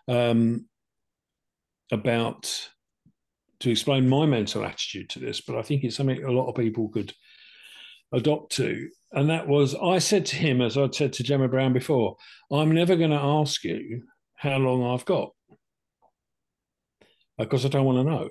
um, 0.07 0.65
about 1.91 2.69
to 3.61 3.71
explain 3.71 4.07
my 4.07 4.27
mental 4.27 4.63
attitude 4.63 5.09
to 5.09 5.19
this 5.19 5.41
but 5.41 5.57
i 5.57 5.63
think 5.63 5.83
it's 5.83 5.95
something 5.95 6.23
a 6.23 6.31
lot 6.31 6.47
of 6.47 6.55
people 6.55 6.89
could 6.89 7.11
adopt 8.13 8.51
to 8.57 8.87
and 9.13 9.31
that 9.31 9.47
was 9.47 9.73
i 9.81 9.97
said 9.97 10.27
to 10.27 10.35
him 10.35 10.61
as 10.61 10.77
i'd 10.77 10.93
said 10.93 11.11
to 11.13 11.23
gemma 11.23 11.47
brown 11.47 11.73
before 11.73 12.15
i'm 12.51 12.71
never 12.71 12.95
going 12.95 13.09
to 13.09 13.17
ask 13.17 13.63
you 13.63 14.03
how 14.39 14.57
long 14.57 14.93
i've 14.93 15.05
got 15.05 15.29
because 17.37 17.65
i 17.65 17.69
don't 17.69 17.85
want 17.85 17.97
to 17.97 18.11
know 18.11 18.29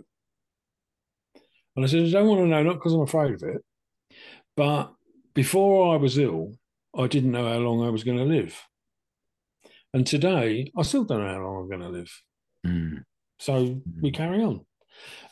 and 1.79 1.85
I 1.85 1.89
said, 1.89 2.07
I 2.07 2.11
don't 2.11 2.27
want 2.27 2.41
to 2.41 2.47
know, 2.49 2.63
not 2.65 2.75
because 2.75 2.93
I'm 2.93 3.03
afraid 3.03 3.35
of 3.35 3.43
it, 3.45 3.63
but 4.57 4.93
before 5.33 5.95
I 5.95 5.97
was 5.97 6.19
ill, 6.19 6.55
I 6.93 7.07
didn't 7.07 7.31
know 7.31 7.49
how 7.49 7.59
long 7.59 7.87
I 7.87 7.91
was 7.91 8.03
going 8.03 8.19
to 8.19 8.25
live. 8.25 8.61
And 9.95 10.05
today, 10.05 10.73
I 10.77 10.83
still 10.83 11.05
don't 11.05 11.21
know 11.21 11.33
how 11.33 11.41
long 11.41 11.63
I'm 11.63 11.69
going 11.69 11.93
to 11.93 11.97
live. 11.97 12.23
Mm. 12.67 13.05
So 13.39 13.81
we 14.01 14.11
carry 14.11 14.43
on. 14.43 14.67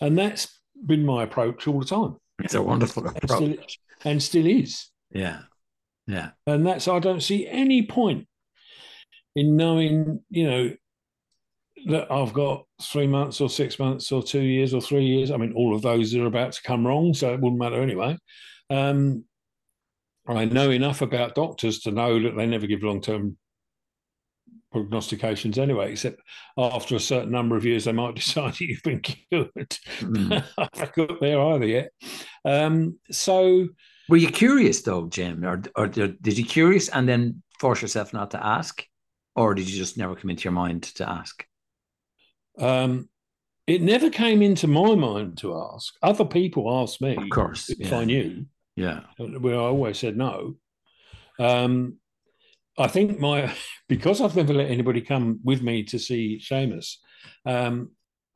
And 0.01 0.17
that's 0.17 0.61
been 0.87 1.05
my 1.05 1.25
approach 1.25 1.67
all 1.67 1.81
the 1.81 1.85
time 1.85 2.15
it's 2.39 2.55
a 2.55 2.63
wonderful 2.63 3.09
and 3.09 3.17
still, 3.29 3.53
approach. 3.53 3.81
and 4.05 4.23
still 4.23 4.47
is. 4.47 4.89
Yeah, 5.11 5.41
yeah, 6.07 6.31
And 6.47 6.65
that's, 6.65 6.87
I 6.87 7.01
don't 7.01 7.25
see 7.25 7.49
any 7.49 7.87
point 7.89 8.29
in 9.37 9.55
knowing, 9.55 10.21
you 10.31 10.51
know, 10.51 10.73
that 11.89 12.11
I've 12.11 12.33
got 12.33 12.65
three 12.83 13.07
months 13.07 13.41
or 13.41 13.49
six 13.49 13.79
months 13.79 14.11
or 14.11 14.23
two 14.23 14.41
years 14.41 14.75
or 14.75 14.81
three 14.81 15.05
years. 15.05 15.31
I 15.31 15.37
mean, 15.37 15.53
all 15.53 15.77
of 15.77 15.83
those 15.83 16.15
are 16.15 16.27
about 16.27 16.53
to 16.53 16.63
come 16.63 16.87
wrong, 16.87 17.15
so 17.15 17.33
it 17.33 17.41
wouldn't 17.41 17.61
matter 17.61 17.81
anyway. 17.81 18.17
Um, 18.71 19.25
I 20.27 20.47
know 20.47 20.71
enough 20.71 21.03
about 21.03 21.37
doctors 21.37 21.81
to 21.81 21.93
know 21.93 22.21
that 22.21 22.35
they 22.37 22.47
never 22.47 22.67
give 22.67 22.83
long 22.83 23.01
term 23.01 23.37
prognostications 24.73 25.59
anyway, 25.59 25.93
except 25.93 26.21
after 26.59 26.97
a 26.97 27.01
certain 27.01 27.31
number 27.31 27.57
of 27.57 27.65
years, 27.65 27.85
they 27.85 27.93
might 27.93 28.15
decide 28.17 28.55
that 28.55 28.61
you've 28.61 28.83
been 28.83 29.01
cured. 29.01 29.77
Mm. 30.01 30.45
I 30.59 30.69
haven't 30.75 30.95
got 30.95 31.21
there 31.21 31.41
either 31.41 31.67
yet. 31.67 31.91
Um, 32.45 32.99
so, 33.11 33.69
Were 34.09 34.17
you 34.17 34.29
curious 34.29 34.83
though, 34.83 35.07
Jim, 35.09 35.45
or 35.45 35.63
or 35.77 35.87
did 35.87 36.21
did 36.23 36.39
you 36.39 36.45
curious 36.45 36.89
and 36.89 37.09
then 37.09 37.43
force 37.61 37.83
yourself 37.83 38.13
not 38.13 38.33
to 38.33 38.45
ask, 38.45 38.83
or 39.37 39.55
did 39.55 39.71
you 39.71 39.77
just 39.77 39.97
never 39.97 40.17
come 40.17 40.31
into 40.31 40.45
your 40.45 40.53
mind 40.53 40.83
to 40.85 41.09
ask? 41.09 41.45
um, 42.59 43.09
it 43.67 43.83
never 43.83 44.11
came 44.11 44.43
into 44.43 44.69
my 44.69 44.95
mind 44.95 45.39
to 45.39 45.57
ask. 45.57 45.95
Other 46.03 46.25
people 46.25 46.83
asked 46.83 47.01
me 47.01 47.17
Of 47.17 47.29
course, 47.31 47.69
if 47.69 47.91
yeah. 47.91 47.99
I 47.99 48.05
knew. 48.05 48.47
Yeah, 48.77 49.01
where 49.19 49.57
I 49.57 49.65
always 49.65 49.99
said 49.99 50.17
no. 50.17 50.57
Um, 51.39 51.97
I 52.79 52.89
think 52.89 53.19
my 53.19 53.53
because 53.89 54.21
I've 54.21 54.37
never 54.37 54.55
let 54.55 54.71
anybody 54.71 55.01
come 55.01 55.41
with 55.43 55.63
me 55.63 55.83
to 55.85 55.99
see 55.99 56.41
Seamus. 56.43 56.97
Um, 57.45 57.91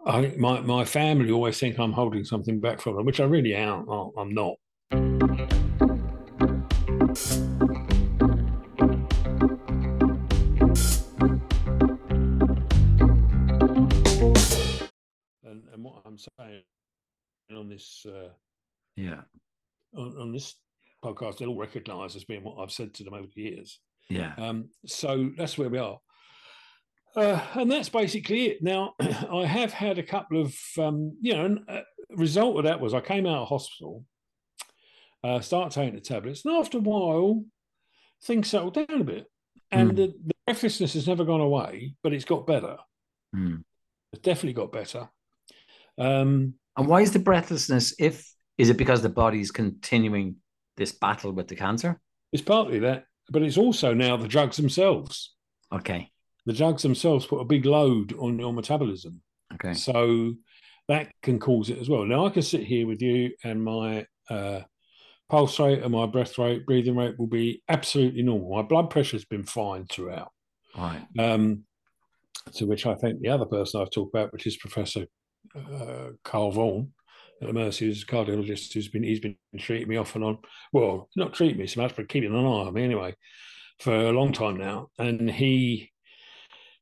I 0.04 0.22
think 0.22 0.38
my 0.38 0.60
my 0.60 0.84
family 0.84 1.30
always 1.30 1.58
think 1.58 1.78
I'm 1.78 1.92
holding 1.92 2.24
something 2.24 2.58
back 2.58 2.80
from 2.80 2.96
them, 2.96 3.04
which 3.04 3.20
I 3.20 3.24
really 3.24 3.54
am. 3.54 3.86
I'm 3.88 4.34
not. 4.34 4.56
I'm 16.10 16.18
saying 16.38 16.62
on 17.56 17.68
this 17.68 18.04
uh, 18.06 18.30
yeah, 18.96 19.20
on, 19.96 20.16
on 20.18 20.32
this 20.32 20.56
podcast, 21.04 21.38
they'll 21.38 21.56
recognise 21.56 22.16
as 22.16 22.24
being 22.24 22.42
what 22.44 22.58
I've 22.62 22.72
said 22.72 22.92
to 22.94 23.04
them 23.04 23.14
over 23.14 23.28
the 23.34 23.42
years. 23.42 23.78
yeah. 24.08 24.34
Um, 24.36 24.68
so 24.86 25.30
that's 25.36 25.56
where 25.56 25.68
we 25.68 25.78
are. 25.78 25.98
Uh, 27.16 27.40
and 27.54 27.70
that's 27.70 27.88
basically 27.88 28.46
it. 28.46 28.62
Now, 28.62 28.94
I 29.00 29.44
have 29.46 29.72
had 29.72 29.98
a 29.98 30.02
couple 30.02 30.40
of, 30.40 30.54
um, 30.78 31.16
you 31.20 31.34
know, 31.34 31.44
and, 31.44 31.60
uh, 31.68 31.80
result 32.10 32.56
of 32.58 32.64
that 32.64 32.80
was 32.80 32.94
I 32.94 33.00
came 33.00 33.26
out 33.26 33.42
of 33.42 33.48
hospital, 33.48 34.04
uh, 35.24 35.40
started 35.40 35.72
taking 35.74 35.94
the 35.94 36.00
tablets, 36.00 36.44
and 36.44 36.54
after 36.56 36.78
a 36.78 36.82
while, 36.82 37.44
things 38.22 38.48
settled 38.48 38.74
down 38.74 39.00
a 39.00 39.04
bit. 39.04 39.26
And 39.72 39.92
Mm. 39.92 39.96
the, 39.96 40.06
the 40.26 40.34
breathlessness 40.46 40.94
has 40.94 41.06
never 41.08 41.24
gone 41.24 41.40
away, 41.40 41.94
but 42.02 42.12
it's 42.12 42.24
got 42.24 42.46
better. 42.46 42.76
Mm. 43.34 43.62
It's 44.12 44.22
definitely 44.22 44.54
got 44.54 44.72
better. 44.72 45.08
Um, 46.00 46.54
And 46.76 46.86
why 46.88 47.02
is 47.02 47.12
the 47.12 47.18
breathlessness? 47.18 47.94
If 47.98 48.26
is 48.58 48.70
it 48.70 48.76
because 48.76 49.02
the 49.02 49.08
body's 49.08 49.50
continuing 49.50 50.36
this 50.76 50.92
battle 50.92 51.32
with 51.32 51.48
the 51.48 51.56
cancer? 51.56 52.00
it's 52.32 52.42
partly 52.42 52.78
that, 52.78 53.04
but 53.30 53.42
it's 53.42 53.58
also 53.58 53.92
now 53.92 54.16
the 54.16 54.28
drugs 54.28 54.56
themselves. 54.56 55.34
Okay, 55.72 56.10
The 56.46 56.52
drugs 56.52 56.82
themselves 56.82 57.26
put 57.26 57.40
a 57.40 57.44
big 57.44 57.64
load 57.66 58.12
on 58.18 58.38
your 58.38 58.52
metabolism. 58.52 59.20
okay, 59.54 59.74
So 59.74 60.34
that 60.88 61.10
can 61.22 61.38
cause 61.38 61.70
it 61.70 61.78
as 61.78 61.88
well. 61.88 62.04
Now 62.04 62.26
I 62.26 62.30
can 62.30 62.42
sit 62.42 62.62
here 62.64 62.86
with 62.86 63.02
you, 63.02 63.32
and 63.44 63.62
my 63.64 64.06
uh, 64.28 64.60
pulse 65.28 65.58
rate 65.58 65.82
and 65.82 65.92
my 65.92 66.06
breath 66.06 66.38
rate, 66.38 66.66
breathing 66.66 66.96
rate 66.96 67.18
will 67.18 67.26
be 67.26 67.62
absolutely 67.68 68.22
normal. 68.22 68.54
My 68.56 68.62
blood 68.62 68.90
pressure 68.90 69.16
has 69.16 69.24
been 69.24 69.44
fine 69.44 69.86
throughout. 69.86 70.30
Right. 70.76 71.02
Um, 71.18 71.64
to 72.54 72.64
which 72.66 72.86
I 72.86 72.94
think 72.94 73.20
the 73.20 73.28
other 73.30 73.44
person 73.46 73.80
I've 73.80 73.90
talked 73.90 74.14
about, 74.14 74.32
which 74.32 74.46
is 74.46 74.56
Professor 74.56 75.06
uh, 75.56 76.10
Carl 76.24 76.50
Vaughan 76.52 76.92
at 77.40 77.48
the 77.48 77.54
Mercy, 77.54 77.86
who's 77.86 78.02
a 78.02 78.06
cardiologist, 78.06 78.72
who's 78.72 78.88
been 78.88 79.02
he's 79.02 79.20
been 79.20 79.36
treating 79.58 79.88
me 79.88 79.96
off 79.96 80.14
and 80.14 80.24
on. 80.24 80.38
Well, 80.72 81.08
not 81.16 81.34
treating 81.34 81.58
me 81.58 81.66
so 81.66 81.80
much, 81.82 81.96
but 81.96 82.08
keeping 82.08 82.30
an 82.34 82.44
eye 82.44 82.48
on 82.48 82.74
me 82.74 82.84
anyway 82.84 83.14
for 83.80 83.94
a 83.94 84.12
long 84.12 84.32
time 84.32 84.58
now. 84.58 84.88
And 84.98 85.30
he 85.30 85.90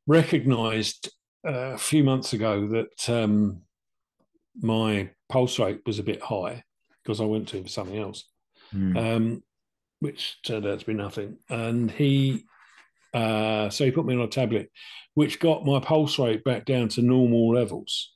recognised 0.07 1.09
uh, 1.47 1.73
a 1.73 1.77
few 1.77 2.03
months 2.03 2.33
ago 2.33 2.67
that 2.67 3.09
um, 3.09 3.61
my 4.59 5.09
pulse 5.29 5.59
rate 5.59 5.81
was 5.85 5.99
a 5.99 6.03
bit 6.03 6.21
high 6.21 6.63
because 7.03 7.21
I 7.21 7.25
went 7.25 7.47
to 7.49 7.57
him 7.57 7.63
for 7.63 7.69
something 7.69 7.97
else, 7.97 8.25
Mm. 8.75 9.15
um, 9.15 9.43
which 9.99 10.37
turned 10.43 10.67
out 10.67 10.79
to 10.79 10.85
be 10.85 10.93
nothing. 10.93 11.37
And 11.49 11.89
he, 11.89 12.43
uh, 13.15 13.69
so 13.69 13.83
he 13.83 13.91
put 13.91 14.05
me 14.05 14.13
on 14.13 14.21
a 14.21 14.27
tablet, 14.27 14.69
which 15.15 15.39
got 15.39 15.65
my 15.65 15.79
pulse 15.79 16.19
rate 16.19 16.43
back 16.43 16.65
down 16.65 16.89
to 16.89 17.01
normal 17.01 17.53
levels, 17.53 18.13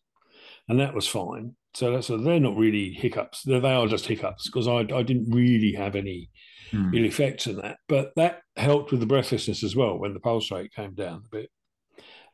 and 0.69 0.79
that 0.79 0.93
was 0.93 1.07
fine. 1.07 1.55
So 1.75 1.91
that's 1.91 2.07
so 2.07 2.17
they're 2.17 2.39
not 2.39 2.55
really 2.57 2.91
hiccups; 2.93 3.43
they 3.43 3.55
are 3.59 3.87
just 3.87 4.05
hiccups 4.07 4.47
because 4.47 4.67
I 4.67 4.79
I 4.95 5.03
didn't 5.03 5.31
really 5.31 5.73
have 5.73 5.95
any 5.95 6.29
Mm. 6.71 6.97
ill 6.97 7.05
effects 7.05 7.45
in 7.45 7.57
that, 7.57 7.77
but 7.87 8.13
that 8.15 8.41
helped 8.55 8.89
with 8.89 8.99
the 8.99 9.05
breathlessness 9.05 9.63
as 9.63 9.75
well 9.75 9.99
when 9.99 10.15
the 10.15 10.19
pulse 10.19 10.49
rate 10.49 10.73
came 10.73 10.95
down 10.95 11.21
a 11.23 11.29
bit. 11.29 11.51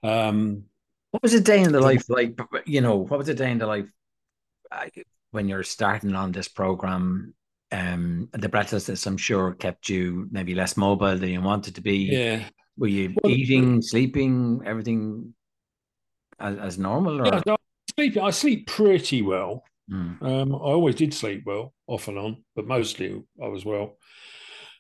Um, 0.02 0.64
What 1.12 1.24
was 1.24 1.34
a 1.34 1.42
day 1.42 1.62
in 1.62 1.74
the 1.74 1.82
life 1.82 2.06
like? 2.10 2.40
You 2.66 2.80
know, 2.80 2.96
what 3.00 3.18
was 3.18 3.28
a 3.28 3.34
day 3.34 3.52
in 3.52 3.58
the 3.58 3.66
life 3.68 3.90
when 5.32 5.50
you're 5.50 5.64
starting 5.64 6.16
on 6.16 6.32
this 6.32 6.48
program? 6.48 7.34
Um, 7.72 8.30
the 8.32 8.48
breathlessness, 8.50 9.06
I'm 9.06 9.18
sure, 9.18 9.54
kept 9.56 9.90
you 9.90 10.28
maybe 10.32 10.56
less 10.56 10.78
mobile 10.78 11.18
than 11.18 11.30
you 11.30 11.42
wanted 11.42 11.76
to 11.76 11.82
be. 11.82 11.98
yeah, 12.10 12.46
Were 12.78 12.88
you 12.88 13.16
Well, 13.22 13.34
eating, 13.34 13.82
sleeping, 13.82 14.62
everything 14.66 15.34
as, 16.40 16.58
as 16.58 16.78
normal? 16.78 17.22
Or 17.22 17.26
yeah. 17.46 17.56
I 18.00 18.04
sleep. 18.10 18.18
I 18.18 18.30
sleep 18.32 18.68
pretty 18.68 19.22
well. 19.22 19.64
Mm, 19.91 20.22
Um, 20.22 20.56
I 20.56 20.58
always 20.58 20.95
did 20.95 21.14
sleep 21.14 21.43
well, 21.45 21.74
off 21.88 22.08
and 22.08 22.18
on, 22.18 22.43
but 22.56 22.68
mostly 22.68 23.22
I 23.43 23.47
was 23.47 23.66
well. 23.66 23.97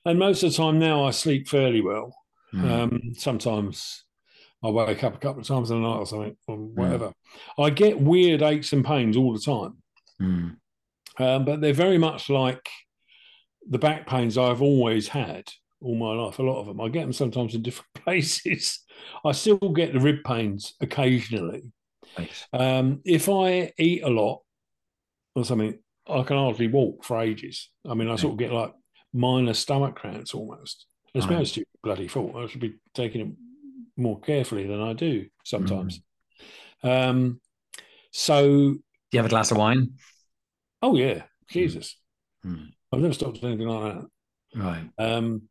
And 0.05 0.17
most 0.19 0.43
of 0.43 0.51
the 0.51 0.57
time 0.57 0.79
now, 0.79 1.03
I 1.03 1.11
sleep 1.11 1.47
fairly 1.47 1.81
well. 1.81 2.15
mm, 2.53 2.63
Um, 2.63 3.01
sometimes 3.15 4.05
I 4.63 4.69
wake 4.69 5.03
up 5.03 5.15
a 5.15 5.19
couple 5.19 5.41
of 5.41 5.47
times 5.47 5.71
in 5.71 5.81
the 5.81 5.87
night 5.87 5.97
or 5.97 6.05
something, 6.05 6.37
or 6.47 6.57
whatever. 6.57 7.13
I 7.57 7.69
get 7.71 7.99
weird 7.99 8.41
aches 8.41 8.71
and 8.71 8.85
pains 8.85 9.17
all 9.17 9.33
the 9.33 9.39
time, 9.39 9.77
mm, 10.21 10.55
um, 11.17 11.45
but 11.45 11.59
they're 11.59 11.73
very 11.73 11.97
much 11.97 12.29
like 12.29 12.69
the 13.69 13.79
back 13.79 14.07
pains 14.07 14.37
I've 14.37 14.61
always 14.61 15.09
had 15.09 15.49
all 15.81 15.95
my 15.95 16.13
life. 16.13 16.39
A 16.39 16.43
lot 16.43 16.59
of 16.59 16.67
them, 16.67 16.79
I 16.81 16.87
get 16.89 17.01
them 17.01 17.13
sometimes 17.13 17.53
in 17.55 17.63
different 17.63 17.93
places. 18.05 18.79
I 19.25 19.31
still 19.33 19.57
get 19.57 19.91
the 19.93 19.99
rib 19.99 20.23
pains 20.25 20.75
occasionally. 20.81 21.71
Right. 22.17 22.47
Um, 22.53 23.01
if 23.05 23.29
I 23.29 23.71
eat 23.77 24.03
a 24.03 24.09
lot 24.09 24.41
or 25.35 25.45
something, 25.45 25.77
I 26.07 26.23
can 26.23 26.37
hardly 26.37 26.67
walk 26.67 27.03
for 27.03 27.19
ages. 27.19 27.69
I 27.87 27.93
mean, 27.93 28.09
I 28.09 28.15
sort 28.15 28.33
of 28.33 28.39
get 28.39 28.51
like 28.51 28.73
minor 29.13 29.53
stomach 29.53 29.95
cramps 29.95 30.33
almost. 30.33 30.85
It's 31.13 31.25
my 31.25 31.33
Right. 31.33 31.39
own 31.39 31.45
stupid 31.45 31.67
bloody 31.83 32.07
fault. 32.07 32.35
I 32.35 32.47
should 32.47 32.61
be 32.61 32.75
taking 32.93 33.21
it 33.21 33.33
more 33.97 34.19
carefully 34.19 34.65
than 34.67 34.81
I 34.81 34.93
do 34.93 35.27
sometimes. 35.43 36.01
Um, 36.83 37.41
so, 38.11 38.43
Do 38.73 38.79
you 39.11 39.19
have 39.19 39.25
a 39.25 39.29
glass 39.29 39.51
of 39.51 39.57
wine? 39.57 39.93
oh 40.81 40.95
yeah, 40.95 41.23
Jesus, 41.49 41.95
Mm, 42.45 42.71
I've 42.93 43.01
never 43.01 43.13
stopped 43.13 43.43
anything 43.43 43.67
like 43.67 43.95
that. 43.95 44.07
right. 44.55 44.89
Um, 44.97 45.49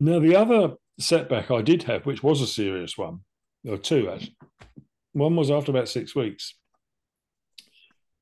now, 0.00 0.18
the 0.18 0.36
other 0.36 0.74
setback 0.98 1.50
I 1.50 1.62
did 1.62 1.82
have, 1.84 2.06
which 2.06 2.22
was 2.22 2.40
a 2.40 2.46
serious 2.46 2.96
one, 2.96 3.20
or 3.68 3.76
two 3.76 4.08
actually, 4.10 4.36
one 5.14 5.34
was 5.36 5.50
after 5.50 5.70
about 5.72 5.88
six 5.88 6.14
weeks. 6.14 6.54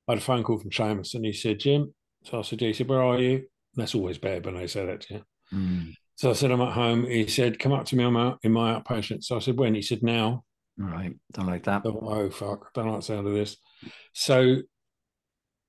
I 0.09 0.13
had 0.13 0.19
a 0.19 0.23
phone 0.23 0.45
call 0.45 0.59
from 0.59 0.71
Seamus 0.71 1.15
and 1.15 1.25
he 1.25 1.33
said, 1.33 1.61
Jim, 1.61 1.95
so 2.25 2.39
I 2.39 2.43
said, 2.43 2.61
he 2.61 2.73
said, 2.73 2.89
where 2.89 3.03
are 3.03 3.19
you? 3.19 3.47
That's 3.75 3.95
always 3.95 4.19
bad 4.19 4.45
when 4.45 4.55
they 4.57 4.67
say 4.67 4.87
that 4.87 5.01
to 5.03 5.15
you. 5.15 5.23
Mm, 5.55 5.95
So 6.17 6.31
I 6.31 6.33
said, 6.35 6.51
I'm 6.51 6.61
at 6.61 6.73
home. 6.73 7.07
He 7.07 7.27
said, 7.27 7.59
come 7.59 7.73
up 7.73 7.87
to 7.87 7.97
me. 7.97 8.05
I'm 8.05 8.17
out 8.17 8.39
in 8.43 8.53
my 8.53 8.75
outpatient. 8.75 9.25
So 9.25 9.37
I 9.37 9.41
said, 9.41 9.59
when? 9.59 9.75
He 9.75 9.83
said, 9.83 10.03
now. 10.03 10.45
all 10.81 10.87
right. 10.89 11.15
Don't 11.33 11.47
like 11.47 11.65
that. 11.65 11.79
I 11.79 11.81
thought, 11.81 12.03
oh, 12.03 12.31
fuck. 12.31 12.73
Don't 12.75 12.89
like 12.89 13.01
the 13.01 13.07
sound 13.07 13.27
of 13.27 13.33
this. 13.33 13.57
So 14.13 14.57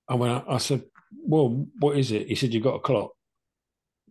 I 0.09 0.15
went 0.15 0.33
out. 0.33 0.45
I 0.49 0.57
said, 0.57 0.83
well, 1.25 1.65
what 1.79 1.97
is 1.97 2.11
it? 2.11 2.27
He 2.27 2.35
said, 2.35 2.53
you've 2.53 2.63
got 2.63 2.75
a 2.75 2.79
clot. 2.79 3.11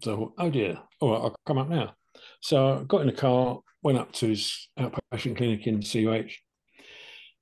So, 0.02 0.34
oh 0.38 0.50
dear. 0.50 0.78
All 1.00 1.10
right, 1.12 1.20
I'll 1.20 1.36
come 1.46 1.58
up 1.58 1.68
now. 1.68 1.94
So 2.40 2.78
I 2.80 2.84
got 2.84 3.02
in 3.02 3.08
the 3.08 3.12
car, 3.12 3.60
went 3.82 3.98
up 3.98 4.12
to 4.14 4.28
his 4.28 4.68
outpatient 4.78 5.36
clinic 5.36 5.66
in 5.66 5.80
CUH. 5.80 6.30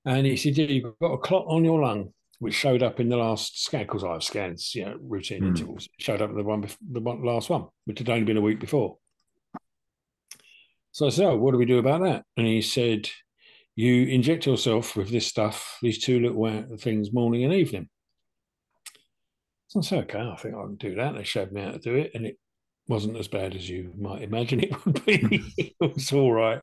And 0.05 0.27
he 0.27 0.37
said, 0.37 0.57
yeah, 0.57 0.67
you've 0.67 0.99
got 0.99 1.13
a 1.13 1.19
clot 1.19 1.45
on 1.47 1.65
your 1.65 1.81
lung, 1.81 2.13
which 2.39 2.55
showed 2.55 2.83
up 2.83 3.01
in 3.01 3.09
the 3.09 3.17
last 3.17 3.63
scan, 3.63 3.83
because 3.83 4.03
I 4.03 4.15
have 4.15 4.23
scans, 4.23 4.75
you 4.75 4.87
know, 4.87 4.97
routine 5.01 5.43
Hmm. 5.43 5.49
intervals. 5.49 5.89
It 5.99 6.03
showed 6.03 6.23
up 6.23 6.31
in 6.31 6.37
the 6.37 6.43
one, 6.43 6.67
the 6.91 7.01
one, 7.01 7.23
last 7.23 7.51
one, 7.51 7.67
which 7.85 7.99
had 7.99 8.09
only 8.09 8.25
been 8.25 8.39
a 8.39 8.43
week 8.43 8.61
before. 8.61 8.97
So 10.93 11.07
I 11.07 11.11
said, 11.11 11.27
oh, 11.27 11.37
what 11.37 11.53
do 11.53 11.59
we 11.59 11.67
do 11.67 11.79
about 11.79 12.03
that? 12.03 12.25
And 12.37 12.47
he 12.47 12.63
said, 12.63 13.09
you 13.77 14.07
inject 14.07 14.47
yourself 14.47 14.97
with 14.97 15.11
this 15.11 15.27
stuff, 15.27 15.79
these 15.83 15.99
two 15.99 16.19
little 16.21 16.77
things, 16.79 17.13
morning 17.13 17.45
and 17.45 17.55
evening. 17.55 17.89
So 19.69 19.81
I 19.81 19.83
said, 19.83 20.05
okay, 20.05 20.19
I 20.19 20.37
think 20.37 20.55
I 20.55 20.63
can 20.63 20.77
do 20.77 20.97
that. 20.97 21.15
They 21.15 21.25
showed 21.25 21.53
me 21.53 21.63
how 21.63 21.73
to 21.73 21.79
do 21.79 21.95
it, 21.95 22.11
and 22.15 22.27
it 22.27 22.39
wasn't 22.91 23.17
as 23.17 23.29
bad 23.29 23.55
as 23.55 23.69
you 23.69 23.93
might 23.97 24.21
imagine 24.23 24.61
it 24.61 24.85
would 24.85 25.05
be. 25.07 25.41
it 25.57 25.75
was 25.81 26.13
all 26.13 26.33
right. 26.33 26.61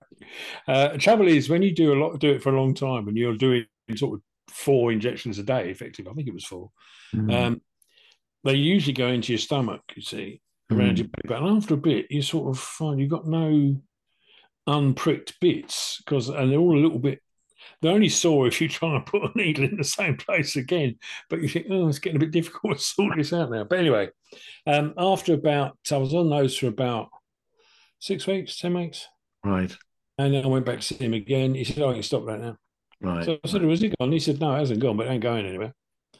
Uh, 0.67 0.89
trouble 0.97 1.27
is, 1.27 1.49
when 1.49 1.61
you 1.63 1.73
do 1.73 1.93
a 1.93 1.99
lot, 1.99 2.19
do 2.19 2.31
it 2.31 2.43
for 2.43 2.53
a 2.53 2.59
long 2.59 2.73
time, 2.75 3.07
and 3.07 3.17
you're 3.17 3.35
doing 3.35 3.65
sort 3.95 4.15
of 4.19 4.53
four 4.53 4.91
injections 4.91 5.39
a 5.39 5.43
day, 5.43 5.71
effectively, 5.71 6.11
I 6.11 6.13
think 6.13 6.27
it 6.27 6.33
was 6.33 6.45
four. 6.45 6.69
Mm, 7.15 7.33
Um, 7.33 7.61
they 8.43 8.55
usually 8.55 8.93
go 8.93 9.07
into 9.07 9.31
your 9.31 9.39
stomach, 9.39 9.81
you 9.95 10.01
see, 10.01 10.41
around 10.69 10.97
mm, 10.97 10.97
your 10.97 11.07
belly. 11.07 11.23
But 11.27 11.43
after 11.43 11.73
a 11.73 11.77
bit, 11.77 12.07
you 12.11 12.21
sort 12.21 12.49
of 12.55 12.61
find 12.61 12.99
you've 12.99 13.09
got 13.09 13.25
no 13.25 13.81
unpricked 14.67 15.39
bits 15.39 16.01
because, 16.03 16.29
and 16.29 16.51
they're 16.51 16.59
all 16.59 16.77
a 16.77 16.83
little 16.83 16.99
bit. 16.99 17.21
They're 17.81 17.93
only 17.93 18.09
sore 18.09 18.47
if 18.47 18.59
you 18.61 18.69
try 18.69 18.95
and 18.95 19.05
put 19.05 19.23
a 19.23 19.37
needle 19.37 19.65
in 19.65 19.77
the 19.77 19.83
same 19.83 20.17
place 20.17 20.55
again. 20.55 20.97
But 21.29 21.41
you 21.41 21.49
think, 21.49 21.67
oh, 21.69 21.87
it's 21.87 21.99
getting 21.99 22.17
a 22.17 22.19
bit 22.19 22.31
difficult 22.31 22.77
to 22.77 22.83
sort 22.83 23.17
this 23.17 23.33
out 23.33 23.51
now. 23.51 23.63
But 23.63 23.79
anyway, 23.79 24.09
um, 24.65 24.93
after 24.97 25.33
about, 25.33 25.77
I 25.91 25.97
was 25.97 26.13
on 26.13 26.29
those 26.29 26.57
for 26.57 26.67
about 26.67 27.09
six 27.99 28.27
weeks, 28.27 28.59
ten 28.59 28.73
weeks, 28.73 29.07
right. 29.43 29.75
and 30.17 30.33
then 30.33 30.43
I 30.43 30.47
went 30.47 30.65
back 30.65 30.77
to 30.77 30.83
see 30.83 30.95
him 30.95 31.13
again. 31.13 31.55
He 31.55 31.63
said, 31.63 31.79
"Oh, 31.79 31.89
I 31.89 31.93
can 31.93 32.03
stop 32.03 32.25
that 32.25 32.41
now." 32.41 32.57
Right. 33.01 33.25
So 33.25 33.37
I 33.43 33.47
said, 33.47 33.63
"Was 33.63 33.83
it 33.83 33.97
gone?" 33.97 34.11
He 34.11 34.19
said, 34.19 34.39
"No, 34.39 34.55
it 34.55 34.59
hasn't 34.59 34.79
gone, 34.79 34.97
but 34.97 35.07
it 35.07 35.11
ain't 35.11 35.23
going 35.23 35.45
anywhere." 35.45 35.73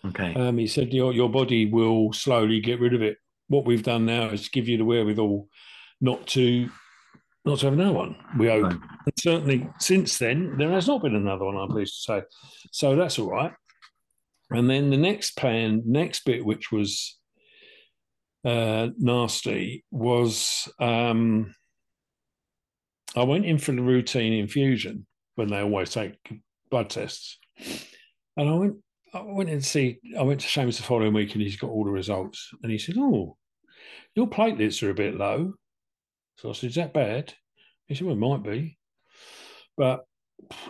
okay. 0.06 0.34
Um, 0.36 0.58
he 0.58 0.68
said 0.68 0.94
your 0.94 1.14
your 1.14 1.30
body 1.30 1.66
will 1.66 2.14
slowly 2.14 2.60
get 2.60 2.80
rid 2.80 2.94
of 2.94 3.02
it. 3.02 3.18
What 3.48 3.66
we've 3.66 3.84
done 3.84 4.06
now 4.06 4.30
is 4.30 4.50
give 4.50 4.68
you 4.68 4.78
the 4.78 4.86
wherewithal 4.86 5.48
not 6.02 6.28
to 6.28 6.70
not 7.48 7.60
to 7.60 7.66
have 7.66 7.74
another 7.74 7.94
one. 7.94 8.16
We 8.38 8.48
hope. 8.48 8.72
And 8.72 9.14
certainly 9.20 9.70
since 9.80 10.18
then 10.18 10.58
there 10.58 10.72
has 10.72 10.88
not 10.88 11.02
been 11.02 11.16
another 11.16 11.46
one. 11.46 11.58
I'm 11.58 11.70
pleased 11.70 11.96
to 11.96 12.02
say. 12.02 12.22
So 12.72 12.96
that's 12.96 13.18
all 13.20 13.30
right. 13.30 13.54
And 14.50 14.70
then 14.70 14.90
the 14.90 14.98
next 14.98 15.36
plan, 15.38 15.84
next 15.86 16.24
bit, 16.26 16.46
which 16.46 16.72
was 16.72 17.18
uh, 18.46 18.90
nasty, 18.98 19.84
was 19.92 20.72
um, 20.80 21.54
I 23.16 23.24
went 23.24 23.46
in 23.46 23.58
for 23.58 23.74
the 23.74 23.82
routine 23.82 24.34
infusion 24.34 25.06
when 25.36 25.50
they 25.50 25.62
always 25.62 25.92
take 25.92 26.16
blood 26.70 26.90
tests, 26.90 27.38
and 28.38 28.50
I 28.50 28.54
went 28.54 28.78
I 29.14 29.22
went 29.22 29.50
in 29.50 29.60
to 29.60 29.66
see, 29.66 30.00
I 30.18 30.24
went 30.24 30.42
to 30.42 30.48
Seamus 30.48 30.78
the 30.78 30.84
following 30.84 31.14
week 31.14 31.34
and 31.34 31.42
he's 31.42 31.58
got 31.58 31.70
all 31.70 31.86
the 31.86 31.92
results. 31.92 32.50
And 32.62 32.72
he 32.72 32.78
said, 32.78 32.96
Oh, 32.98 33.38
your 34.16 34.28
platelets 34.28 34.84
are 34.84 34.90
a 34.90 34.96
bit 34.96 35.16
low. 35.16 35.54
So 36.38 36.50
I 36.50 36.54
said, 36.54 36.70
Is 36.70 36.76
that 36.76 36.94
bad? 36.94 37.34
He 37.88 37.96
said, 37.96 38.08
Well, 38.08 38.16
it 38.16 38.20
might 38.20 38.44
be. 38.44 38.78
But 39.76 40.06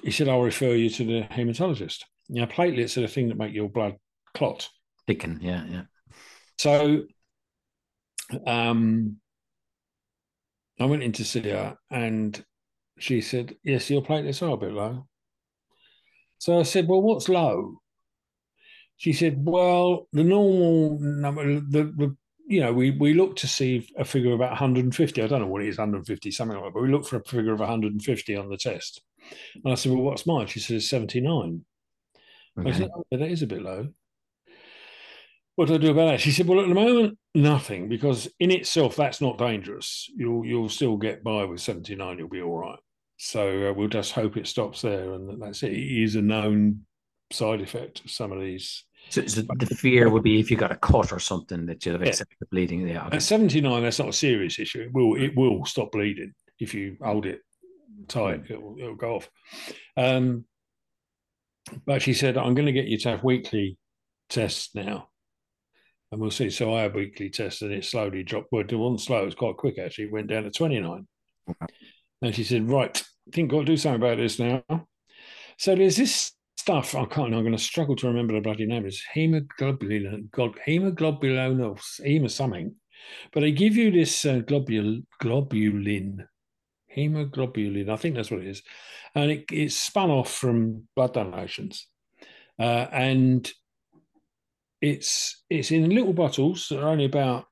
he 0.04 0.12
said, 0.12 0.28
I'll 0.28 0.42
refer 0.42 0.74
you 0.74 0.90
to 0.90 1.04
the 1.04 1.28
hematologist. 1.32 2.04
Now, 2.30 2.46
platelets 2.46 2.98
are 2.98 3.02
the 3.02 3.08
thing 3.08 3.30
that 3.30 3.38
make 3.38 3.54
your 3.54 3.70
blood 3.70 3.96
clot. 4.34 4.68
Thicken. 5.08 5.40
Yeah. 5.42 5.64
Yeah. 5.70 5.82
So 6.58 7.04
um, 8.46 9.18
I 10.80 10.86
went 10.86 11.04
in 11.04 11.12
to 11.14 11.24
see 11.24 11.42
her 11.42 11.78
and 11.90 12.44
she 13.00 13.22
said, 13.22 13.56
Yes, 13.64 13.90
your 13.90 14.02
platelets 14.02 14.42
are 14.42 14.54
a 14.54 14.58
bit 14.58 14.74
low. 14.74 15.08
So 16.40 16.60
I 16.60 16.64
said, 16.64 16.88
Well, 16.88 17.02
what's 17.02 17.30
low? 17.30 17.82
She 18.98 19.14
said, 19.14 19.38
Well, 19.40 20.08
the 20.12 20.24
normal 20.24 21.00
number, 21.00 21.46
the, 21.46 21.94
the 21.96 22.16
you 22.48 22.62
know, 22.62 22.74
we, 22.74 22.92
we 22.92 23.14
look 23.14 23.36
to 23.38 23.48
see 23.48 23.90
a 23.98 24.06
figure 24.06 24.30
of 24.30 24.40
about 24.40 24.52
150. 24.52 25.22
I 25.22 25.28
don't 25.28 25.42
know 25.42 25.48
what 25.48 25.62
it 25.62 25.68
is, 25.68 25.78
150, 25.78 26.32
something 26.32 26.58
like 26.58 26.66
that, 26.66 26.74
but 26.74 26.82
we 26.82 26.90
look 26.90 27.06
for 27.06 27.18
a 27.18 27.24
figure 27.24 27.54
of 27.54 27.60
150 27.60 28.36
on 28.36 28.50
the 28.50 28.58
test. 28.58 29.02
And 29.64 29.72
I 29.72 29.76
said, 29.76 29.92
Well, 29.92 30.02
what's 30.02 30.26
mine? 30.26 30.48
She 30.48 30.60
said, 30.60 30.82
79. 30.82 31.66
I 32.66 32.72
said, 32.72 32.90
oh, 32.96 33.06
that 33.12 33.22
is 33.30 33.42
a 33.42 33.48
bit 33.48 33.62
low. 33.62 33.90
What 35.56 35.68
do 35.68 35.76
I 35.76 35.78
do 35.78 35.92
about 35.92 36.12
that? 36.12 36.22
She 36.22 36.32
said, 36.32 36.48
well, 36.48 36.60
at 36.60 36.68
the 36.68 36.74
moment, 36.74 37.18
nothing, 37.34 37.90
because 37.90 38.28
in 38.40 38.52
itself, 38.52 38.96
that's 38.96 39.22
not 39.22 39.38
dangerous. 39.38 40.10
You'll 40.16 40.46
you'll 40.46 40.70
still 40.70 40.98
get 40.98 41.24
by 41.24 41.46
with 41.46 41.62
79. 41.62 42.20
You'll 42.20 42.28
be 42.28 42.42
all 42.42 42.58
right. 42.58 42.80
So 43.18 43.70
uh, 43.70 43.74
we'll 43.74 43.88
just 43.88 44.12
hope 44.12 44.38
it 44.38 44.48
stops 44.48 44.82
there, 44.82 45.14
and 45.14 45.42
that's 45.42 45.64
it. 45.64 45.74
It 45.74 46.04
is 46.04 46.16
a 46.16 46.22
known 46.22 46.86
side 47.32 47.62
effect 47.62 48.06
of 48.06 48.12
some 48.12 48.32
of 48.32 48.40
these. 48.40 48.84
So, 49.10 49.26
so 49.26 49.42
the 49.42 49.66
fear 49.68 50.10
would 50.10 50.24
be 50.24 50.40
if 50.40 50.52
you 50.52 50.58
got 50.58 50.72
a 50.72 50.76
cut 50.76 51.12
or 51.12 51.20
something 51.20 51.66
that 51.68 51.86
you'd 51.86 51.94
have 51.94 52.02
yeah. 52.02 52.10
accepted 52.10 52.38
the 52.40 52.46
bleeding. 52.48 52.88
Yeah. 52.88 53.08
Okay. 53.08 53.18
At 53.18 53.24
79, 53.24 53.84
that's 53.84 54.00
not 54.00 54.10
a 54.10 54.14
serious 54.14 54.60
issue. 54.60 54.82
It 54.82 54.94
will 54.94 55.16
it 55.16 55.36
will 55.36 55.66
stop 55.66 55.92
bleeding 55.92 56.34
if 56.60 56.74
you 56.74 56.98
hold 57.02 57.26
it 57.26 57.42
tight. 58.08 58.48
Hmm. 58.48 58.54
It'll, 58.54 58.76
it'll 58.80 58.96
go 58.96 59.16
off. 59.16 59.30
Um, 59.96 60.46
but 61.86 62.02
she 62.02 62.14
said, 62.14 62.38
I'm 62.38 62.54
going 62.54 62.66
to 62.66 62.72
get 62.72 62.88
you 62.88 62.98
to 63.00 63.10
have 63.10 63.24
weekly 63.24 63.78
tests 64.30 64.74
now 64.74 65.10
and 66.12 66.22
we'll 66.22 66.32
see. 66.32 66.50
So 66.50 66.74
I 66.74 66.84
had 66.84 66.96
weekly 66.96 67.30
tests, 67.30 67.62
and 67.62 67.72
it 67.72 67.86
slowly 67.86 68.24
dropped. 68.24 68.52
Well, 68.52 68.62
it 68.62 68.74
wasn't 68.74 69.02
slow; 69.02 69.22
it 69.22 69.26
was 69.26 69.36
quite 69.36 69.58
quick 69.58 69.78
actually. 69.78 70.06
It 70.06 70.12
went 70.12 70.28
down 70.28 70.44
to 70.44 70.52
twenty 70.52 70.80
nine. 70.80 71.08
Okay. 71.50 71.74
And 72.22 72.36
she 72.36 72.44
said, 72.44 72.70
"Right, 72.70 72.98
I 72.98 73.32
think 73.32 73.48
I've 73.48 73.52
got 73.52 73.60
to 73.60 73.66
do 73.66 73.78
something 73.78 74.02
about 74.02 74.18
this 74.18 74.40
now." 74.40 74.64
So 75.58 75.76
there's 75.76 75.98
this 75.98 76.32
stuff. 76.68 76.96
I 76.96 77.06
can't. 77.06 77.34
I'm 77.34 77.44
going 77.44 77.54
to 77.54 77.58
struggle 77.58 77.96
to 77.96 78.08
remember 78.08 78.34
the 78.34 78.42
bloody 78.42 78.66
name. 78.66 78.86
It's 78.86 79.02
hemoglobulin, 79.16 80.30
hemoglobulin, 80.68 81.80
hema 82.06 82.30
something. 82.30 82.76
But 83.32 83.40
they 83.40 83.54
give 83.54 83.78
you 83.78 83.90
this 83.90 84.26
uh, 84.26 84.42
globul, 84.46 85.06
globulin, 85.24 86.26
hemoglobulin. 86.94 87.90
I 87.90 87.96
think 87.96 88.16
that's 88.16 88.30
what 88.30 88.42
it 88.42 88.48
is, 88.48 88.64
and 89.16 89.32
it, 89.32 89.46
it's 89.50 89.78
spun 89.78 90.10
off 90.10 90.34
from 90.34 90.90
blood 90.94 91.14
donations, 91.14 91.88
uh, 92.60 92.88
and 92.92 93.50
it's 94.82 95.42
it's 95.50 95.72
in 95.72 95.90
little 95.90 96.12
bottles 96.12 96.68
that 96.70 96.82
are 96.84 96.90
only 96.90 97.06
about 97.06 97.46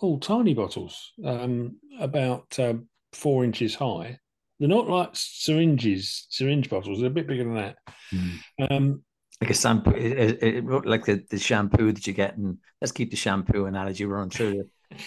oh 0.00 0.20
tiny 0.20 0.54
bottles, 0.54 1.14
um, 1.24 1.78
about 1.98 2.56
uh, 2.60 2.74
four 3.12 3.42
inches 3.42 3.74
high. 3.74 4.20
They're 4.62 4.68
not 4.68 4.88
like 4.88 5.10
syringes, 5.14 6.28
syringe 6.30 6.70
bottles. 6.70 7.00
They're 7.00 7.10
a 7.10 7.12
bit 7.12 7.26
bigger 7.26 7.42
than 7.42 7.54
that. 7.56 7.78
Mm. 8.14 8.70
Um, 8.70 9.02
like 9.40 9.50
a 9.50 9.54
shampoo, 9.54 9.90
it, 9.90 10.40
it, 10.40 10.64
like 10.86 11.04
the, 11.04 11.24
the 11.30 11.38
shampoo 11.40 11.90
that 11.90 12.06
you 12.06 12.12
get 12.12 12.36
in. 12.36 12.58
Let's 12.80 12.92
keep 12.92 13.10
the 13.10 13.16
shampoo 13.16 13.64
analogy 13.64 14.04
running 14.04 14.30
through. 14.30 14.52
You 14.52 14.64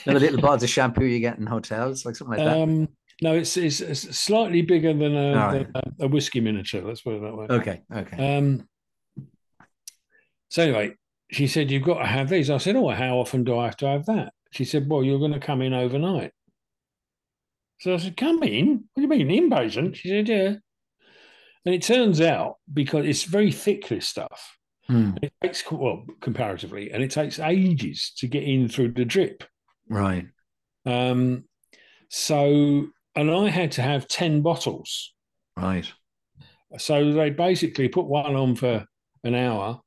know, 0.07 0.13
the 0.15 0.19
little 0.19 0.41
bottles 0.41 0.63
of 0.63 0.69
shampoo 0.69 1.05
you 1.05 1.21
get 1.21 1.37
in 1.37 1.45
hotels, 1.45 2.05
like 2.05 2.17
something 2.17 2.37
like 2.37 2.45
that. 2.45 2.61
Um, 2.61 2.89
no, 3.21 3.33
it's, 3.33 3.55
it's, 3.55 3.79
it's 3.79 4.17
slightly 4.17 4.61
bigger 4.61 4.93
than 4.93 5.15
a, 5.15 5.35
right. 5.37 5.73
than 5.73 5.83
a, 6.01 6.05
a 6.05 6.07
whiskey 6.09 6.41
miniature. 6.41 6.81
Let's 6.81 6.99
put 6.99 7.13
it 7.13 7.21
that 7.21 7.37
way. 7.37 7.47
Okay, 7.49 7.81
okay. 7.95 8.37
Um, 8.37 8.67
so 10.49 10.63
anyway, 10.63 10.95
she 11.31 11.47
said, 11.47 11.71
You've 11.71 11.83
got 11.83 11.99
to 11.99 12.05
have 12.05 12.27
these. 12.27 12.49
I 12.49 12.57
said, 12.57 12.75
Oh, 12.75 12.89
how 12.89 13.19
often 13.19 13.45
do 13.45 13.57
I 13.57 13.67
have 13.67 13.77
to 13.77 13.87
have 13.87 14.05
that? 14.07 14.33
She 14.51 14.65
said, 14.65 14.89
Well, 14.89 15.01
you're 15.01 15.19
going 15.19 15.31
to 15.31 15.39
come 15.39 15.61
in 15.61 15.73
overnight. 15.73 16.33
So 17.79 17.93
I 17.93 17.97
said, 17.97 18.17
Come 18.17 18.43
in? 18.43 18.85
What 18.93 19.09
do 19.09 19.17
you 19.17 19.25
mean, 19.25 19.49
inpatient? 19.49 19.95
She 19.95 20.09
said, 20.09 20.29
Yeah. 20.29 20.55
And 21.65 21.73
it 21.73 21.81
turns 21.81 22.21
out, 22.21 22.57
because 22.71 23.05
it's 23.05 23.23
very 23.23 23.51
thick, 23.51 23.87
this 23.87 24.07
stuff, 24.07 24.57
hmm. 24.87 25.11
it 25.21 25.33
takes, 25.41 25.63
well, 25.71 26.05
comparatively, 26.21 26.91
and 26.91 27.03
it 27.03 27.09
takes 27.09 27.39
ages 27.39 28.13
to 28.17 28.27
get 28.27 28.43
in 28.43 28.69
through 28.69 28.91
the 28.91 29.03
drip. 29.03 29.43
Right. 29.89 30.27
Um, 30.85 31.45
so, 32.09 32.87
and 33.15 33.31
I 33.31 33.49
had 33.49 33.71
to 33.73 33.81
have 33.81 34.07
10 34.07 34.41
bottles. 34.41 35.13
Right. 35.57 35.91
So 36.77 37.13
they 37.13 37.31
basically 37.31 37.89
put 37.89 38.05
one 38.05 38.35
on 38.35 38.55
for 38.55 38.85
an 39.23 39.33
hour 39.33 39.81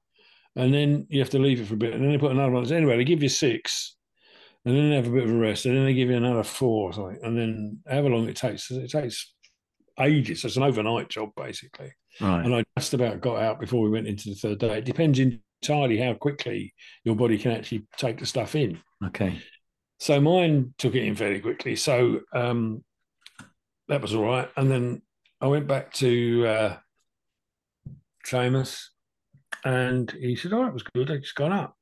and 0.59 0.74
then 0.74 1.07
you 1.09 1.20
have 1.20 1.30
to 1.30 1.39
leave 1.39 1.61
it 1.61 1.66
for 1.66 1.74
a 1.74 1.78
bit, 1.78 1.95
and 1.95 2.03
then 2.03 2.11
they 2.11 2.18
put 2.18 2.32
another 2.32 2.51
one. 2.51 2.64
On. 2.64 2.72
Anyway, 2.72 2.97
they 2.97 3.05
give 3.05 3.22
you 3.22 3.28
six, 3.28 3.97
and 4.69 4.77
then 4.77 4.91
they 4.91 4.97
have 4.97 5.07
a 5.07 5.11
bit 5.11 5.25
of 5.25 5.31
a 5.31 5.35
rest, 5.39 5.64
and 5.64 5.75
then 5.75 5.87
they 5.87 5.95
give 5.95 6.11
you 6.11 6.16
another 6.16 6.43
four 6.43 6.91
or 6.91 6.93
something, 6.93 7.19
and 7.23 7.39
then 7.39 7.79
however 7.89 8.11
long 8.11 8.29
it 8.29 8.37
takes, 8.37 8.71
it 8.71 8.91
takes 8.91 9.33
ages. 9.99 10.43
So 10.43 10.49
it's 10.49 10.59
an 10.59 10.62
overnight 10.62 11.09
job 11.09 11.31
basically. 11.35 11.91
Right. 12.21 12.45
And 12.45 12.55
I 12.55 12.64
just 12.77 12.93
about 12.93 13.23
got 13.23 13.41
out 13.41 13.61
before 13.61 13.81
we 13.81 13.89
went 13.89 14.07
into 14.07 14.29
the 14.29 14.35
third 14.35 14.59
day. 14.59 14.79
It 14.79 14.85
depends 14.85 15.19
entirely 15.19 15.97
how 15.99 16.12
quickly 16.12 16.75
your 17.03 17.16
body 17.16 17.39
can 17.39 17.53
actually 17.53 17.87
take 17.97 18.19
the 18.19 18.27
stuff 18.27 18.55
in. 18.55 18.79
Okay. 19.07 19.41
So 19.99 20.21
mine 20.21 20.75
took 20.77 20.95
it 20.95 21.05
in 21.05 21.14
fairly 21.14 21.41
quickly. 21.41 21.77
So 21.77 22.21
um, 22.35 22.85
that 23.89 24.03
was 24.03 24.14
all 24.14 24.25
right. 24.25 24.51
And 24.55 24.71
then 24.71 25.01
I 25.41 25.47
went 25.47 25.66
back 25.66 25.95
to 25.95 26.47
uh, 26.47 26.77
Seamus 28.27 28.85
and 29.64 30.11
he 30.11 30.37
said, 30.37 30.53
Oh, 30.53 30.66
it 30.66 30.75
was 30.75 30.85
good. 30.95 31.09
It's 31.09 31.33
gone 31.33 31.53
up. 31.53 31.75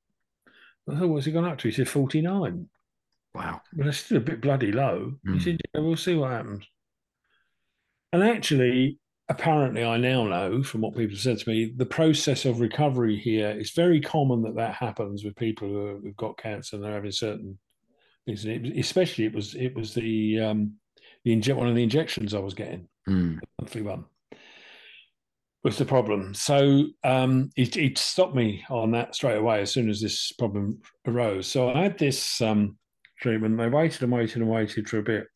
I 0.89 0.97
thought, 0.99 1.09
What's 1.09 1.27
it 1.27 1.33
gone 1.33 1.45
up 1.45 1.59
to? 1.59 1.69
He 1.69 1.75
said, 1.75 1.89
49. 1.89 2.69
Wow. 3.37 3.61
But 3.75 3.89
it's 3.89 3.99
still 3.99 4.17
a 4.17 4.21
bit 4.21 4.41
bloody 4.41 4.73
low. 4.73 5.13
Mm. 5.27 5.35
He 5.35 5.41
said, 5.41 5.61
Yeah, 5.75 5.81
we'll 5.83 5.97
see 5.97 6.15
what 6.15 6.31
happens. 6.31 6.65
And 8.13 8.23
actually, 8.23 8.99
apparently, 9.29 9.85
I 9.85 9.99
now 9.99 10.25
know 10.25 10.63
from 10.63 10.81
what 10.81 10.95
people 10.95 11.15
have 11.15 11.21
said 11.21 11.39
to 11.39 11.49
me, 11.49 11.73
the 11.77 11.85
process 11.85 12.47
of 12.47 12.61
recovery 12.61 13.19
here 13.19 13.51
is 13.51 13.73
very 13.73 14.01
common 14.01 14.43
that 14.43 14.57
that 14.57 14.75
happens 14.75 15.23
with 15.23 15.37
people 15.37 15.69
who 15.69 16.01
have 16.07 16.17
got 16.17 16.39
cancer 16.39 16.77
and 16.77 16.85
they're 16.85 16.95
having 16.95 17.13
certain 17.13 17.59
things. 18.25 18.47
Especially, 18.47 19.27
it 19.27 19.35
was 19.35 19.55
it 19.55 19.75
was 19.75 19.93
the 19.93 20.41
um, 20.41 20.73
the 21.25 21.33
inject 21.33 21.59
one 21.59 21.69
of 21.69 21.75
the 21.75 21.83
injections 21.83 22.33
I 22.33 22.39
was 22.39 22.55
getting, 22.55 22.89
mm. 23.07 23.39
the 23.39 23.47
monthly 23.61 23.83
one 23.83 24.07
was 25.63 25.79
the 25.79 25.85
problem. 25.85 26.33
So 26.33 26.85
um, 27.03 27.51
he, 27.57 27.93
stopped 27.97 28.37
me 28.37 28.65
on 28.71 28.93
that 28.93 29.17
straight 29.17 29.37
away 29.37 29.61
as 29.61 29.73
soon 29.73 29.91
as 29.91 30.01
this 30.01 30.31
problem 30.31 30.81
arose. 31.09 31.49
So 31.49 31.71
I 31.71 31.83
had 31.83 31.99
this 31.99 32.41
um, 32.41 32.79
treatment. 33.21 33.59
They 33.59 33.69
waited 33.69 34.03
and 34.03 34.13
waited 34.13 34.43
and 34.43 34.51
waited 34.51 34.89
for 34.89 34.99
a 34.99 35.03
bit. 35.03 35.27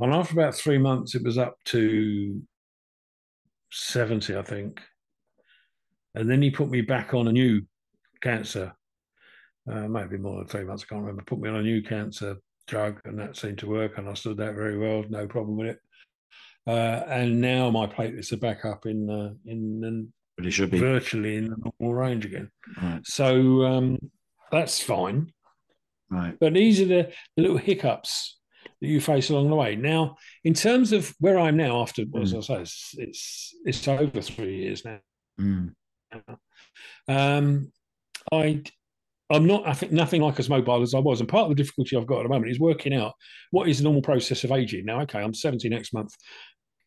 And 0.00 0.12
after 0.12 0.34
about 0.34 0.54
three 0.54 0.78
months, 0.78 1.14
it 1.14 1.22
was 1.22 1.38
up 1.38 1.56
to 1.66 2.42
70, 3.70 4.36
I 4.36 4.42
think. 4.42 4.80
And 6.14 6.28
then 6.28 6.42
he 6.42 6.50
put 6.50 6.70
me 6.70 6.80
back 6.80 7.14
on 7.14 7.28
a 7.28 7.32
new 7.32 7.62
cancer. 8.20 8.72
Uh, 9.70 9.86
maybe 9.88 10.18
more 10.18 10.38
than 10.38 10.48
three 10.48 10.64
months, 10.64 10.84
I 10.84 10.92
can't 10.92 11.02
remember. 11.02 11.22
Put 11.22 11.38
me 11.38 11.48
on 11.48 11.56
a 11.56 11.62
new 11.62 11.82
cancer 11.82 12.36
drug, 12.66 13.00
and 13.04 13.18
that 13.18 13.36
seemed 13.36 13.58
to 13.58 13.68
work. 13.68 13.96
And 13.96 14.08
I 14.08 14.14
stood 14.14 14.38
that 14.38 14.54
very 14.54 14.76
well, 14.76 15.04
no 15.08 15.26
problem 15.28 15.56
with 15.56 15.68
it. 15.68 15.78
Uh, 16.66 17.04
and 17.08 17.40
now 17.40 17.70
my 17.70 17.86
platelets 17.86 18.32
are 18.32 18.36
back 18.36 18.64
up 18.64 18.86
in 18.86 19.08
uh, 19.10 19.32
in 19.46 20.12
but 20.36 20.46
it 20.46 20.52
should 20.52 20.70
be 20.70 20.78
virtually 20.78 21.36
in 21.36 21.50
the 21.50 21.56
normal 21.80 21.94
range 21.94 22.24
again. 22.24 22.50
Right. 22.80 23.00
So 23.04 23.64
um, 23.64 23.98
that's 24.50 24.82
fine. 24.82 25.32
Right. 26.12 26.34
But 26.38 26.54
these 26.54 26.80
are 26.80 26.86
the, 26.86 27.12
the, 27.36 27.42
little 27.42 27.56
hiccups 27.56 28.38
that 28.80 28.86
you 28.86 29.00
face 29.00 29.30
along 29.30 29.48
the 29.48 29.56
way. 29.56 29.76
Now, 29.76 30.16
in 30.44 30.54
terms 30.54 30.92
of 30.92 31.14
where 31.20 31.38
I'm 31.38 31.56
now, 31.56 31.80
after 31.80 32.04
mm. 32.04 32.22
as 32.22 32.34
I 32.34 32.40
say, 32.40 32.60
it's, 32.60 32.94
it's, 32.98 33.54
it's 33.64 33.88
over 33.88 34.20
three 34.20 34.56
years 34.56 34.84
now. 34.84 34.98
Mm. 35.40 35.74
Um, 37.08 37.72
I 38.30 38.62
I'm 39.30 39.46
not, 39.46 39.66
I 39.66 39.72
think, 39.72 39.92
nothing 39.92 40.20
like 40.20 40.38
as 40.38 40.50
mobile 40.50 40.82
as 40.82 40.92
I 40.92 40.98
was. 40.98 41.20
And 41.20 41.28
part 41.28 41.44
of 41.44 41.48
the 41.48 41.62
difficulty 41.62 41.96
I've 41.96 42.06
got 42.06 42.18
at 42.18 42.24
the 42.24 42.28
moment 42.28 42.50
is 42.50 42.60
working 42.60 42.92
out 42.92 43.14
what 43.50 43.66
is 43.66 43.78
the 43.78 43.84
normal 43.84 44.02
process 44.02 44.44
of 44.44 44.52
aging. 44.52 44.84
Now, 44.84 45.00
okay, 45.00 45.20
I'm 45.20 45.32
70 45.32 45.70
next 45.70 45.94
month 45.94 46.14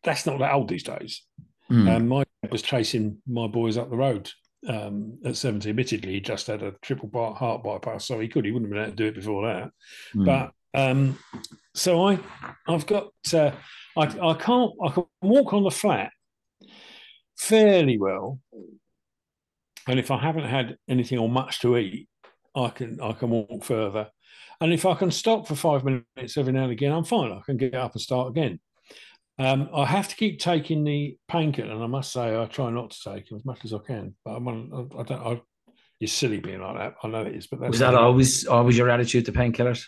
that's 0.06 0.24
not 0.24 0.38
that 0.38 0.54
old 0.54 0.68
these 0.68 0.84
days. 0.84 1.22
Mm. 1.70 1.96
Um, 1.96 2.08
my 2.08 2.24
was 2.50 2.62
chasing 2.62 3.18
my 3.26 3.48
boys 3.48 3.76
up 3.76 3.90
the 3.90 3.96
road 3.96 4.30
um, 4.68 5.18
at 5.24 5.36
70. 5.36 5.70
Admittedly, 5.70 6.12
he 6.12 6.20
just 6.20 6.46
had 6.46 6.62
a 6.62 6.74
triple 6.82 7.34
heart 7.34 7.62
bypass, 7.62 8.06
so 8.06 8.20
he 8.20 8.28
could. 8.28 8.44
He 8.44 8.50
wouldn't 8.50 8.72
have 8.72 8.74
been 8.74 8.84
able 8.84 8.96
to 8.96 9.02
do 9.02 9.08
it 9.08 9.14
before 9.14 9.46
that. 9.46 9.70
Mm. 10.14 10.24
But 10.24 10.80
um, 10.80 11.18
so 11.74 12.06
I, 12.06 12.18
I've 12.68 12.86
got. 12.86 13.08
Uh, 13.32 13.52
I, 13.96 14.02
I 14.02 14.34
can't. 14.34 14.72
I 14.84 14.90
can 14.90 15.04
walk 15.22 15.52
on 15.52 15.64
the 15.64 15.70
flat 15.70 16.10
fairly 17.38 17.98
well, 17.98 18.40
and 19.86 19.98
if 19.98 20.10
I 20.10 20.18
haven't 20.18 20.44
had 20.44 20.76
anything 20.88 21.18
or 21.18 21.28
much 21.28 21.60
to 21.60 21.76
eat, 21.76 22.08
I 22.54 22.68
can 22.68 23.00
I 23.00 23.12
can 23.12 23.30
walk 23.30 23.64
further. 23.64 24.08
And 24.60 24.72
if 24.72 24.86
I 24.86 24.94
can 24.94 25.10
stop 25.10 25.46
for 25.46 25.54
five 25.54 25.84
minutes 25.84 26.36
every 26.36 26.52
now 26.52 26.64
and 26.64 26.72
again, 26.72 26.92
I'm 26.92 27.04
fine. 27.04 27.30
I 27.30 27.40
can 27.44 27.58
get 27.58 27.74
up 27.74 27.92
and 27.92 28.00
start 28.00 28.28
again. 28.28 28.58
Um, 29.38 29.68
I 29.74 29.84
have 29.84 30.08
to 30.08 30.16
keep 30.16 30.40
taking 30.40 30.84
the 30.84 31.18
painkiller, 31.28 31.72
and 31.72 31.82
I 31.82 31.86
must 31.86 32.12
say 32.12 32.40
I 32.40 32.46
try 32.46 32.70
not 32.70 32.90
to 32.90 33.10
take 33.12 33.28
them 33.28 33.36
as 33.36 33.44
much 33.44 33.64
as 33.64 33.74
I 33.74 33.78
can. 33.78 34.14
But 34.24 34.32
I'm 34.32 34.48
on, 34.48 34.90
I 34.98 35.02
don't. 35.02 35.20
I, 35.20 35.42
you're 36.00 36.08
silly 36.08 36.40
being 36.40 36.60
like 36.60 36.76
that. 36.76 36.94
I 37.02 37.08
know 37.08 37.22
it 37.22 37.34
is, 37.34 37.46
but 37.46 37.60
was 37.60 37.78
that 37.80 37.94
always 37.94 38.46
always 38.46 38.78
your 38.78 38.90
attitude 38.90 39.26
to 39.26 39.32
painkillers? 39.32 39.84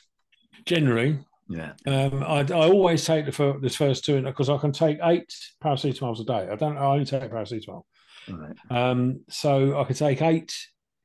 Generally, 0.67 1.19
yeah. 1.49 1.73
Um, 1.87 2.23
I, 2.23 2.41
I 2.41 2.69
always 2.69 3.05
take 3.05 3.25
the 3.25 3.33
first, 3.33 3.63
this 3.63 3.75
first 3.75 4.05
two 4.05 4.21
because 4.21 4.51
I 4.51 4.59
can 4.59 4.73
take 4.73 4.99
eight 5.03 5.33
paracetamols 5.65 6.21
a 6.21 6.25
day. 6.25 6.49
I 6.51 6.57
don't. 6.57 6.77
I 6.77 6.85
only 6.85 7.07
take 7.07 7.31
paracetamol. 7.31 7.83
Right. 8.29 8.57
Um, 8.71 9.21
so 9.31 9.81
I 9.81 9.85
could 9.85 9.97
take 9.97 10.21
eight 10.21 10.55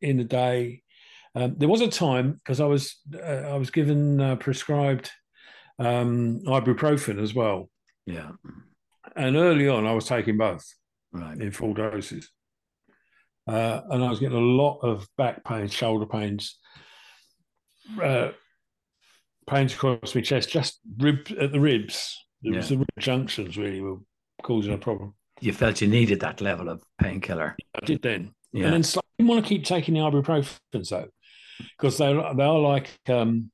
in 0.01 0.19
a 0.19 0.25
day. 0.25 0.83
Um, 1.35 1.55
there 1.57 1.69
was 1.69 1.81
a 1.81 1.87
time 1.87 2.33
because 2.33 2.59
I 2.59 2.65
was 2.65 2.97
uh, 3.15 3.25
I 3.25 3.55
was 3.55 3.71
given 3.71 4.19
uh, 4.19 4.35
prescribed 4.35 5.09
um, 5.79 6.41
ibuprofen 6.45 7.21
as 7.21 7.33
well, 7.33 7.69
yeah. 8.05 8.31
And 9.15 9.35
early 9.35 9.67
on, 9.67 9.85
I 9.85 9.93
was 9.93 10.05
taking 10.05 10.37
both 10.37 10.65
right. 11.11 11.37
in 11.39 11.51
full 11.51 11.73
doses. 11.73 12.29
uh, 13.47 13.81
and 13.89 14.03
I 14.03 14.09
was 14.09 14.19
getting 14.19 14.37
a 14.37 14.41
lot 14.41 14.79
of 14.79 15.07
back 15.17 15.43
pains, 15.43 15.73
shoulder 15.73 16.05
pains, 16.05 16.57
uh, 18.01 18.29
pains 19.49 19.73
across 19.73 20.15
my 20.15 20.21
chest, 20.21 20.49
just 20.49 20.79
rib 20.97 21.27
at 21.39 21.51
the 21.51 21.59
ribs. 21.59 22.17
It 22.43 22.51
Yeah. 22.51 22.57
was 22.57 22.69
the 22.69 22.77
rib 22.77 22.87
junctions 22.99 23.57
really 23.57 23.81
were 23.81 23.97
causing 24.41 24.73
a 24.73 24.77
problem. 24.77 25.15
You 25.41 25.51
felt 25.51 25.81
you 25.81 25.87
needed 25.87 26.21
that 26.21 26.39
level 26.39 26.69
of 26.69 26.81
painkiller. 27.01 27.57
I 27.75 27.85
did 27.85 28.01
then. 28.01 28.33
Yeah. 28.53 28.65
And 28.65 28.73
then 28.75 28.83
so 28.83 28.99
I 28.99 29.03
didn't 29.17 29.29
want 29.29 29.43
to 29.43 29.49
keep 29.49 29.65
taking 29.65 29.95
the 29.95 29.99
ibuprofen 29.99 30.57
though, 30.89 31.09
because 31.77 31.97
they 31.97 32.13
they 32.13 32.43
are 32.43 32.59
like 32.59 32.89
um, 33.09 33.51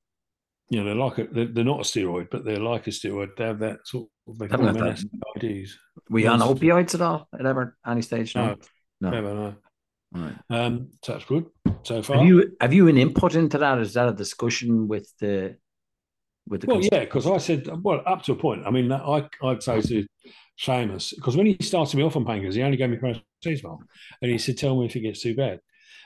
you 0.70 0.80
know 0.80 0.86
they're 0.86 0.96
like 0.96 1.18
a, 1.18 1.24
they're, 1.26 1.48
they're 1.48 1.64
not 1.64 1.80
a 1.80 1.84
steroid, 1.84 2.30
but 2.30 2.46
they're 2.46 2.60
like 2.60 2.88
a 2.88 2.92
steroid. 2.92 3.36
They 3.38 3.46
have 3.46 3.60
that 3.60 3.80
sort 3.86 4.08
of 4.28 4.38
they 4.38 4.48
call 4.48 4.66
them 4.66 4.76
NSAIDs. 4.76 5.72
Were 6.10 6.20
you 6.20 6.28
on 6.28 6.40
opioids 6.40 6.96
at 6.96 7.02
all 7.02 7.28
at 7.38 7.46
ever 7.46 7.78
any 7.86 8.02
stage? 8.02 8.36
No, 8.36 8.56
No. 9.02 9.10
never 9.10 9.34
know. 9.34 9.56
Right. 10.12 10.34
Um, 10.50 10.90
touch 11.04 11.28
good 11.28 11.46
so 11.84 12.02
far. 12.02 12.18
Have 12.18 12.26
you 12.26 12.56
have 12.60 12.74
you 12.74 12.88
an 12.88 12.98
input 12.98 13.36
into 13.36 13.60
that? 13.60 13.78
Is 13.80 13.94
that 13.94 14.10
a 14.10 14.14
discussion 14.14 14.88
with 14.88 15.12
the 15.20 15.58
with 16.48 16.62
the 16.62 16.68
Well, 16.68 16.82
yeah, 16.82 17.02
because 17.02 17.28
I 17.28 17.38
said, 17.38 17.70
well, 17.84 18.02
up 18.06 18.24
to 18.24 18.32
a 18.32 18.36
point. 18.36 18.64
I 18.66 18.72
mean, 18.72 18.92
I 18.92 19.28
I'd 19.44 19.62
say 19.62 19.82
to 19.82 20.06
Seamus 20.60 21.14
because 21.16 21.38
when 21.38 21.46
he 21.46 21.58
started 21.62 21.96
me 21.96 22.04
off 22.04 22.16
on 22.16 22.26
painkillers, 22.26 22.56
he 22.56 22.64
only 22.64 22.78
gave 22.78 22.90
me 22.90 22.98
paracetamol, 22.98 23.80
and 24.22 24.32
he 24.32 24.38
said, 24.40 24.58
"Tell 24.58 24.80
me 24.80 24.88
if 24.88 24.96
it 24.96 25.02
gets 25.02 25.22
too 25.22 25.36
bad." 25.36 25.60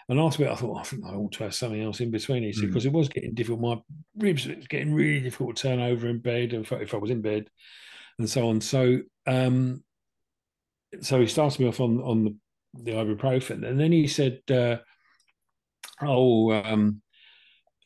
And 0.10 0.20
after 0.20 0.44
it, 0.44 0.52
I 0.52 0.56
thought, 0.56 0.80
I 0.80 0.84
think 0.84 1.04
I 1.06 1.14
ought 1.14 1.32
to 1.34 1.44
have 1.44 1.56
something 1.56 1.82
else 1.82 2.00
in 2.02 2.12
between. 2.12 2.44
He 2.44 2.54
said, 2.54 2.66
Mm. 2.66 2.68
because 2.68 2.86
it 2.86 2.92
was 2.94 3.10
getting 3.10 3.34
difficult. 3.34 3.62
My 3.62 3.82
ribs 4.18 4.46
it 4.48 4.58
was 4.58 4.68
getting 4.68 4.94
really 4.94 5.22
difficult 5.22 5.56
to 5.56 5.62
turn 5.64 5.80
over 5.80 6.08
in 6.08 6.20
bed 6.20 6.54
if 6.54 6.72
if 6.72 6.94
I 6.94 6.98
was 6.98 7.10
in 7.12 7.22
bed, 7.22 7.48
and 8.20 8.30
so 8.30 8.50
on. 8.50 8.62
So, 8.62 9.00
um, 9.28 9.84
so 11.02 11.22
he 11.22 11.28
started 11.28 11.60
me 11.62 11.68
off 11.68 11.80
on 11.80 12.02
on 12.02 12.24
the, 12.26 12.36
the 12.84 12.92
ibuprofen, 12.92 13.66
and 13.66 13.80
then 13.80 13.92
he 13.92 14.08
said, 14.08 14.42
uh, 14.50 14.78
"Oh." 16.02 16.52
Um, 16.52 17.02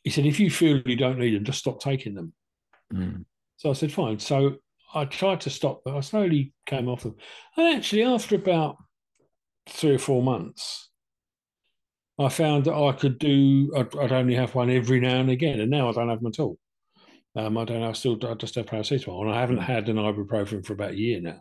he 0.04 0.10
said, 0.10 0.26
if 0.26 0.40
you 0.40 0.50
feel 0.50 0.80
you 0.86 0.96
don't 0.96 1.18
need 1.18 1.34
them, 1.34 1.44
just 1.44 1.58
stop 1.58 1.80
taking 1.80 2.14
them. 2.14 2.32
Mm. 2.94 3.24
So 3.56 3.68
I 3.68 3.74
said, 3.74 3.92
fine. 3.92 4.18
So 4.18 4.56
I 4.94 5.04
tried 5.04 5.42
to 5.42 5.50
stop, 5.50 5.82
but 5.84 5.94
I 5.94 6.00
slowly 6.00 6.54
came 6.64 6.88
off 6.88 7.04
of 7.04 7.12
them. 7.12 7.20
And 7.56 7.76
actually, 7.76 8.04
after 8.04 8.36
about 8.36 8.76
three 9.68 9.94
or 9.96 9.98
four 9.98 10.22
months, 10.22 10.87
I 12.18 12.28
found 12.28 12.64
that 12.64 12.74
I 12.74 12.92
could 12.92 13.18
do, 13.18 13.72
I'd, 13.76 13.96
I'd 13.96 14.12
only 14.12 14.34
have 14.34 14.54
one 14.54 14.70
every 14.70 15.00
now 15.00 15.20
and 15.20 15.30
again. 15.30 15.60
And 15.60 15.70
now 15.70 15.88
I 15.88 15.92
don't 15.92 16.08
have 16.08 16.20
them 16.20 16.32
at 16.32 16.40
all. 16.40 16.58
Um, 17.36 17.56
I 17.56 17.64
don't 17.64 17.80
know, 17.80 17.90
I 17.90 17.92
still 17.92 18.18
I 18.26 18.34
just 18.34 18.56
have 18.56 18.66
paracetamol. 18.66 19.22
And 19.22 19.30
I 19.30 19.40
haven't 19.40 19.58
had 19.58 19.88
an 19.88 19.96
ibuprofen 19.96 20.64
for 20.64 20.72
about 20.72 20.92
a 20.92 20.98
year 20.98 21.20
now. 21.20 21.40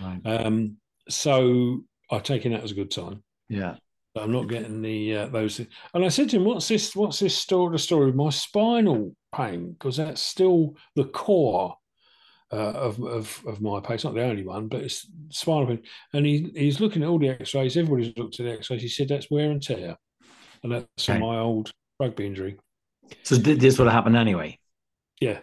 Right. 0.00 0.20
Um, 0.24 0.76
so 1.08 1.82
I've 2.10 2.22
taken 2.22 2.52
that 2.52 2.64
as 2.64 2.70
a 2.70 2.74
good 2.74 2.92
sign. 2.92 3.22
Yeah. 3.48 3.76
I'm 4.18 4.32
not 4.32 4.48
getting 4.48 4.80
the 4.80 5.14
uh, 5.14 5.26
those. 5.26 5.60
And 5.92 6.02
I 6.04 6.08
said 6.08 6.30
to 6.30 6.36
him, 6.36 6.44
"What's 6.44 6.68
this? 6.68 6.96
What's 6.96 7.18
this 7.18 7.36
story? 7.36 7.72
The 7.72 7.78
story 7.78 8.08
of 8.08 8.16
my 8.16 8.30
spinal 8.30 9.14
pain? 9.34 9.72
Because 9.72 9.98
that's 9.98 10.22
still 10.22 10.76
the 10.94 11.04
core 11.04 11.76
uh, 12.50 12.56
of, 12.56 13.02
of 13.02 13.42
of 13.46 13.60
my 13.60 13.80
pain. 13.80 13.96
It's 13.96 14.04
not 14.04 14.14
the 14.14 14.24
only 14.24 14.42
one, 14.42 14.68
but 14.68 14.80
it's 14.80 15.06
spinal 15.28 15.66
pain." 15.66 15.82
And 16.14 16.24
he 16.24 16.50
he's 16.54 16.80
looking 16.80 17.02
at 17.02 17.10
all 17.10 17.18
the 17.18 17.28
X-rays. 17.28 17.76
Everybody's 17.76 18.16
looked 18.16 18.40
at 18.40 18.46
the 18.46 18.52
X-rays. 18.52 18.80
He 18.80 18.88
said 18.88 19.08
that's 19.08 19.30
wear 19.30 19.50
and 19.50 19.62
tear, 19.62 19.98
and 20.66 20.74
that's 20.82 21.08
Okay. 21.08 21.18
my 21.18 21.38
old 21.38 21.70
rugby 22.00 22.26
injury. 22.26 22.56
So 23.22 23.38
th- 23.40 23.58
this 23.58 23.78
would 23.78 23.84
have 23.86 23.94
happened 23.94 24.16
anyway. 24.16 24.58
Yeah, 25.20 25.38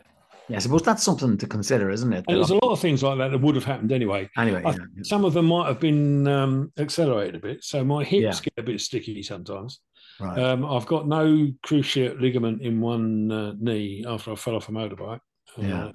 Yeah, 0.50 0.58
I 0.58 0.60
suppose 0.60 0.84
that's 0.84 1.02
something 1.04 1.38
to 1.38 1.48
consider, 1.48 1.90
isn't 1.90 2.12
it? 2.12 2.26
and 2.28 2.38
there's 2.38 2.50
a 2.50 2.56
lot 2.56 2.72
of 2.74 2.80
things 2.80 3.02
like 3.02 3.18
that 3.18 3.32
that 3.32 3.38
would 3.40 3.56
have 3.56 3.64
happened 3.64 3.92
anyway. 3.94 4.30
anyway, 4.38 4.62
I- 4.66 4.72
yeah, 4.72 4.78
yeah. 4.98 5.04
Some 5.04 5.24
of 5.26 5.34
them 5.34 5.46
might 5.46 5.68
have 5.68 5.80
been 5.80 6.28
um, 6.28 6.72
accelerated 6.78 7.36
a 7.36 7.40
bit, 7.40 7.64
so 7.64 7.84
my 7.84 8.04
hips 8.04 8.22
Yeah. 8.40 8.44
get 8.44 8.54
a 8.58 8.64
bit 8.64 8.82
sticky 8.82 9.24
sometimes. 9.24 9.80
right. 10.20 10.38
Um, 10.38 10.64
I've 10.66 10.86
got 10.86 11.08
no 11.08 11.48
cruciate 11.66 12.20
ligament 12.22 12.62
in 12.62 12.82
one 12.82 13.32
uh, 13.32 13.54
knee 13.60 14.04
after 14.08 14.32
I 14.34 14.36
fell 14.36 14.56
off 14.56 14.70
a 14.70 14.72
motorbike 14.72 15.22
uh, 15.58 15.62
Yeah. 15.62 15.92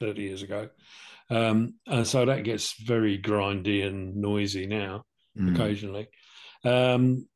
30 0.00 0.22
years 0.22 0.42
ago. 0.42 0.68
Um, 1.30 1.74
and 1.88 2.06
so 2.06 2.24
that 2.26 2.44
gets 2.44 2.74
very 2.80 3.18
grindy 3.18 3.84
and 3.84 4.14
noisy 4.16 4.66
now, 4.66 5.04
Mm. 5.36 5.54
occasionally. 5.54 6.06
Um, 6.64 7.26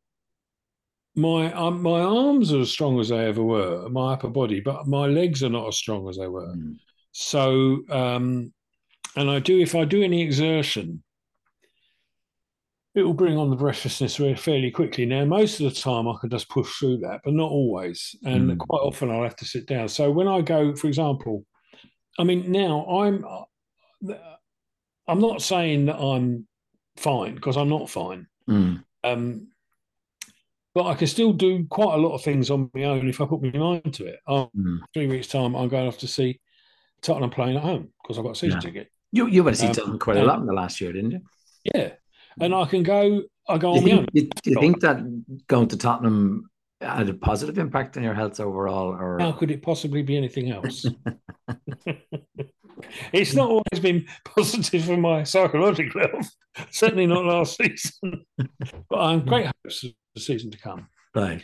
my 1.16 1.52
um, 1.52 1.82
my 1.82 2.00
arms 2.00 2.52
are 2.52 2.60
as 2.60 2.70
strong 2.70 3.00
as 3.00 3.08
they 3.08 3.26
ever 3.26 3.42
were, 3.42 3.88
my 3.88 4.12
upper 4.12 4.28
body, 4.28 4.60
but 4.60 4.86
my 4.86 5.06
legs 5.06 5.42
are 5.42 5.50
not 5.50 5.68
as 5.68 5.76
strong 5.76 6.08
as 6.08 6.16
they 6.16 6.28
were. 6.28 6.54
Mm. 6.54 6.76
So, 7.12 7.82
um, 7.90 8.52
and 9.16 9.28
I 9.28 9.40
do, 9.40 9.58
if 9.58 9.74
I 9.74 9.84
do 9.84 10.02
any 10.02 10.22
exertion, 10.22 11.02
it 12.94 13.02
will 13.02 13.14
bring 13.14 13.36
on 13.36 13.50
the 13.50 13.56
breathlessness 13.56 14.16
fairly 14.16 14.70
quickly. 14.70 15.06
Now, 15.06 15.24
most 15.24 15.60
of 15.60 15.72
the 15.72 15.80
time 15.80 16.08
I 16.08 16.14
can 16.20 16.30
just 16.30 16.48
push 16.48 16.70
through 16.78 16.98
that, 16.98 17.20
but 17.24 17.34
not 17.34 17.50
always. 17.50 18.14
And 18.24 18.50
Mm. 18.50 18.58
quite 18.58 18.80
often 18.80 19.10
I'll 19.10 19.22
have 19.22 19.36
to 19.36 19.44
sit 19.44 19.66
down. 19.66 19.88
So 19.88 20.10
when 20.10 20.28
I 20.28 20.40
go, 20.40 20.74
for 20.74 20.86
example, 20.88 21.44
I 22.18 22.24
mean, 22.24 22.50
now 22.50 22.86
I'm, 22.86 23.24
I'm 25.06 25.20
not 25.20 25.42
saying 25.42 25.86
that 25.86 25.98
I'm 25.98 26.46
fine 26.96 27.34
because 27.34 27.56
I'm 27.56 27.68
not 27.68 27.88
fine. 27.88 28.26
Mm. 28.48 28.84
Um, 29.04 29.49
but 30.74 30.86
I 30.86 30.94
can 30.94 31.06
still 31.06 31.32
do 31.32 31.66
quite 31.66 31.94
a 31.94 31.98
lot 31.98 32.14
of 32.14 32.22
things 32.22 32.50
on 32.50 32.70
my 32.74 32.84
own 32.84 33.08
if 33.08 33.20
I 33.20 33.26
put 33.26 33.42
my 33.42 33.50
mind 33.50 33.94
to 33.94 34.06
it. 34.06 34.20
Oh, 34.26 34.50
Mm. 34.56 34.78
three 34.94 35.06
weeks' 35.06 35.28
time, 35.28 35.54
I'm 35.54 35.68
going 35.68 35.88
off 35.88 35.98
to 35.98 36.08
see 36.08 36.40
Tottenham 37.02 37.30
playing 37.30 37.56
at 37.56 37.62
home 37.62 37.88
because 38.02 38.18
I've 38.18 38.24
got 38.24 38.32
a 38.32 38.36
season 38.36 38.60
Yeah. 38.60 38.68
ticket. 38.68 38.92
You 39.12 39.26
you 39.26 39.42
went 39.42 39.56
to 39.56 39.62
see 39.62 39.68
Um, 39.68 39.74
Tottenham 39.74 39.98
quite 39.98 40.18
a 40.18 40.24
lot 40.24 40.38
in 40.40 40.46
the 40.46 40.52
last 40.52 40.80
year, 40.80 40.92
didn't 40.92 41.10
you? 41.12 41.20
Yeah, 41.74 41.92
and 42.40 42.54
I 42.54 42.64
can 42.66 42.82
go. 42.82 43.22
I 43.48 43.58
go 43.58 43.72
Do 43.72 43.78
on 43.78 43.84
you, 43.84 43.90
my 43.90 43.98
own. 43.98 44.06
do, 44.14 44.22
do 44.22 44.50
you 44.50 44.56
think 44.60 44.80
that 44.80 44.98
going 45.48 45.66
to 45.68 45.76
Tottenham 45.76 46.48
had 46.80 47.08
a 47.08 47.14
positive 47.14 47.58
impact 47.58 47.96
on 47.96 48.02
your 48.04 48.14
health 48.14 48.38
overall, 48.38 48.88
or 48.88 49.18
How 49.20 49.32
could 49.32 49.50
it 49.50 49.62
possibly 49.62 50.02
be 50.02 50.16
anything 50.16 50.50
else? 50.50 50.86
it's 53.12 53.34
not 53.34 53.48
always 53.48 53.80
been 53.80 54.06
positive 54.24 54.84
for 54.84 54.96
my 54.96 55.22
psychological 55.22 56.00
health. 56.00 56.30
Certainly 56.70 57.06
not 57.06 57.24
last 57.24 57.56
season. 57.56 58.24
but 58.88 58.98
I'm 58.98 59.24
great 59.24 59.46
hopes 59.46 59.80
for 59.80 59.88
the 60.14 60.20
season 60.20 60.50
to 60.50 60.58
come. 60.58 60.88
right? 61.14 61.42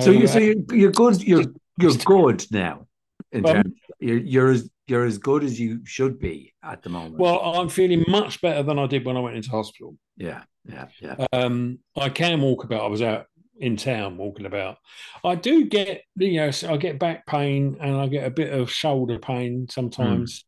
So 0.00 0.10
you 0.10 0.26
so 0.26 0.38
uh, 0.38 0.42
you're, 0.42 0.54
you're 0.72 0.92
good. 0.92 1.22
You're 1.22 1.44
you're 1.80 1.96
good 2.04 2.44
now. 2.50 2.86
In 3.32 3.42
terms, 3.44 3.74
you're 3.98 4.18
you're 4.18 4.50
as 4.50 4.70
you're 4.86 5.04
as 5.04 5.18
good 5.18 5.42
as 5.42 5.58
you 5.58 5.80
should 5.84 6.18
be 6.18 6.54
at 6.62 6.82
the 6.82 6.90
moment. 6.90 7.18
well, 7.18 7.40
I'm 7.40 7.68
feeling 7.68 8.04
much 8.08 8.40
better 8.40 8.62
than 8.62 8.78
I 8.78 8.86
did 8.86 9.04
when 9.04 9.16
I 9.16 9.20
went 9.20 9.36
into 9.36 9.50
hospital. 9.50 9.96
yeah, 10.16 10.42
yeah, 10.64 10.86
yeah. 11.00 11.26
Um, 11.32 11.78
I 11.96 12.08
can 12.08 12.40
walk 12.40 12.64
about. 12.64 12.82
I 12.82 12.86
was 12.88 13.02
out 13.02 13.26
in 13.58 13.76
town 13.76 14.16
walking 14.16 14.46
about. 14.46 14.76
I 15.24 15.34
do 15.34 15.64
get, 15.64 16.02
you 16.16 16.36
know, 16.36 16.50
I 16.68 16.76
get 16.76 16.98
back 16.98 17.26
pain 17.26 17.78
and 17.80 17.96
I 17.96 18.06
get 18.06 18.26
a 18.26 18.30
bit 18.30 18.52
of 18.52 18.70
shoulder 18.70 19.18
pain 19.18 19.66
sometimes, 19.70 20.44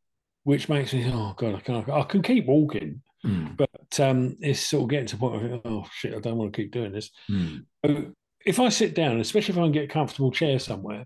which 0.48 0.70
makes 0.70 0.94
me, 0.94 1.04
oh 1.12 1.34
god, 1.36 1.56
I 1.56 1.60
can 1.60 1.74
I 1.90 2.02
can 2.04 2.22
keep 2.22 2.46
walking, 2.46 3.02
Mm, 3.26 3.56
but 3.58 4.00
um, 4.00 4.36
it's 4.40 4.60
sort 4.60 4.84
of 4.84 4.88
getting 4.90 5.06
to 5.08 5.16
the 5.16 5.20
point 5.20 5.52
of, 5.52 5.60
oh 5.66 5.84
shit, 5.92 6.14
I 6.14 6.20
don't 6.20 6.38
want 6.38 6.52
to 6.52 6.62
keep 6.62 6.70
doing 6.72 6.92
this. 6.92 7.10
mm, 7.30 7.64
So 7.84 8.12
if 8.46 8.58
I 8.60 8.68
sit 8.70 8.94
down, 8.94 9.20
especially 9.20 9.52
if 9.54 9.58
I 9.58 9.64
can 9.64 9.72
get 9.72 9.84
a 9.90 9.92
comfortable 9.92 10.30
chair 10.30 10.58
somewhere, 10.58 11.04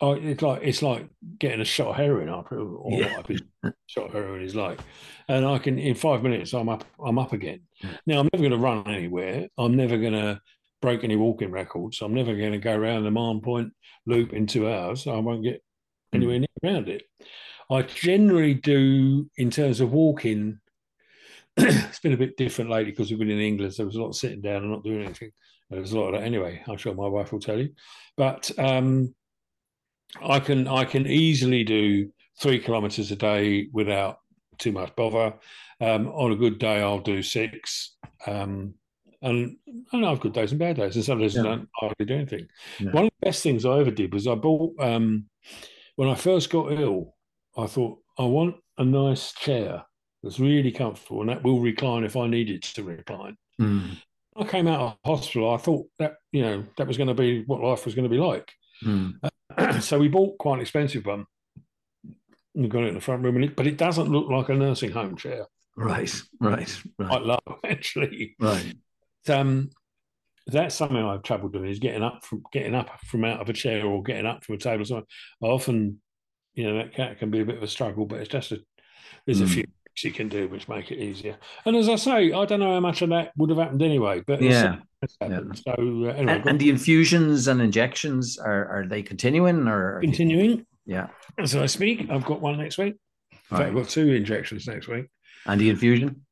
I, 0.00 0.10
it's 0.10 0.42
like 0.42 0.60
it's 0.62 0.82
like 0.82 1.08
getting 1.38 1.62
a 1.62 1.64
shot 1.64 1.88
of 1.88 1.96
heroin 1.96 2.28
after, 2.28 2.60
or 2.60 3.00
Yeah. 3.00 3.08
what 3.16 3.26
shot 3.86 4.06
of 4.08 4.12
heroin 4.12 4.42
is 4.42 4.54
like. 4.54 4.78
And 5.26 5.44
I 5.46 5.58
can 5.58 5.78
in 5.78 5.94
five 5.96 6.22
minutes 6.22 6.52
I'm 6.52 6.68
up 6.68 6.84
I'm 7.04 7.18
up 7.18 7.32
again. 7.32 7.62
Now 8.06 8.20
I'm 8.20 8.28
never 8.32 8.42
going 8.48 8.60
to 8.60 8.66
run 8.68 8.86
anywhere. 8.86 9.48
I'm 9.58 9.74
never 9.76 9.96
going 9.98 10.12
to 10.12 10.40
break 10.80 11.02
any 11.02 11.16
walking 11.16 11.50
records. 11.50 12.02
I'm 12.02 12.14
never 12.14 12.36
going 12.36 12.52
to 12.52 12.58
go 12.58 12.76
around 12.76 13.02
the 13.04 13.10
Mahon 13.10 13.40
Point 13.40 13.72
loop 14.06 14.32
in 14.32 14.46
two 14.46 14.70
hours. 14.70 15.06
I 15.08 15.16
won't 15.16 15.42
get. 15.42 15.60
Anywhere 16.14 16.38
near 16.38 16.48
around 16.64 16.88
it. 16.88 17.02
I 17.70 17.82
generally 17.82 18.54
do 18.54 19.28
in 19.36 19.50
terms 19.50 19.80
of 19.80 19.92
walking. 19.92 20.58
it's 21.56 22.00
been 22.00 22.12
a 22.12 22.18
bit 22.18 22.36
different 22.36 22.70
lately 22.70 22.90
because 22.90 23.10
we've 23.10 23.18
been 23.18 23.30
in 23.30 23.40
England. 23.40 23.74
So 23.74 23.82
there 23.82 23.86
was 23.86 23.96
a 23.96 24.00
lot 24.00 24.08
of 24.08 24.16
sitting 24.16 24.40
down 24.40 24.62
and 24.62 24.70
not 24.70 24.84
doing 24.84 25.04
anything. 25.04 25.30
There 25.70 25.80
was 25.80 25.92
a 25.92 25.98
lot 25.98 26.08
of 26.08 26.20
that 26.20 26.26
anyway. 26.26 26.62
I'm 26.68 26.76
sure 26.76 26.94
my 26.94 27.08
wife 27.08 27.32
will 27.32 27.40
tell 27.40 27.58
you. 27.58 27.70
But 28.16 28.50
um, 28.58 29.14
I 30.22 30.40
can 30.40 30.68
I 30.68 30.84
can 30.84 31.06
easily 31.06 31.64
do 31.64 32.10
three 32.40 32.58
kilometres 32.58 33.10
a 33.10 33.16
day 33.16 33.68
without 33.72 34.18
too 34.58 34.72
much 34.72 34.94
bother. 34.96 35.34
Um, 35.80 36.08
on 36.08 36.32
a 36.32 36.36
good 36.36 36.58
day, 36.58 36.80
I'll 36.80 37.00
do 37.00 37.22
six. 37.22 37.96
Um, 38.26 38.74
and 39.22 39.56
and 39.92 40.06
I 40.06 40.10
have 40.10 40.20
good 40.20 40.34
days 40.34 40.52
and 40.52 40.58
bad 40.58 40.76
days. 40.76 40.96
And 40.96 41.04
some 41.04 41.18
days 41.18 41.38
I 41.38 41.42
don't 41.42 41.68
hardly 41.76 42.06
do 42.06 42.14
anything. 42.14 42.46
Yeah. 42.78 42.90
One 42.90 43.04
of 43.06 43.10
the 43.20 43.26
best 43.26 43.42
things 43.42 43.64
I 43.64 43.78
ever 43.78 43.90
did 43.90 44.12
was 44.12 44.26
I 44.26 44.34
bought 44.34 44.74
um, 44.78 45.26
when 45.96 46.08
I 46.08 46.14
first 46.14 46.50
got 46.50 46.72
ill. 46.72 47.14
I 47.56 47.66
thought 47.66 47.98
I 48.18 48.24
want 48.24 48.56
a 48.78 48.84
nice 48.84 49.32
chair 49.32 49.84
that's 50.22 50.40
really 50.40 50.72
comfortable 50.72 51.20
and 51.20 51.30
that 51.30 51.44
will 51.44 51.60
recline 51.60 52.02
if 52.02 52.16
I 52.16 52.26
needed 52.26 52.62
to 52.62 52.82
recline. 52.82 53.36
mm, 53.60 53.96
I 54.36 54.44
came 54.44 54.66
out 54.66 54.80
of 54.80 54.96
hospital. 55.04 55.54
I 55.54 55.58
thought 55.58 55.86
that 56.00 56.16
you 56.32 56.42
know 56.42 56.64
that 56.76 56.88
was 56.88 56.96
going 56.96 57.08
to 57.08 57.14
be 57.14 57.44
what 57.46 57.60
life 57.60 57.84
was 57.84 57.94
going 57.94 58.08
to 58.08 58.14
be 58.14 58.18
like. 58.20 58.50
mm. 58.84 59.14
so 59.82 59.98
we 59.98 60.08
bought 60.08 60.36
quite 60.38 60.54
an 60.54 60.60
expensive 60.62 61.06
one. 61.06 61.26
We 62.54 62.68
got 62.68 62.84
it 62.84 62.88
in 62.88 62.94
the 62.94 63.00
front 63.00 63.22
room, 63.22 63.36
and 63.36 63.44
it, 63.44 63.56
but 63.56 63.66
it 63.66 63.76
doesn't 63.76 64.10
look 64.10 64.28
like 64.28 64.48
a 64.48 64.54
nursing 64.54 64.90
home 64.90 65.16
chair. 65.16 65.46
Right, 65.76 66.12
right, 66.40 66.82
right, 66.98 67.08
Quite 67.08 67.22
low, 67.22 67.38
actually. 67.64 68.36
right. 68.40 68.74
Um, 69.28 69.70
that's 70.46 70.74
something 70.74 70.96
I've 70.96 71.22
trouble 71.22 71.48
doing 71.48 71.70
is 71.70 71.78
getting 71.78 72.02
up 72.02 72.24
from 72.24 72.42
getting 72.52 72.74
up 72.74 72.90
from 73.06 73.24
out 73.24 73.40
of 73.40 73.48
a 73.48 73.52
chair 73.52 73.84
or 73.84 74.02
getting 74.02 74.26
up 74.26 74.44
from 74.44 74.56
a 74.56 74.58
table. 74.58 74.84
So 74.84 74.98
I 75.42 75.46
often, 75.46 76.00
you 76.54 76.70
know, 76.70 76.88
that 76.96 77.18
can 77.18 77.30
be 77.30 77.40
a 77.40 77.44
bit 77.44 77.56
of 77.56 77.62
a 77.62 77.68
struggle, 77.68 78.04
but 78.04 78.20
it's 78.20 78.28
just 78.28 78.52
a 78.52 78.60
there's 79.26 79.40
mm. 79.40 79.44
a 79.44 79.48
few 79.48 79.62
things 79.62 80.04
you 80.04 80.12
can 80.12 80.28
do 80.28 80.48
which 80.48 80.68
make 80.68 80.90
it 80.90 80.98
easier. 80.98 81.36
And 81.64 81.76
as 81.76 81.88
I 81.88 81.96
say, 81.96 82.32
I 82.32 82.44
don't 82.44 82.60
know 82.60 82.74
how 82.74 82.80
much 82.80 83.00
of 83.00 83.08
that 83.10 83.32
would 83.36 83.48
have 83.50 83.58
happened 83.58 83.82
anyway, 83.82 84.22
but 84.26 84.42
yeah. 84.42 84.76
yeah. 85.20 85.40
So 85.54 85.72
uh, 85.72 85.72
anyway, 85.72 86.14
and, 86.16 86.46
and, 86.46 86.60
the 86.60 86.68
infusions 86.68 87.48
and 87.48 87.60
injections 87.60 88.38
are 88.38 88.66
are 88.66 88.86
they 88.86 89.02
continuing 89.02 89.66
or 89.66 90.00
continuing? 90.00 90.66
Yeah. 90.84 91.08
As 91.38 91.56
I 91.56 91.66
speak, 91.66 92.10
I've 92.10 92.24
got 92.26 92.42
one 92.42 92.58
next 92.58 92.76
week. 92.76 92.96
In 93.32 93.38
fact, 93.56 93.68
I've 93.68 93.74
got 93.74 93.88
two 93.88 94.12
injections 94.12 94.66
next 94.66 94.88
week. 94.88 95.06
And 95.46 95.60
the 95.60 95.70
infusion? 95.70 96.24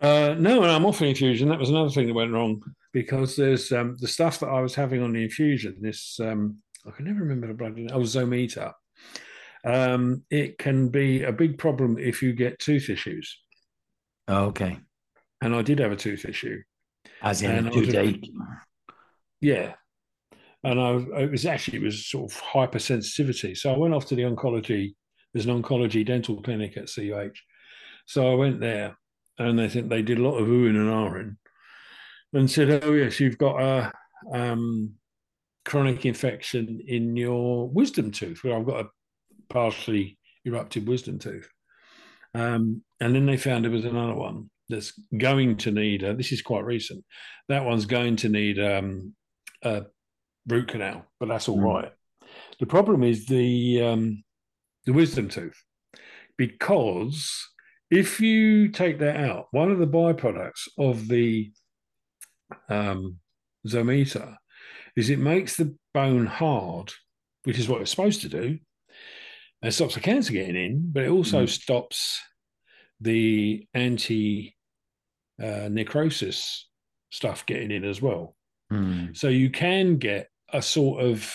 Uh, 0.00 0.34
no, 0.38 0.62
I'm 0.64 0.86
off 0.86 0.98
the 0.98 1.06
infusion. 1.06 1.48
That 1.48 1.58
was 1.58 1.68
another 1.68 1.90
thing 1.90 2.06
that 2.06 2.14
went 2.14 2.32
wrong 2.32 2.62
because 2.92 3.36
there's 3.36 3.72
um, 3.72 3.96
the 4.00 4.08
stuff 4.08 4.40
that 4.40 4.48
I 4.48 4.60
was 4.60 4.74
having 4.74 5.02
on 5.02 5.12
the 5.12 5.22
infusion. 5.22 5.76
This 5.80 6.18
um, 6.20 6.58
I 6.86 6.90
can 6.90 7.04
never 7.04 7.20
remember 7.20 7.46
the 7.46 7.54
blood. 7.54 7.78
I 7.92 7.96
was 7.96 8.14
Zometa. 8.14 8.72
Um, 9.64 10.24
it 10.30 10.58
can 10.58 10.88
be 10.88 11.22
a 11.22 11.32
big 11.32 11.58
problem 11.58 11.98
if 11.98 12.22
you 12.22 12.32
get 12.32 12.58
tooth 12.58 12.88
issues. 12.88 13.38
Oh, 14.28 14.46
okay. 14.46 14.78
And 15.42 15.54
I 15.54 15.62
did 15.62 15.78
have 15.80 15.92
a 15.92 15.96
tooth 15.96 16.24
issue. 16.24 16.62
As 17.22 17.42
in 17.42 17.70
toothache. 17.70 18.30
Yeah. 19.40 19.74
And 20.62 20.80
I, 20.80 21.22
it 21.22 21.30
was 21.30 21.46
actually 21.46 21.78
it 21.78 21.84
was 21.84 22.06
sort 22.06 22.30
of 22.30 22.40
hypersensitivity. 22.40 23.56
So 23.56 23.72
I 23.72 23.78
went 23.78 23.94
off 23.94 24.06
to 24.06 24.14
the 24.14 24.22
oncology. 24.22 24.94
There's 25.32 25.46
an 25.46 25.62
oncology 25.62 26.04
dental 26.04 26.42
clinic 26.42 26.76
at 26.76 26.90
CUH. 26.94 27.36
So 28.06 28.30
I 28.30 28.34
went 28.34 28.60
there, 28.60 28.96
and 29.38 29.58
they 29.58 29.68
think 29.68 29.88
they 29.88 30.02
did 30.02 30.18
a 30.18 30.22
lot 30.22 30.38
of 30.38 30.48
oohing 30.48 30.70
and 30.70 30.90
ahhing, 30.90 31.36
and 32.32 32.50
said, 32.50 32.84
"Oh 32.84 32.92
yes, 32.92 33.20
you've 33.20 33.38
got 33.38 33.60
a 33.60 33.92
um, 34.32 34.94
chronic 35.64 36.06
infection 36.06 36.80
in 36.86 37.16
your 37.16 37.68
wisdom 37.68 38.10
tooth. 38.10 38.42
Where 38.42 38.56
I've 38.56 38.66
got 38.66 38.86
a 38.86 38.88
partially 39.48 40.18
erupted 40.44 40.88
wisdom 40.88 41.18
tooth." 41.18 41.48
Um, 42.34 42.82
and 43.00 43.14
then 43.14 43.26
they 43.26 43.36
found 43.36 43.64
there 43.64 43.72
was 43.72 43.84
another 43.84 44.14
one 44.14 44.50
that's 44.68 44.92
going 45.16 45.56
to 45.58 45.70
need. 45.70 46.02
A, 46.02 46.14
this 46.14 46.32
is 46.32 46.42
quite 46.42 46.64
recent. 46.64 47.04
That 47.48 47.64
one's 47.64 47.86
going 47.86 48.16
to 48.16 48.28
need 48.28 48.58
um, 48.58 49.14
a 49.62 49.84
root 50.46 50.68
canal, 50.68 51.04
but 51.18 51.28
that's 51.28 51.48
all 51.48 51.58
mm. 51.58 51.64
right. 51.64 51.92
The 52.60 52.66
problem 52.66 53.02
is 53.02 53.26
the 53.26 53.82
um, 53.82 54.24
the 54.86 54.92
wisdom 54.92 55.28
tooth 55.28 55.60
because 56.36 57.48
if 57.90 58.20
you 58.20 58.68
take 58.68 58.98
that 59.00 59.16
out, 59.16 59.48
one 59.50 59.70
of 59.70 59.78
the 59.78 59.86
byproducts 59.86 60.68
of 60.78 61.08
the 61.08 61.52
um, 62.68 63.16
Zometa 63.66 64.36
is 64.96 65.10
it 65.10 65.18
makes 65.18 65.56
the 65.56 65.74
bone 65.94 66.26
hard, 66.26 66.92
which 67.44 67.58
is 67.58 67.68
what 67.68 67.80
it's 67.80 67.90
supposed 67.90 68.22
to 68.22 68.28
do. 68.28 68.58
It 69.62 69.72
stops 69.72 69.94
the 69.94 70.00
cancer 70.00 70.32
getting 70.32 70.56
in, 70.56 70.90
but 70.92 71.04
it 71.04 71.10
also 71.10 71.44
mm. 71.44 71.48
stops 71.48 72.20
the 73.00 73.66
anti 73.74 74.56
uh, 75.42 75.68
necrosis 75.70 76.68
stuff 77.10 77.44
getting 77.46 77.70
in 77.70 77.84
as 77.84 78.00
well. 78.00 78.34
Mm. 78.72 79.16
So 79.16 79.28
you 79.28 79.50
can 79.50 79.96
get 79.96 80.28
a 80.52 80.62
sort 80.62 81.04
of 81.04 81.32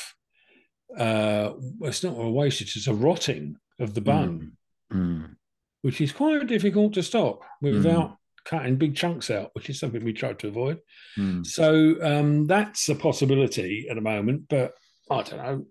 uh, 0.97 1.53
it's 1.81 2.03
not 2.03 2.17
a 2.17 2.29
wastage; 2.29 2.75
it's 2.75 2.87
a 2.87 2.93
rotting 2.93 3.57
of 3.79 3.93
the 3.93 4.01
bone, 4.01 4.53
mm. 4.91 4.97
Mm. 4.97 5.35
which 5.81 6.01
is 6.01 6.11
quite 6.11 6.47
difficult 6.47 6.93
to 6.93 7.03
stop 7.03 7.43
without 7.61 8.11
mm. 8.11 8.17
Cutting 8.45 8.77
big 8.77 8.95
chunks 8.95 9.29
out, 9.29 9.49
which 9.53 9.69
is 9.69 9.79
something 9.79 10.03
we 10.03 10.13
try 10.13 10.33
to 10.33 10.47
avoid. 10.47 10.79
Mm. 11.17 11.45
So 11.45 11.95
um, 12.01 12.47
that's 12.47 12.87
a 12.89 12.95
possibility 12.95 13.87
at 13.89 13.95
the 13.95 14.01
moment, 14.01 14.43
but 14.49 14.73
I 15.09 15.23
don't 15.23 15.37
know. 15.37 15.65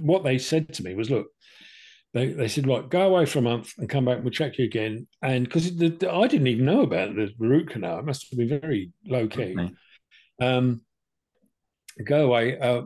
What 0.00 0.24
they 0.24 0.38
said 0.38 0.72
to 0.74 0.82
me 0.82 0.94
was, 0.94 1.10
look, 1.10 1.28
they, 2.14 2.28
they 2.32 2.48
said, 2.48 2.66
like, 2.66 2.88
go 2.88 3.08
away 3.08 3.26
for 3.26 3.38
a 3.38 3.42
month 3.42 3.74
and 3.78 3.88
come 3.88 4.04
back. 4.06 4.16
and 4.16 4.24
We'll 4.24 4.32
check 4.32 4.58
you 4.58 4.64
again. 4.64 5.06
And 5.22 5.44
because 5.44 5.66
I 5.68 6.26
didn't 6.26 6.46
even 6.46 6.64
know 6.64 6.82
about 6.82 7.14
the 7.14 7.30
root 7.38 7.70
canal, 7.70 7.98
it 7.98 8.04
must 8.04 8.26
have 8.30 8.38
been 8.38 8.60
very 8.60 8.92
low 9.06 9.28
key. 9.28 9.56
Um, 10.40 10.82
go 12.04 12.26
away. 12.26 12.58
Uh, 12.58 12.82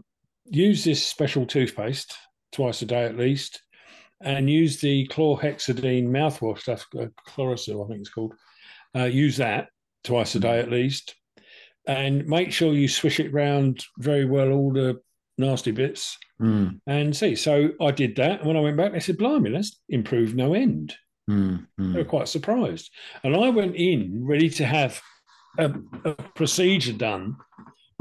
use 0.46 0.84
this 0.84 1.06
special 1.06 1.46
toothpaste 1.46 2.14
twice 2.52 2.82
a 2.82 2.86
day 2.86 3.04
at 3.04 3.16
least, 3.16 3.62
and 4.20 4.50
use 4.50 4.80
the 4.80 5.06
chlorhexidine 5.08 6.08
mouthwash 6.08 6.60
stuff, 6.60 6.86
uh, 6.98 7.06
Chlorosil, 7.28 7.84
I 7.84 7.88
think 7.88 8.00
it's 8.00 8.10
called. 8.10 8.34
Uh, 8.94 9.04
use 9.04 9.36
that 9.38 9.68
twice 10.04 10.34
a 10.34 10.40
day 10.40 10.58
at 10.58 10.70
least, 10.70 11.14
and 11.86 12.26
make 12.26 12.52
sure 12.52 12.72
you 12.72 12.88
swish 12.88 13.20
it 13.20 13.32
round 13.32 13.84
very 13.98 14.24
well, 14.24 14.52
all 14.52 14.72
the 14.72 15.00
nasty 15.38 15.70
bits, 15.70 16.18
mm. 16.40 16.78
and 16.86 17.16
see. 17.16 17.34
So 17.34 17.70
I 17.80 17.90
did 17.90 18.16
that, 18.16 18.40
and 18.40 18.46
when 18.46 18.56
I 18.56 18.60
went 18.60 18.76
back, 18.76 18.92
they 18.92 19.00
said, 19.00 19.18
"Blimey, 19.18 19.50
that's 19.50 19.80
improved 19.88 20.36
no 20.36 20.54
end." 20.54 20.94
Mm. 21.30 21.66
They 21.78 21.98
were 21.98 22.04
quite 22.04 22.28
surprised, 22.28 22.90
and 23.24 23.34
I 23.34 23.48
went 23.48 23.76
in 23.76 24.26
ready 24.26 24.50
to 24.50 24.66
have 24.66 25.00
a, 25.58 25.72
a 26.04 26.14
procedure 26.34 26.92
done 26.92 27.36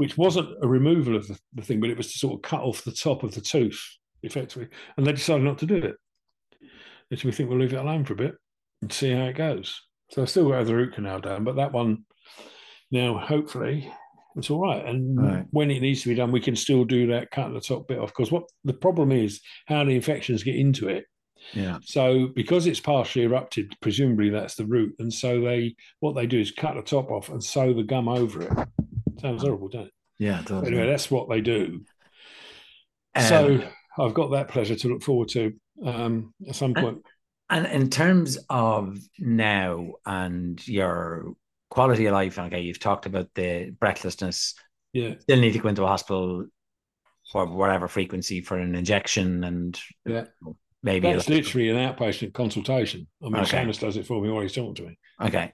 which 0.02 0.18
wasn't 0.18 0.48
a 0.60 0.66
removal 0.66 1.14
of 1.14 1.28
the, 1.28 1.38
the, 1.54 1.62
thing, 1.62 1.78
but 1.78 1.88
it 1.88 1.96
was 1.96 2.10
to 2.12 2.18
sort 2.18 2.34
of 2.34 2.42
cut 2.42 2.60
off 2.60 2.82
the 2.82 2.90
top 2.90 3.22
of 3.22 3.34
the 3.36 3.40
tooth 3.40 3.80
effectively. 4.24 4.66
And 4.96 5.06
they 5.06 5.12
decided 5.12 5.44
not 5.44 5.58
to 5.58 5.66
do 5.66 5.76
it. 5.76 5.94
And 7.08 7.20
so 7.20 7.28
we 7.28 7.32
think 7.32 7.48
we'll 7.48 7.60
leave 7.60 7.72
it 7.72 7.76
alone 7.76 8.04
for 8.04 8.14
a 8.14 8.16
bit 8.16 8.34
and 8.80 8.92
see 8.92 9.12
how 9.12 9.26
it 9.26 9.36
goes. 9.36 9.80
So 10.12 10.22
I 10.22 10.24
still 10.26 10.50
got 10.50 10.66
the 10.66 10.76
root 10.76 10.94
canal 10.94 11.20
done, 11.20 11.44
but 11.44 11.56
that 11.56 11.72
one 11.72 12.04
now 12.90 13.16
hopefully 13.16 13.90
it's 14.36 14.50
all 14.50 14.60
right. 14.60 14.84
And 14.84 15.22
right. 15.22 15.46
when 15.50 15.70
it 15.70 15.80
needs 15.80 16.02
to 16.02 16.08
be 16.08 16.14
done, 16.14 16.32
we 16.32 16.40
can 16.40 16.56
still 16.56 16.84
do 16.84 17.06
that, 17.08 17.30
cut 17.30 17.52
the 17.52 17.60
top 17.60 17.88
bit 17.88 17.98
off. 17.98 18.10
Because 18.10 18.32
what 18.32 18.44
the 18.64 18.72
problem 18.72 19.12
is, 19.12 19.40
how 19.66 19.84
the 19.84 19.94
infections 19.94 20.42
get 20.42 20.56
into 20.56 20.88
it. 20.88 21.06
Yeah. 21.54 21.78
So 21.82 22.28
because 22.34 22.66
it's 22.66 22.80
partially 22.80 23.24
erupted, 23.24 23.74
presumably 23.80 24.30
that's 24.30 24.54
the 24.54 24.66
root, 24.66 24.94
and 25.00 25.12
so 25.12 25.40
they 25.40 25.74
what 26.00 26.14
they 26.14 26.26
do 26.26 26.38
is 26.38 26.52
cut 26.52 26.76
the 26.76 26.82
top 26.82 27.10
off 27.10 27.30
and 27.30 27.42
sew 27.42 27.74
the 27.74 27.82
gum 27.82 28.08
over 28.08 28.42
it. 28.42 28.52
Sounds 29.20 29.42
horrible, 29.42 29.68
doesn't 29.68 29.88
it? 29.88 29.92
Yeah, 30.18 30.40
it 30.40 30.46
does. 30.46 30.66
Anyway, 30.66 30.86
that's 30.86 31.10
what 31.10 31.28
they 31.28 31.40
do. 31.40 31.80
Um, 33.14 33.24
so 33.24 33.62
I've 33.98 34.14
got 34.14 34.30
that 34.32 34.48
pleasure 34.48 34.76
to 34.76 34.88
look 34.88 35.02
forward 35.02 35.28
to 35.30 35.52
um, 35.84 36.32
at 36.48 36.54
some 36.54 36.74
point. 36.74 36.98
And, 37.52 37.66
in 37.66 37.90
terms 37.90 38.38
of 38.48 38.98
now 39.18 39.92
and 40.06 40.66
your 40.66 41.34
quality 41.70 42.06
of 42.06 42.14
life, 42.14 42.38
okay, 42.38 42.62
you've 42.62 42.80
talked 42.80 43.04
about 43.04 43.28
the 43.34 43.74
breathlessness. 43.78 44.54
Yeah. 44.94 45.14
Still 45.20 45.40
need 45.40 45.52
to 45.52 45.58
go 45.58 45.68
into 45.68 45.84
a 45.84 45.86
hospital 45.86 46.46
for 47.30 47.46
whatever 47.46 47.88
frequency 47.88 48.40
for 48.40 48.56
an 48.58 48.74
injection 48.74 49.44
and 49.44 49.80
yeah. 50.04 50.24
maybe 50.82 51.12
that's 51.12 51.28
literally 51.28 51.68
an 51.70 51.76
outpatient 51.76 52.32
consultation. 52.32 53.06
I 53.22 53.26
mean, 53.26 53.36
okay. 53.42 53.64
Seamus 53.64 53.78
does 53.78 53.96
it 53.96 54.06
for 54.06 54.20
me 54.20 54.30
while 54.30 54.42
he's 54.42 54.52
talking 54.52 54.74
to 54.74 54.82
me. 54.82 54.98
Okay. 55.20 55.52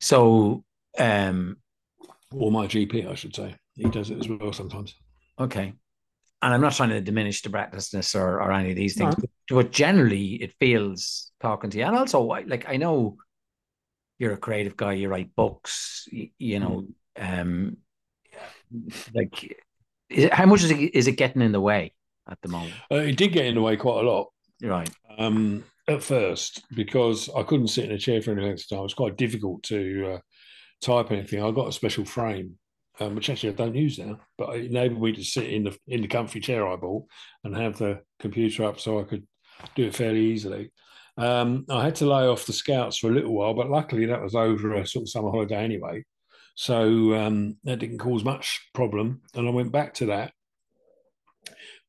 So 0.00 0.64
um 0.98 1.56
or 2.32 2.50
my 2.50 2.66
GP, 2.66 3.08
I 3.08 3.14
should 3.14 3.36
say. 3.36 3.54
He 3.74 3.84
does 3.84 4.10
it 4.10 4.18
as 4.18 4.28
well 4.28 4.52
sometimes. 4.52 4.94
Okay. 5.38 5.74
And 6.42 6.52
I'm 6.52 6.60
not 6.60 6.74
trying 6.74 6.90
to 6.90 7.00
diminish 7.00 7.40
the 7.42 7.50
breathlessness 7.50 8.16
or, 8.16 8.42
or 8.42 8.50
any 8.50 8.70
of 8.70 8.76
these 8.76 8.96
things, 8.96 9.16
no. 9.16 9.24
but, 9.48 9.54
but 9.54 9.70
generally 9.70 10.34
it 10.42 10.52
feels 10.58 11.30
talking 11.40 11.70
to 11.70 11.78
you. 11.78 11.84
And 11.84 11.96
also, 11.96 12.20
like, 12.20 12.68
I 12.68 12.76
know 12.76 13.16
you're 14.18 14.32
a 14.32 14.36
creative 14.36 14.76
guy, 14.76 14.94
you 14.94 15.08
write 15.08 15.34
books, 15.36 16.08
you, 16.10 16.30
you 16.38 16.58
know, 16.58 16.88
um, 17.16 17.76
like, 19.14 19.56
it, 20.10 20.32
how 20.32 20.46
much 20.46 20.64
is 20.64 20.72
it, 20.72 20.94
is 20.94 21.06
it 21.06 21.12
getting 21.12 21.42
in 21.42 21.52
the 21.52 21.60
way 21.60 21.94
at 22.28 22.38
the 22.42 22.48
moment? 22.48 22.74
Uh, 22.90 22.96
it 22.96 23.16
did 23.16 23.32
get 23.32 23.46
in 23.46 23.54
the 23.54 23.62
way 23.62 23.76
quite 23.76 24.04
a 24.04 24.10
lot. 24.10 24.28
Right. 24.60 24.90
Um, 25.18 25.64
at 25.88 26.02
first, 26.02 26.64
because 26.74 27.28
I 27.36 27.42
couldn't 27.42 27.68
sit 27.68 27.84
in 27.84 27.92
a 27.92 27.98
chair 27.98 28.20
for 28.20 28.32
any 28.32 28.42
length 28.42 28.62
of 28.62 28.68
time. 28.68 28.78
It 28.80 28.82
was 28.82 28.94
quite 28.94 29.16
difficult 29.16 29.62
to 29.64 30.14
uh, 30.14 30.18
type 30.80 31.12
anything. 31.12 31.42
I 31.42 31.50
got 31.50 31.68
a 31.68 31.72
special 31.72 32.04
frame, 32.04 32.56
um, 33.02 33.14
which 33.14 33.30
actually 33.30 33.50
I 33.50 33.56
don't 33.56 33.74
use 33.74 33.98
now, 33.98 34.18
but 34.38 34.56
it 34.56 34.66
enabled 34.66 35.02
me 35.02 35.12
to 35.12 35.24
sit 35.24 35.48
in 35.50 35.64
the 35.64 35.76
in 35.86 36.02
the 36.02 36.08
comfy 36.08 36.40
chair 36.40 36.66
I 36.66 36.76
bought 36.76 37.04
and 37.44 37.56
have 37.56 37.78
the 37.78 38.00
computer 38.18 38.64
up 38.64 38.80
so 38.80 39.00
I 39.00 39.04
could 39.04 39.26
do 39.74 39.86
it 39.86 39.94
fairly 39.94 40.20
easily. 40.20 40.72
Um, 41.16 41.66
I 41.68 41.84
had 41.84 41.96
to 41.96 42.06
lay 42.06 42.26
off 42.26 42.46
the 42.46 42.52
scouts 42.52 42.98
for 42.98 43.10
a 43.10 43.14
little 43.14 43.34
while, 43.34 43.54
but 43.54 43.70
luckily 43.70 44.06
that 44.06 44.22
was 44.22 44.34
over 44.34 44.74
a 44.74 44.86
sort 44.86 45.02
of 45.02 45.10
summer 45.10 45.30
holiday 45.30 45.62
anyway, 45.62 46.04
so 46.54 47.14
um, 47.14 47.56
that 47.64 47.78
didn't 47.78 47.98
cause 47.98 48.24
much 48.24 48.68
problem. 48.72 49.22
And 49.34 49.46
I 49.46 49.50
went 49.50 49.72
back 49.72 49.94
to 49.94 50.06
that 50.06 50.32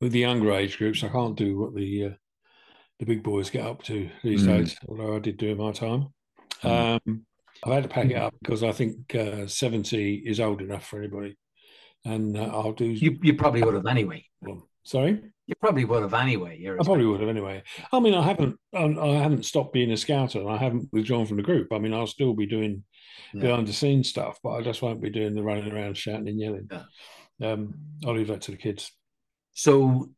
with 0.01 0.11
the 0.11 0.20
younger 0.20 0.51
age 0.51 0.78
groups. 0.78 1.03
I 1.03 1.09
can't 1.09 1.38
do 1.38 1.57
what 1.57 1.74
the 1.74 2.05
uh, 2.05 2.16
the 2.99 3.05
big 3.05 3.24
boys 3.24 3.49
get 3.49 3.66
up 3.66 3.84
to 3.84 4.09
these 4.24 4.43
mm. 4.43 4.47
days, 4.47 4.78
although 4.88 5.16
I 5.16 5.20
did 5.20 5.38
do 5.38 5.51
in 5.51 5.57
my 5.57 5.72
time. 5.72 6.09
Mm. 6.61 7.01
Um, 7.05 7.26
I've 7.66 7.74
had 7.74 7.84
to 7.84 7.89
pack 7.89 8.09
it 8.09 8.16
up 8.18 8.34
because 8.41 8.64
I 8.64 8.72
think 8.72 9.16
uh, 9.16 9.47
70 9.47 10.24
is 10.26 10.39
old 10.39 10.61
enough 10.61 10.86
for 10.86 10.99
anybody. 10.99 11.38
And 12.05 12.38
uh, 12.38 12.49
I'll 12.51 12.74
do. 12.74 12.86
You, 12.86 13.18
you 13.22 13.36
probably 13.36 13.64
would 13.64 13.76
have 13.76 13.86
anyway. 13.86 14.26
Well, 14.41 14.68
Sorry, 14.86 15.22
you 15.47 15.55
probably 15.61 15.86
would 15.86 16.01
have 16.01 16.14
anyway. 16.14 16.61
I 16.68 16.84
probably 16.84 17.05
would 17.05 17.22
have 17.22 17.30
anyway. 17.30 17.64
I 17.93 18.01
mean, 18.01 18.14
I 18.14 18.22
haven't, 18.22 18.59
I, 18.74 18.84
I 18.84 19.16
haven't 19.16 19.45
stopped 19.45 19.72
being 19.72 19.91
a 19.91 19.97
scouter, 19.97 20.41
and 20.41 20.49
I 20.49 20.57
haven't 20.57 20.89
withdrawn 20.91 21.26
from 21.26 21.38
the 21.38 21.43
group. 21.43 21.72
I 21.72 21.80
mean, 21.80 21.93
I'll 21.93 22.05
still 22.07 22.34
be 22.34 22.45
doing 22.45 22.84
Yeah. 23.34 23.41
behind 23.43 23.68
the 23.68 23.74
scenes 23.74 24.09
stuff, 24.09 24.39
but 24.43 24.49
I 24.51 24.61
just 24.61 24.82
won't 24.82 24.99
be 25.01 25.09
doing 25.09 25.36
the 25.36 25.43
running 25.43 25.72
around 25.72 25.97
shouting 25.97 26.28
and 26.28 26.38
yelling. 26.39 26.70
Yeah. 26.70 26.84
Um, 27.51 27.76
I'll 28.05 28.16
leave 28.16 28.28
that 28.28 28.41
to 28.41 28.51
the 28.51 28.57
kids. 28.57 28.91
So 29.53 30.09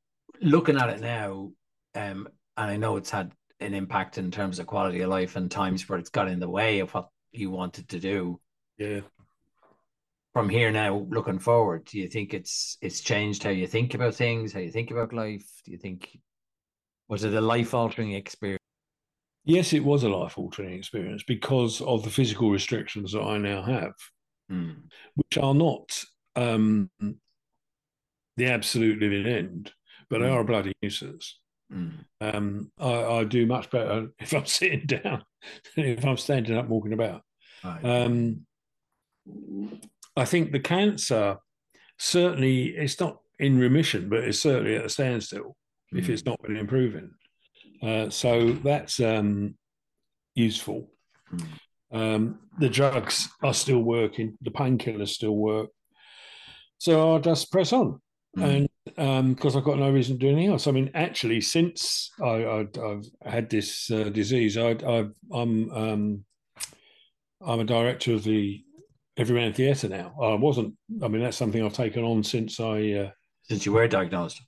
looking 0.41 0.77
at 0.77 0.89
it 0.89 0.99
now, 1.01 1.51
um, 1.93 2.27
and 2.57 2.71
I 2.71 2.77
know 2.77 2.97
it's 2.97 3.11
had 3.11 3.33
an 3.59 3.75
impact 3.75 4.17
in 4.17 4.31
terms 4.31 4.57
of 4.57 4.65
quality 4.65 5.01
of 5.01 5.09
life 5.09 5.35
and 5.35 5.49
times 5.51 5.87
where 5.87 5.99
it's 5.99 6.09
got 6.09 6.27
in 6.27 6.39
the 6.39 6.49
way 6.49 6.79
of 6.79 6.91
what 6.93 7.09
you 7.37 7.51
wanted 7.51 7.89
to 7.89 7.99
do. 7.99 8.39
Yeah. 8.77 9.01
From 10.33 10.49
here 10.49 10.71
now, 10.71 11.07
looking 11.09 11.39
forward, 11.39 11.85
do 11.85 11.97
you 11.97 12.09
think 12.09 12.33
it's 12.33 12.77
it's 12.81 12.99
changed 12.99 13.43
how 13.43 13.51
you 13.51 13.67
think 13.67 13.93
about 13.93 14.15
things, 14.15 14.51
how 14.51 14.59
you 14.59 14.71
think 14.71 14.91
about 14.91 15.13
life? 15.13 15.49
Do 15.63 15.71
you 15.71 15.77
think 15.77 16.19
was 17.07 17.23
it 17.23 17.33
a 17.33 17.41
life 17.41 17.73
altering 17.73 18.11
experience? 18.11 18.59
Yes, 19.45 19.73
it 19.73 19.83
was 19.85 20.03
a 20.03 20.09
life 20.09 20.37
altering 20.37 20.73
experience 20.73 21.23
because 21.23 21.79
of 21.81 22.03
the 22.03 22.09
physical 22.09 22.51
restrictions 22.51 23.11
that 23.13 23.21
I 23.21 23.37
now 23.37 23.61
have, 23.61 23.93
Mm, 24.51 24.89
which 25.15 25.37
are 25.37 25.53
not 25.53 26.03
um, 26.35 26.89
the 28.37 28.47
absolute 28.47 28.99
living 28.99 29.25
end, 29.25 29.71
but 30.09 30.19
they 30.19 30.25
Mm. 30.25 30.31
are 30.33 30.41
a 30.41 30.45
bloody 30.45 30.73
nuisance. 30.81 31.39
mm, 31.71 32.05
Um, 32.21 32.71
I, 32.79 33.03
I 33.03 33.23
do 33.23 33.45
much 33.45 33.69
better 33.69 34.09
if 34.19 34.33
I'm 34.33 34.45
sitting 34.45 34.85
down 34.85 35.23
than 35.75 35.85
if 35.85 36.05
I'm 36.05 36.17
standing 36.17 36.57
up 36.57 36.67
walking 36.67 36.93
about. 36.93 37.23
Right. 37.65 37.85
Um, 37.85 38.45
I 40.15 40.25
think 40.25 40.51
the 40.51 40.59
cancer 40.59 41.37
certainly 41.97 42.67
it's 42.67 42.99
not 42.99 43.17
in 43.39 43.59
remission, 43.59 44.09
but 44.09 44.19
it's 44.23 44.39
certainly 44.39 44.75
at 44.75 44.85
a 44.85 44.89
standstill 44.89 45.55
if 45.91 46.05
Mm, 46.07 46.09
it's 46.09 46.25
not 46.25 46.41
been 46.41 46.57
improving. 46.57 47.11
Uh, 47.81 48.09
so 48.09 48.51
that's 48.63 48.99
um, 48.99 49.55
useful. 50.33 50.89
mm, 51.33 51.45
Um, 51.91 52.39
the 52.59 52.69
drugs 52.69 53.29
are 53.43 53.53
still 53.53 53.79
working, 53.83 54.37
the 54.41 54.51
painkillers 54.51 55.09
still 55.09 55.35
work. 55.35 55.69
So 56.77 57.13
I'll 57.13 57.19
just 57.21 57.51
press 57.51 57.71
on. 57.73 58.01
mm, 58.37 58.67
And 58.97 59.35
because 59.35 59.55
I've 59.55 59.63
got 59.63 59.79
no 59.79 59.91
reason 59.91 60.15
to 60.15 60.19
do 60.19 60.31
anything 60.31 60.51
else. 60.51 60.67
I 60.67 60.71
mean, 60.71 60.91
actually, 60.93 61.41
since 61.41 62.11
I, 62.21 62.45
I've 62.45 63.05
had 63.25 63.49
this 63.49 63.89
uh, 63.91 64.09
disease, 64.09 64.57
I, 64.57 64.71
I, 64.71 65.05
I'm 67.45 67.59
a 67.59 67.63
director 67.65 68.13
of 68.13 68.23
the 68.23 68.63
Everyman 69.17 69.53
Theatre 69.53 69.87
now. 69.89 70.13
I 70.21 70.33
wasn't. 70.35 70.73
I 71.01 71.07
mean, 71.07 71.21
that's 71.21 71.37
something 71.37 71.63
I've 71.63 71.73
taken 71.73 72.03
on 72.03 72.23
since 72.23 72.59
I. 72.59 72.91
Uh, 72.91 73.11
since 73.43 73.65
you 73.65 73.73
were 73.73 73.87
diagnosed. 73.87 74.41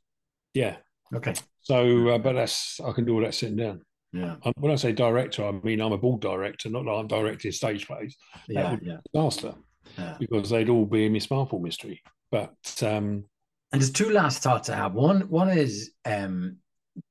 yeah. 0.53 0.77
Okay. 1.13 1.33
So, 1.61 2.09
uh, 2.09 2.17
but 2.17 2.33
that's 2.33 2.79
I 2.81 2.91
can 2.91 3.05
do 3.05 3.13
all 3.15 3.21
that 3.21 3.33
sitting 3.33 3.55
down. 3.55 3.81
Yeah. 4.11 4.35
Um, 4.43 4.53
when 4.57 4.71
I 4.71 4.75
say 4.75 4.91
director, 4.91 5.45
I 5.45 5.51
mean 5.51 5.79
I'm 5.79 5.93
a 5.93 5.97
board 5.97 6.19
director, 6.21 6.69
not 6.69 6.83
that 6.85 6.91
I'm 6.91 7.07
directing 7.07 7.51
stage 7.51 7.87
plays. 7.87 8.17
Yeah. 8.49 8.71
would- 8.71 8.81
Yeah. 8.83 8.97
Disaster, 9.13 9.53
yeah. 9.97 10.17
because 10.19 10.49
they'd 10.49 10.67
all 10.69 10.85
be 10.85 11.05
a 11.05 11.09
Miss 11.09 11.29
Marple 11.29 11.59
mystery. 11.59 12.01
But 12.31 12.55
um, 12.81 13.23
And 13.71 13.81
there's 13.81 13.91
two 13.91 14.09
last 14.09 14.41
thoughts 14.43 14.69
I 14.69 14.75
have. 14.75 14.93
One 14.95 15.29
one 15.29 15.49
is 15.49 15.91
um 16.03 16.57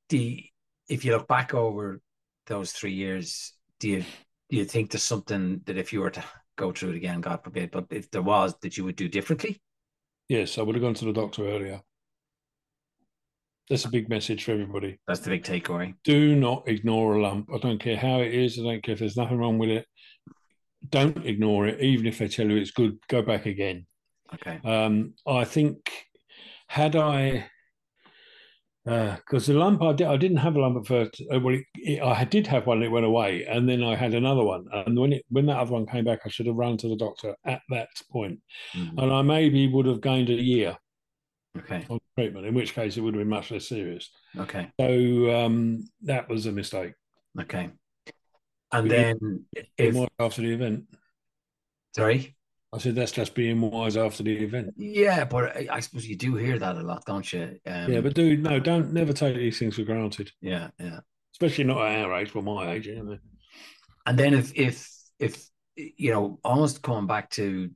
the 0.09 0.43
if 0.89 1.03
you 1.05 1.13
look 1.13 1.27
back 1.27 1.53
over 1.55 2.01
those 2.45 2.71
three 2.71 2.93
years, 2.93 3.53
do 3.79 3.89
you 3.89 4.05
do 4.49 4.57
you 4.57 4.65
think 4.65 4.91
there's 4.91 5.03
something 5.03 5.61
that 5.65 5.77
if 5.77 5.91
you 5.91 6.01
were 6.01 6.11
to 6.11 6.23
go 6.57 6.71
through 6.71 6.91
it 6.91 6.95
again, 6.95 7.21
God 7.21 7.43
forbid, 7.43 7.71
but 7.71 7.85
if 7.89 8.09
there 8.11 8.21
was 8.21 8.55
that 8.61 8.77
you 8.77 8.83
would 8.85 8.95
do 8.95 9.07
differently? 9.07 9.61
yes, 10.29 10.57
I 10.57 10.61
would 10.61 10.75
have 10.75 10.81
gone 10.81 10.93
to 10.95 11.05
the 11.05 11.13
doctor 11.13 11.47
earlier. 11.47 11.81
That's 13.69 13.85
a 13.85 13.89
big 13.89 14.09
message 14.09 14.43
for 14.43 14.51
everybody. 14.51 14.97
That's 15.07 15.19
the 15.19 15.29
big 15.29 15.43
takeaway. 15.43 15.93
do 16.03 16.35
not 16.35 16.63
ignore 16.67 17.15
a 17.15 17.21
lump. 17.21 17.49
I 17.53 17.57
don't 17.57 17.79
care 17.79 17.97
how 17.97 18.21
it 18.21 18.33
is. 18.33 18.57
I 18.57 18.63
don't 18.63 18.83
care 18.83 18.93
if 18.93 18.99
there's 18.99 19.17
nothing 19.17 19.37
wrong 19.37 19.57
with 19.57 19.69
it. 19.69 19.85
Don't 20.89 21.25
ignore 21.25 21.67
it, 21.67 21.81
even 21.81 22.05
if 22.05 22.17
they 22.17 22.29
tell 22.29 22.49
you 22.49 22.57
it's 22.57 22.71
good. 22.71 22.97
Go 23.09 23.21
back 23.21 23.45
again. 23.45 23.85
Okay. 24.33 24.59
Um, 24.63 25.15
I 25.25 25.43
think 25.43 25.91
had 26.67 26.95
I, 26.95 27.49
because 28.87 29.47
the 29.47 29.53
lump 29.53 29.81
I 29.81 29.91
did, 29.93 30.07
I 30.07 30.15
didn't 30.17 30.37
have 30.37 30.55
a 30.55 30.61
lump 30.61 30.77
at 30.77 30.87
first. 30.87 31.21
Uh, 31.33 31.39
well, 31.39 31.55
it, 31.55 31.65
it, 31.75 32.01
I 32.01 32.23
did 32.23 32.47
have 32.47 32.65
one. 32.67 32.81
It 32.81 32.89
went 32.91 33.05
away, 33.05 33.43
and 33.45 33.67
then 33.67 33.83
I 33.83 33.95
had 33.95 34.13
another 34.13 34.43
one. 34.43 34.65
And 34.71 34.97
when 34.97 35.11
it 35.13 35.25
when 35.29 35.45
that 35.47 35.57
other 35.57 35.73
one 35.73 35.85
came 35.85 36.05
back, 36.05 36.21
I 36.25 36.29
should 36.29 36.47
have 36.47 36.55
run 36.55 36.77
to 36.77 36.87
the 36.87 36.95
doctor 36.95 37.35
at 37.45 37.61
that 37.69 37.89
point, 38.09 38.39
Mhm. 38.73 39.01
and 39.03 39.11
I 39.13 39.21
maybe 39.23 39.67
would 39.67 39.85
have 39.87 39.99
gained 40.01 40.29
a 40.29 40.33
year 40.33 40.77
Okay. 41.57 41.85
of 41.89 41.99
treatment. 42.17 42.45
In 42.45 42.53
which 42.53 42.73
case, 42.73 42.95
it 42.95 43.01
would 43.01 43.13
have 43.15 43.21
been 43.21 43.27
much 43.29 43.51
less 43.51 43.67
serious. 43.67 44.09
Okay. 44.37 44.71
So 44.79 45.35
um, 45.45 45.83
that 46.03 46.29
was 46.29 46.45
a 46.45 46.51
mistake. 46.51 46.93
Okay. 47.39 47.69
And 48.71 48.89
then 48.91 49.45
if 49.77 49.95
after 50.19 50.41
the 50.41 50.53
event. 50.53 50.85
sorry. 51.95 52.36
I 52.73 52.79
said 52.79 52.95
that's 52.95 53.13
just 53.13 53.33
being 53.33 53.61
wise 53.61 53.95
after 53.95 54.23
the 54.23 54.37
event. 54.37 54.73
Yeah, 54.75 55.23
but 55.23 55.55
I, 55.55 55.67
I 55.71 55.79
suppose 55.79 56.05
you 56.05 56.17
do 56.17 56.35
hear 56.35 56.59
that 56.59 56.75
a 56.75 56.81
lot, 56.81 57.05
don't 57.05 57.31
you? 57.31 57.57
Um, 57.65 57.91
yeah, 57.91 58.01
but 58.01 58.13
dude, 58.13 58.43
no, 58.43 58.59
don't 58.59 58.91
never 58.91 59.13
take 59.13 59.37
these 59.37 59.57
things 59.57 59.75
for 59.75 59.83
granted, 59.83 60.31
yeah, 60.41 60.69
yeah. 60.77 60.99
especially 61.33 61.63
not 61.63 61.81
at 61.81 62.03
our 62.03 62.19
age, 62.19 62.33
but 62.33 62.43
my 62.43 62.73
age. 62.73 62.87
You 62.87 63.03
know. 63.03 63.17
And 64.05 64.19
then 64.19 64.33
if 64.33 64.51
if 64.53 64.89
if 65.17 65.47
you 65.75 66.11
know, 66.11 66.39
almost 66.43 66.81
coming 66.81 67.07
back 67.07 67.29
to 67.31 67.69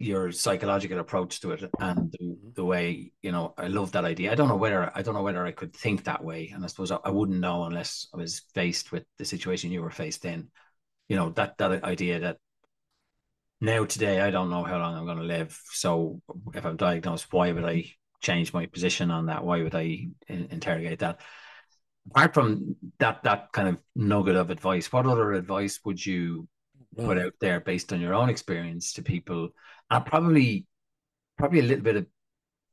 your 0.00 0.30
psychological 0.30 1.00
approach 1.00 1.40
to 1.40 1.50
it 1.50 1.64
and 1.80 2.12
the, 2.12 2.36
the 2.54 2.64
way 2.64 3.12
you 3.20 3.32
know, 3.32 3.54
I 3.58 3.66
love 3.66 3.92
that 3.92 4.04
idea. 4.04 4.30
I 4.30 4.34
don't 4.34 4.48
know 4.48 4.56
whether 4.56 4.92
I 4.94 5.02
don't 5.02 5.14
know 5.14 5.22
whether 5.22 5.44
I 5.44 5.52
could 5.52 5.74
think 5.74 6.04
that 6.04 6.22
way, 6.22 6.52
and 6.54 6.62
I 6.62 6.66
suppose 6.66 6.90
I, 6.90 6.98
I 7.04 7.10
wouldn't 7.10 7.40
know 7.40 7.64
unless 7.64 8.08
I 8.12 8.18
was 8.18 8.42
faced 8.54 8.92
with 8.92 9.04
the 9.16 9.24
situation 9.24 9.72
you 9.72 9.82
were 9.82 9.90
faced 9.90 10.24
in. 10.24 10.48
You 11.08 11.16
know 11.16 11.30
that 11.30 11.56
that 11.58 11.82
idea 11.84 12.20
that 12.20 12.36
now 13.60 13.84
today 13.84 14.20
I 14.20 14.30
don't 14.30 14.50
know 14.50 14.64
how 14.64 14.78
long 14.78 14.94
I'm 14.94 15.04
going 15.04 15.18
to 15.18 15.24
live. 15.24 15.60
So 15.72 16.20
if 16.54 16.64
I'm 16.64 16.76
diagnosed, 16.76 17.32
why 17.32 17.52
would 17.52 17.64
I 17.64 17.92
change 18.20 18.52
my 18.52 18.66
position 18.66 19.10
on 19.10 19.26
that? 19.26 19.44
Why 19.44 19.62
would 19.62 19.74
I 19.74 20.08
in- 20.28 20.48
interrogate 20.50 21.00
that? 21.00 21.20
Apart 22.10 22.34
from 22.34 22.76
that, 22.98 23.22
that 23.24 23.52
kind 23.52 23.68
of 23.68 23.78
nugget 23.94 24.36
of 24.36 24.50
advice, 24.50 24.92
what 24.92 25.06
other 25.06 25.32
advice 25.34 25.80
would 25.84 26.04
you 26.04 26.48
put 26.96 27.18
mm. 27.18 27.26
out 27.26 27.34
there 27.40 27.60
based 27.60 27.92
on 27.92 28.00
your 28.00 28.14
own 28.14 28.30
experience 28.30 28.94
to 28.94 29.02
people? 29.02 29.50
And 29.90 30.06
probably, 30.06 30.66
probably 31.36 31.60
a 31.60 31.64
little 31.64 31.84
bit 31.84 31.96
of, 31.96 32.06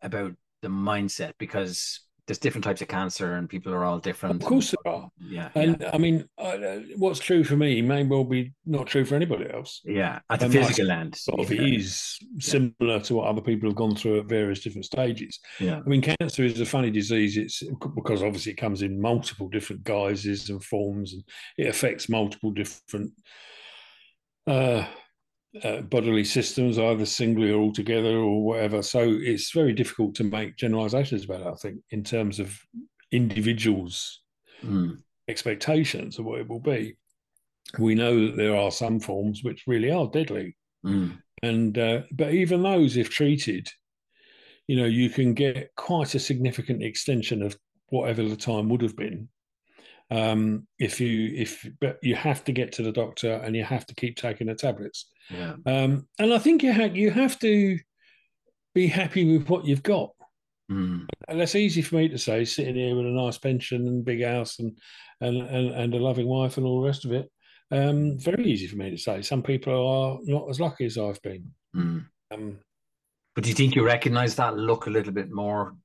about 0.01 0.33
the 0.61 0.67
mindset 0.69 1.33
because 1.37 2.01
there's 2.27 2.39
different 2.39 2.63
types 2.63 2.81
of 2.81 2.87
cancer 2.87 3.35
and 3.35 3.47
people 3.47 3.71
are 3.73 3.83
all 3.83 3.99
different. 3.99 4.41
Of 4.41 4.47
course 4.47 4.73
there 4.83 4.93
are, 4.93 5.09
Yeah. 5.19 5.49
and 5.53 5.85
I 5.93 5.97
mean, 5.99 6.27
uh, 6.37 6.77
what's 6.97 7.19
true 7.19 7.43
for 7.43 7.55
me 7.55 7.81
may 7.81 8.03
well 8.03 8.23
be 8.23 8.53
not 8.65 8.87
true 8.87 9.05
for 9.05 9.15
anybody 9.15 9.45
else. 9.53 9.81
yeah. 9.85 9.93
yeah. 9.93 10.19
At 10.29 10.39
the 10.39 10.45
And 10.45 10.53
physical 10.53 10.91
end. 10.91 11.15
Sort 11.15 11.39
of 11.39 11.51
yeah. 11.51 11.61
is 11.61 12.17
similar 12.39 12.99
to 13.01 13.15
what 13.15 13.27
other 13.27 13.41
people 13.41 13.69
have 13.69 13.75
gone 13.75 13.95
through 13.95 14.19
at 14.19 14.25
various 14.25 14.61
different 14.61 14.85
stages. 14.85 15.39
Yeah. 15.59 15.81
I 15.85 15.87
mean, 15.87 16.01
cancer 16.01 16.43
is 16.43 16.59
a 16.59 16.65
funny 16.65 16.89
disease. 16.89 17.37
It's 17.37 17.61
because 17.95 18.23
obviously 18.23 18.53
it 18.53 18.57
comes 18.57 18.81
in 18.81 18.99
multiple 18.99 19.47
different 19.47 19.83
guises 19.83 20.49
and 20.49 20.63
forms, 20.63 21.13
and 21.13 21.23
it 21.57 21.67
affects 21.67 22.09
multiple 22.09 22.51
different 22.51 23.11
uh, 24.47 24.85
uh, 25.63 25.81
bodily 25.81 26.23
systems, 26.23 26.77
either 26.77 27.05
singly 27.05 27.51
or 27.51 27.61
altogether 27.61 28.15
or 28.17 28.43
whatever. 28.43 28.81
So 28.81 29.01
it's 29.03 29.51
very 29.51 29.73
difficult 29.73 30.15
to 30.15 30.23
make 30.23 30.57
generalizations 30.57 31.25
about 31.25 31.41
it, 31.41 31.47
I 31.47 31.55
think, 31.55 31.77
in 31.91 32.03
terms 32.03 32.39
of 32.39 32.57
individuals' 33.11 34.21
Mm. 34.63 34.97
expectations 35.27 36.17
of 36.17 36.25
what 36.25 36.39
it 36.39 36.47
will 36.47 36.61
be. 36.61 36.95
We 37.77 37.93
know 37.93 38.25
that 38.25 38.37
there 38.37 38.55
are 38.55 38.71
some 38.71 38.99
forms 38.99 39.43
which 39.43 39.67
really 39.67 39.91
are 39.91 40.07
deadly. 40.07 40.55
Mm. 40.85 41.17
And 41.43 41.77
uh, 41.77 42.01
but 42.11 42.33
even 42.33 42.63
those, 42.63 42.97
if 42.97 43.09
treated, 43.09 43.67
you 44.67 44.77
know, 44.77 44.85
you 44.85 45.09
can 45.09 45.33
get 45.33 45.71
quite 45.75 46.15
a 46.15 46.19
significant 46.19 46.81
extension 46.83 47.43
of 47.43 47.57
whatever 47.89 48.23
the 48.23 48.35
time 48.35 48.69
would 48.69 48.81
have 48.81 48.95
been. 48.95 49.27
Um, 50.11 50.67
if 50.77 51.01
you 51.01 51.31
if 51.35 51.67
but 51.81 51.97
you 52.03 52.15
have 52.15 52.43
to 52.43 52.51
get 52.51 52.73
to 52.73 52.83
the 52.83 52.91
doctor 52.91 53.33
and 53.33 53.55
you 53.55 53.63
have 53.63 53.85
to 53.87 53.95
keep 53.95 54.17
taking 54.17 54.47
the 54.47 54.55
tablets. 54.55 55.09
Yeah. 55.31 55.55
Um, 55.65 56.07
and 56.19 56.33
I 56.33 56.37
think 56.37 56.61
you 56.61 56.71
have 56.71 56.95
you 56.95 57.11
have 57.11 57.39
to 57.39 57.79
be 58.75 58.87
happy 58.87 59.37
with 59.37 59.49
what 59.49 59.65
you've 59.65 59.83
got. 59.83 60.11
Mm. 60.71 61.07
And 61.27 61.39
that's 61.39 61.55
easy 61.55 61.81
for 61.81 61.95
me 61.95 62.09
to 62.09 62.17
say, 62.17 62.45
sitting 62.45 62.75
here 62.75 62.95
with 62.95 63.05
a 63.05 63.09
nice 63.09 63.37
pension 63.37 63.87
and 63.87 64.05
big 64.05 64.23
house 64.23 64.59
and 64.59 64.77
and 65.21 65.37
and, 65.37 65.71
and 65.71 65.93
a 65.93 65.97
loving 65.97 66.27
wife 66.27 66.57
and 66.57 66.65
all 66.65 66.81
the 66.81 66.87
rest 66.87 67.05
of 67.05 67.11
it. 67.11 67.31
Um, 67.71 68.19
very 68.19 68.45
easy 68.45 68.67
for 68.67 68.77
me 68.77 68.91
to 68.91 68.97
say. 68.97 69.23
Some 69.23 69.41
people 69.41 69.73
are 69.73 70.19
not 70.23 70.49
as 70.49 70.59
lucky 70.59 70.85
as 70.85 70.97
I've 70.97 71.21
been. 71.23 71.51
Mm. 71.75 72.05
Um, 72.31 72.59
But 73.33 73.43
do 73.43 73.49
you 73.49 73.55
think 73.55 73.75
you 73.75 73.83
recognize 73.85 74.35
that 74.35 74.55
look 74.55 74.85
a 74.85 74.91
little 74.91 75.13
bit 75.13 75.31
more 75.31 75.75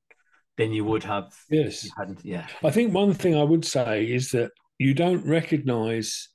than 0.61 0.73
you 0.73 0.85
would 0.85 1.03
have? 1.05 1.33
yes. 1.51 1.89
yeah. 2.23 2.47
I 2.63 2.71
think 2.71 2.93
one 2.95 3.15
thing 3.15 3.35
I 3.37 3.43
would 3.43 3.65
say 3.65 4.05
is 4.05 4.31
that 4.31 4.53
you 4.79 4.95
don't 4.95 5.25
recognise, 5.27 6.29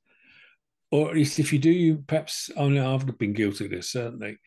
or 0.92 1.10
at 1.10 1.16
least 1.16 1.40
if 1.40 1.52
you 1.54 1.60
do, 1.60 1.72
you 1.72 2.04
perhaps 2.08 2.50
I 2.60 2.68
know 2.68 2.94
I've 2.94 3.18
been 3.18 3.34
guilty 3.34 3.66
of 3.66 3.72
this 3.72 3.90
certainly, 3.92 4.38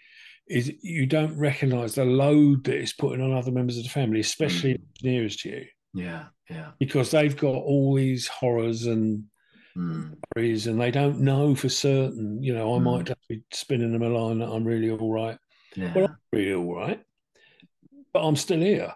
is 0.49 0.72
you 0.83 1.07
don't 1.07 1.37
recognise 1.37 1.95
the 1.95 2.05
load 2.05 2.64
that 2.64 2.76
it's 2.76 2.93
putting 2.93 3.20
on 3.22 3.33
other 3.33 3.51
members 3.53 3.76
of 3.76 3.85
the 3.85 3.91
family, 3.91 4.20
especially 4.20 4.74
Mm. 4.74 4.83
nearest 5.03 5.41
to 5.41 5.51
you, 5.51 5.66
Yeah, 5.95 6.26
yeah. 6.49 6.70
because 6.79 7.11
they've 7.11 7.37
got 7.37 7.55
all 7.55 7.95
these 7.95 8.26
horrors 8.29 8.87
and 8.87 9.24
Mm. 9.76 10.16
worries, 10.35 10.66
and 10.66 10.81
they 10.81 10.91
don't 10.91 11.20
know 11.20 11.55
for 11.55 11.68
certain. 11.68 12.43
You 12.43 12.55
know, 12.55 12.74
I 12.74 12.79
Mm. 12.79 12.83
might 12.83 13.05
just 13.07 13.29
be 13.29 13.43
spinning 13.53 13.93
them 13.93 14.03
a 14.03 14.09
line 14.09 14.39
that 14.39 14.49
I'm 14.49 14.64
really 14.64 14.91
all 14.91 15.12
right. 15.12 15.39
Yeah. 15.76 15.93
Well, 15.95 16.05
I'm 16.07 16.16
really 16.33 16.55
all 16.55 16.74
right, 16.74 17.01
but 18.12 18.26
I'm 18.26 18.37
still 18.37 18.61
here. 18.61 18.93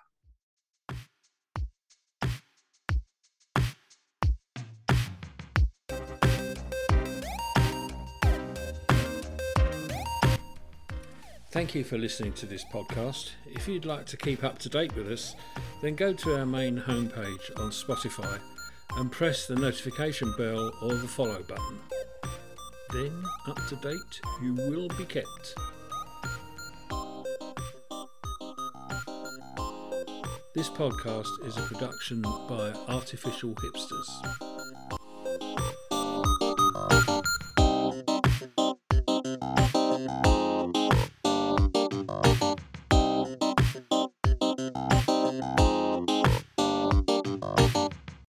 Thank 11.53 11.75
you 11.75 11.85
for 11.85 11.99
listening 11.99 12.33
to 12.35 12.47
this 12.47 12.65
podcast. 12.65 13.33
If 13.45 13.69
you'd 13.69 13.85
like 13.85 14.07
to 14.07 14.17
keep 14.17 14.43
up 14.43 14.59
to 14.61 14.71
date 14.71 14.97
with 14.97 15.13
us, 15.13 15.37
then 15.83 15.95
go 15.97 16.15
to 16.15 16.39
our 16.39 16.47
main 16.47 16.81
homepage 16.81 17.51
on 17.61 17.71
Spotify 17.71 18.41
and 18.97 19.13
press 19.13 19.47
the 19.47 19.57
notification 19.57 20.33
bell 20.39 20.73
or 20.81 20.95
the 20.95 21.07
follow 21.07 21.43
button. 21.43 21.79
Then, 22.95 23.23
up 23.47 23.67
to 23.67 23.77
date, 23.77 24.21
you 24.43 24.55
will 24.55 24.89
be 24.97 25.05
kept. 25.05 25.55
This 30.55 30.71
podcast 30.71 31.47
is 31.47 31.59
a 31.59 31.63
production 31.63 32.23
by 32.23 32.73
Artificial 32.89 33.55
Hipsters. 33.57 34.52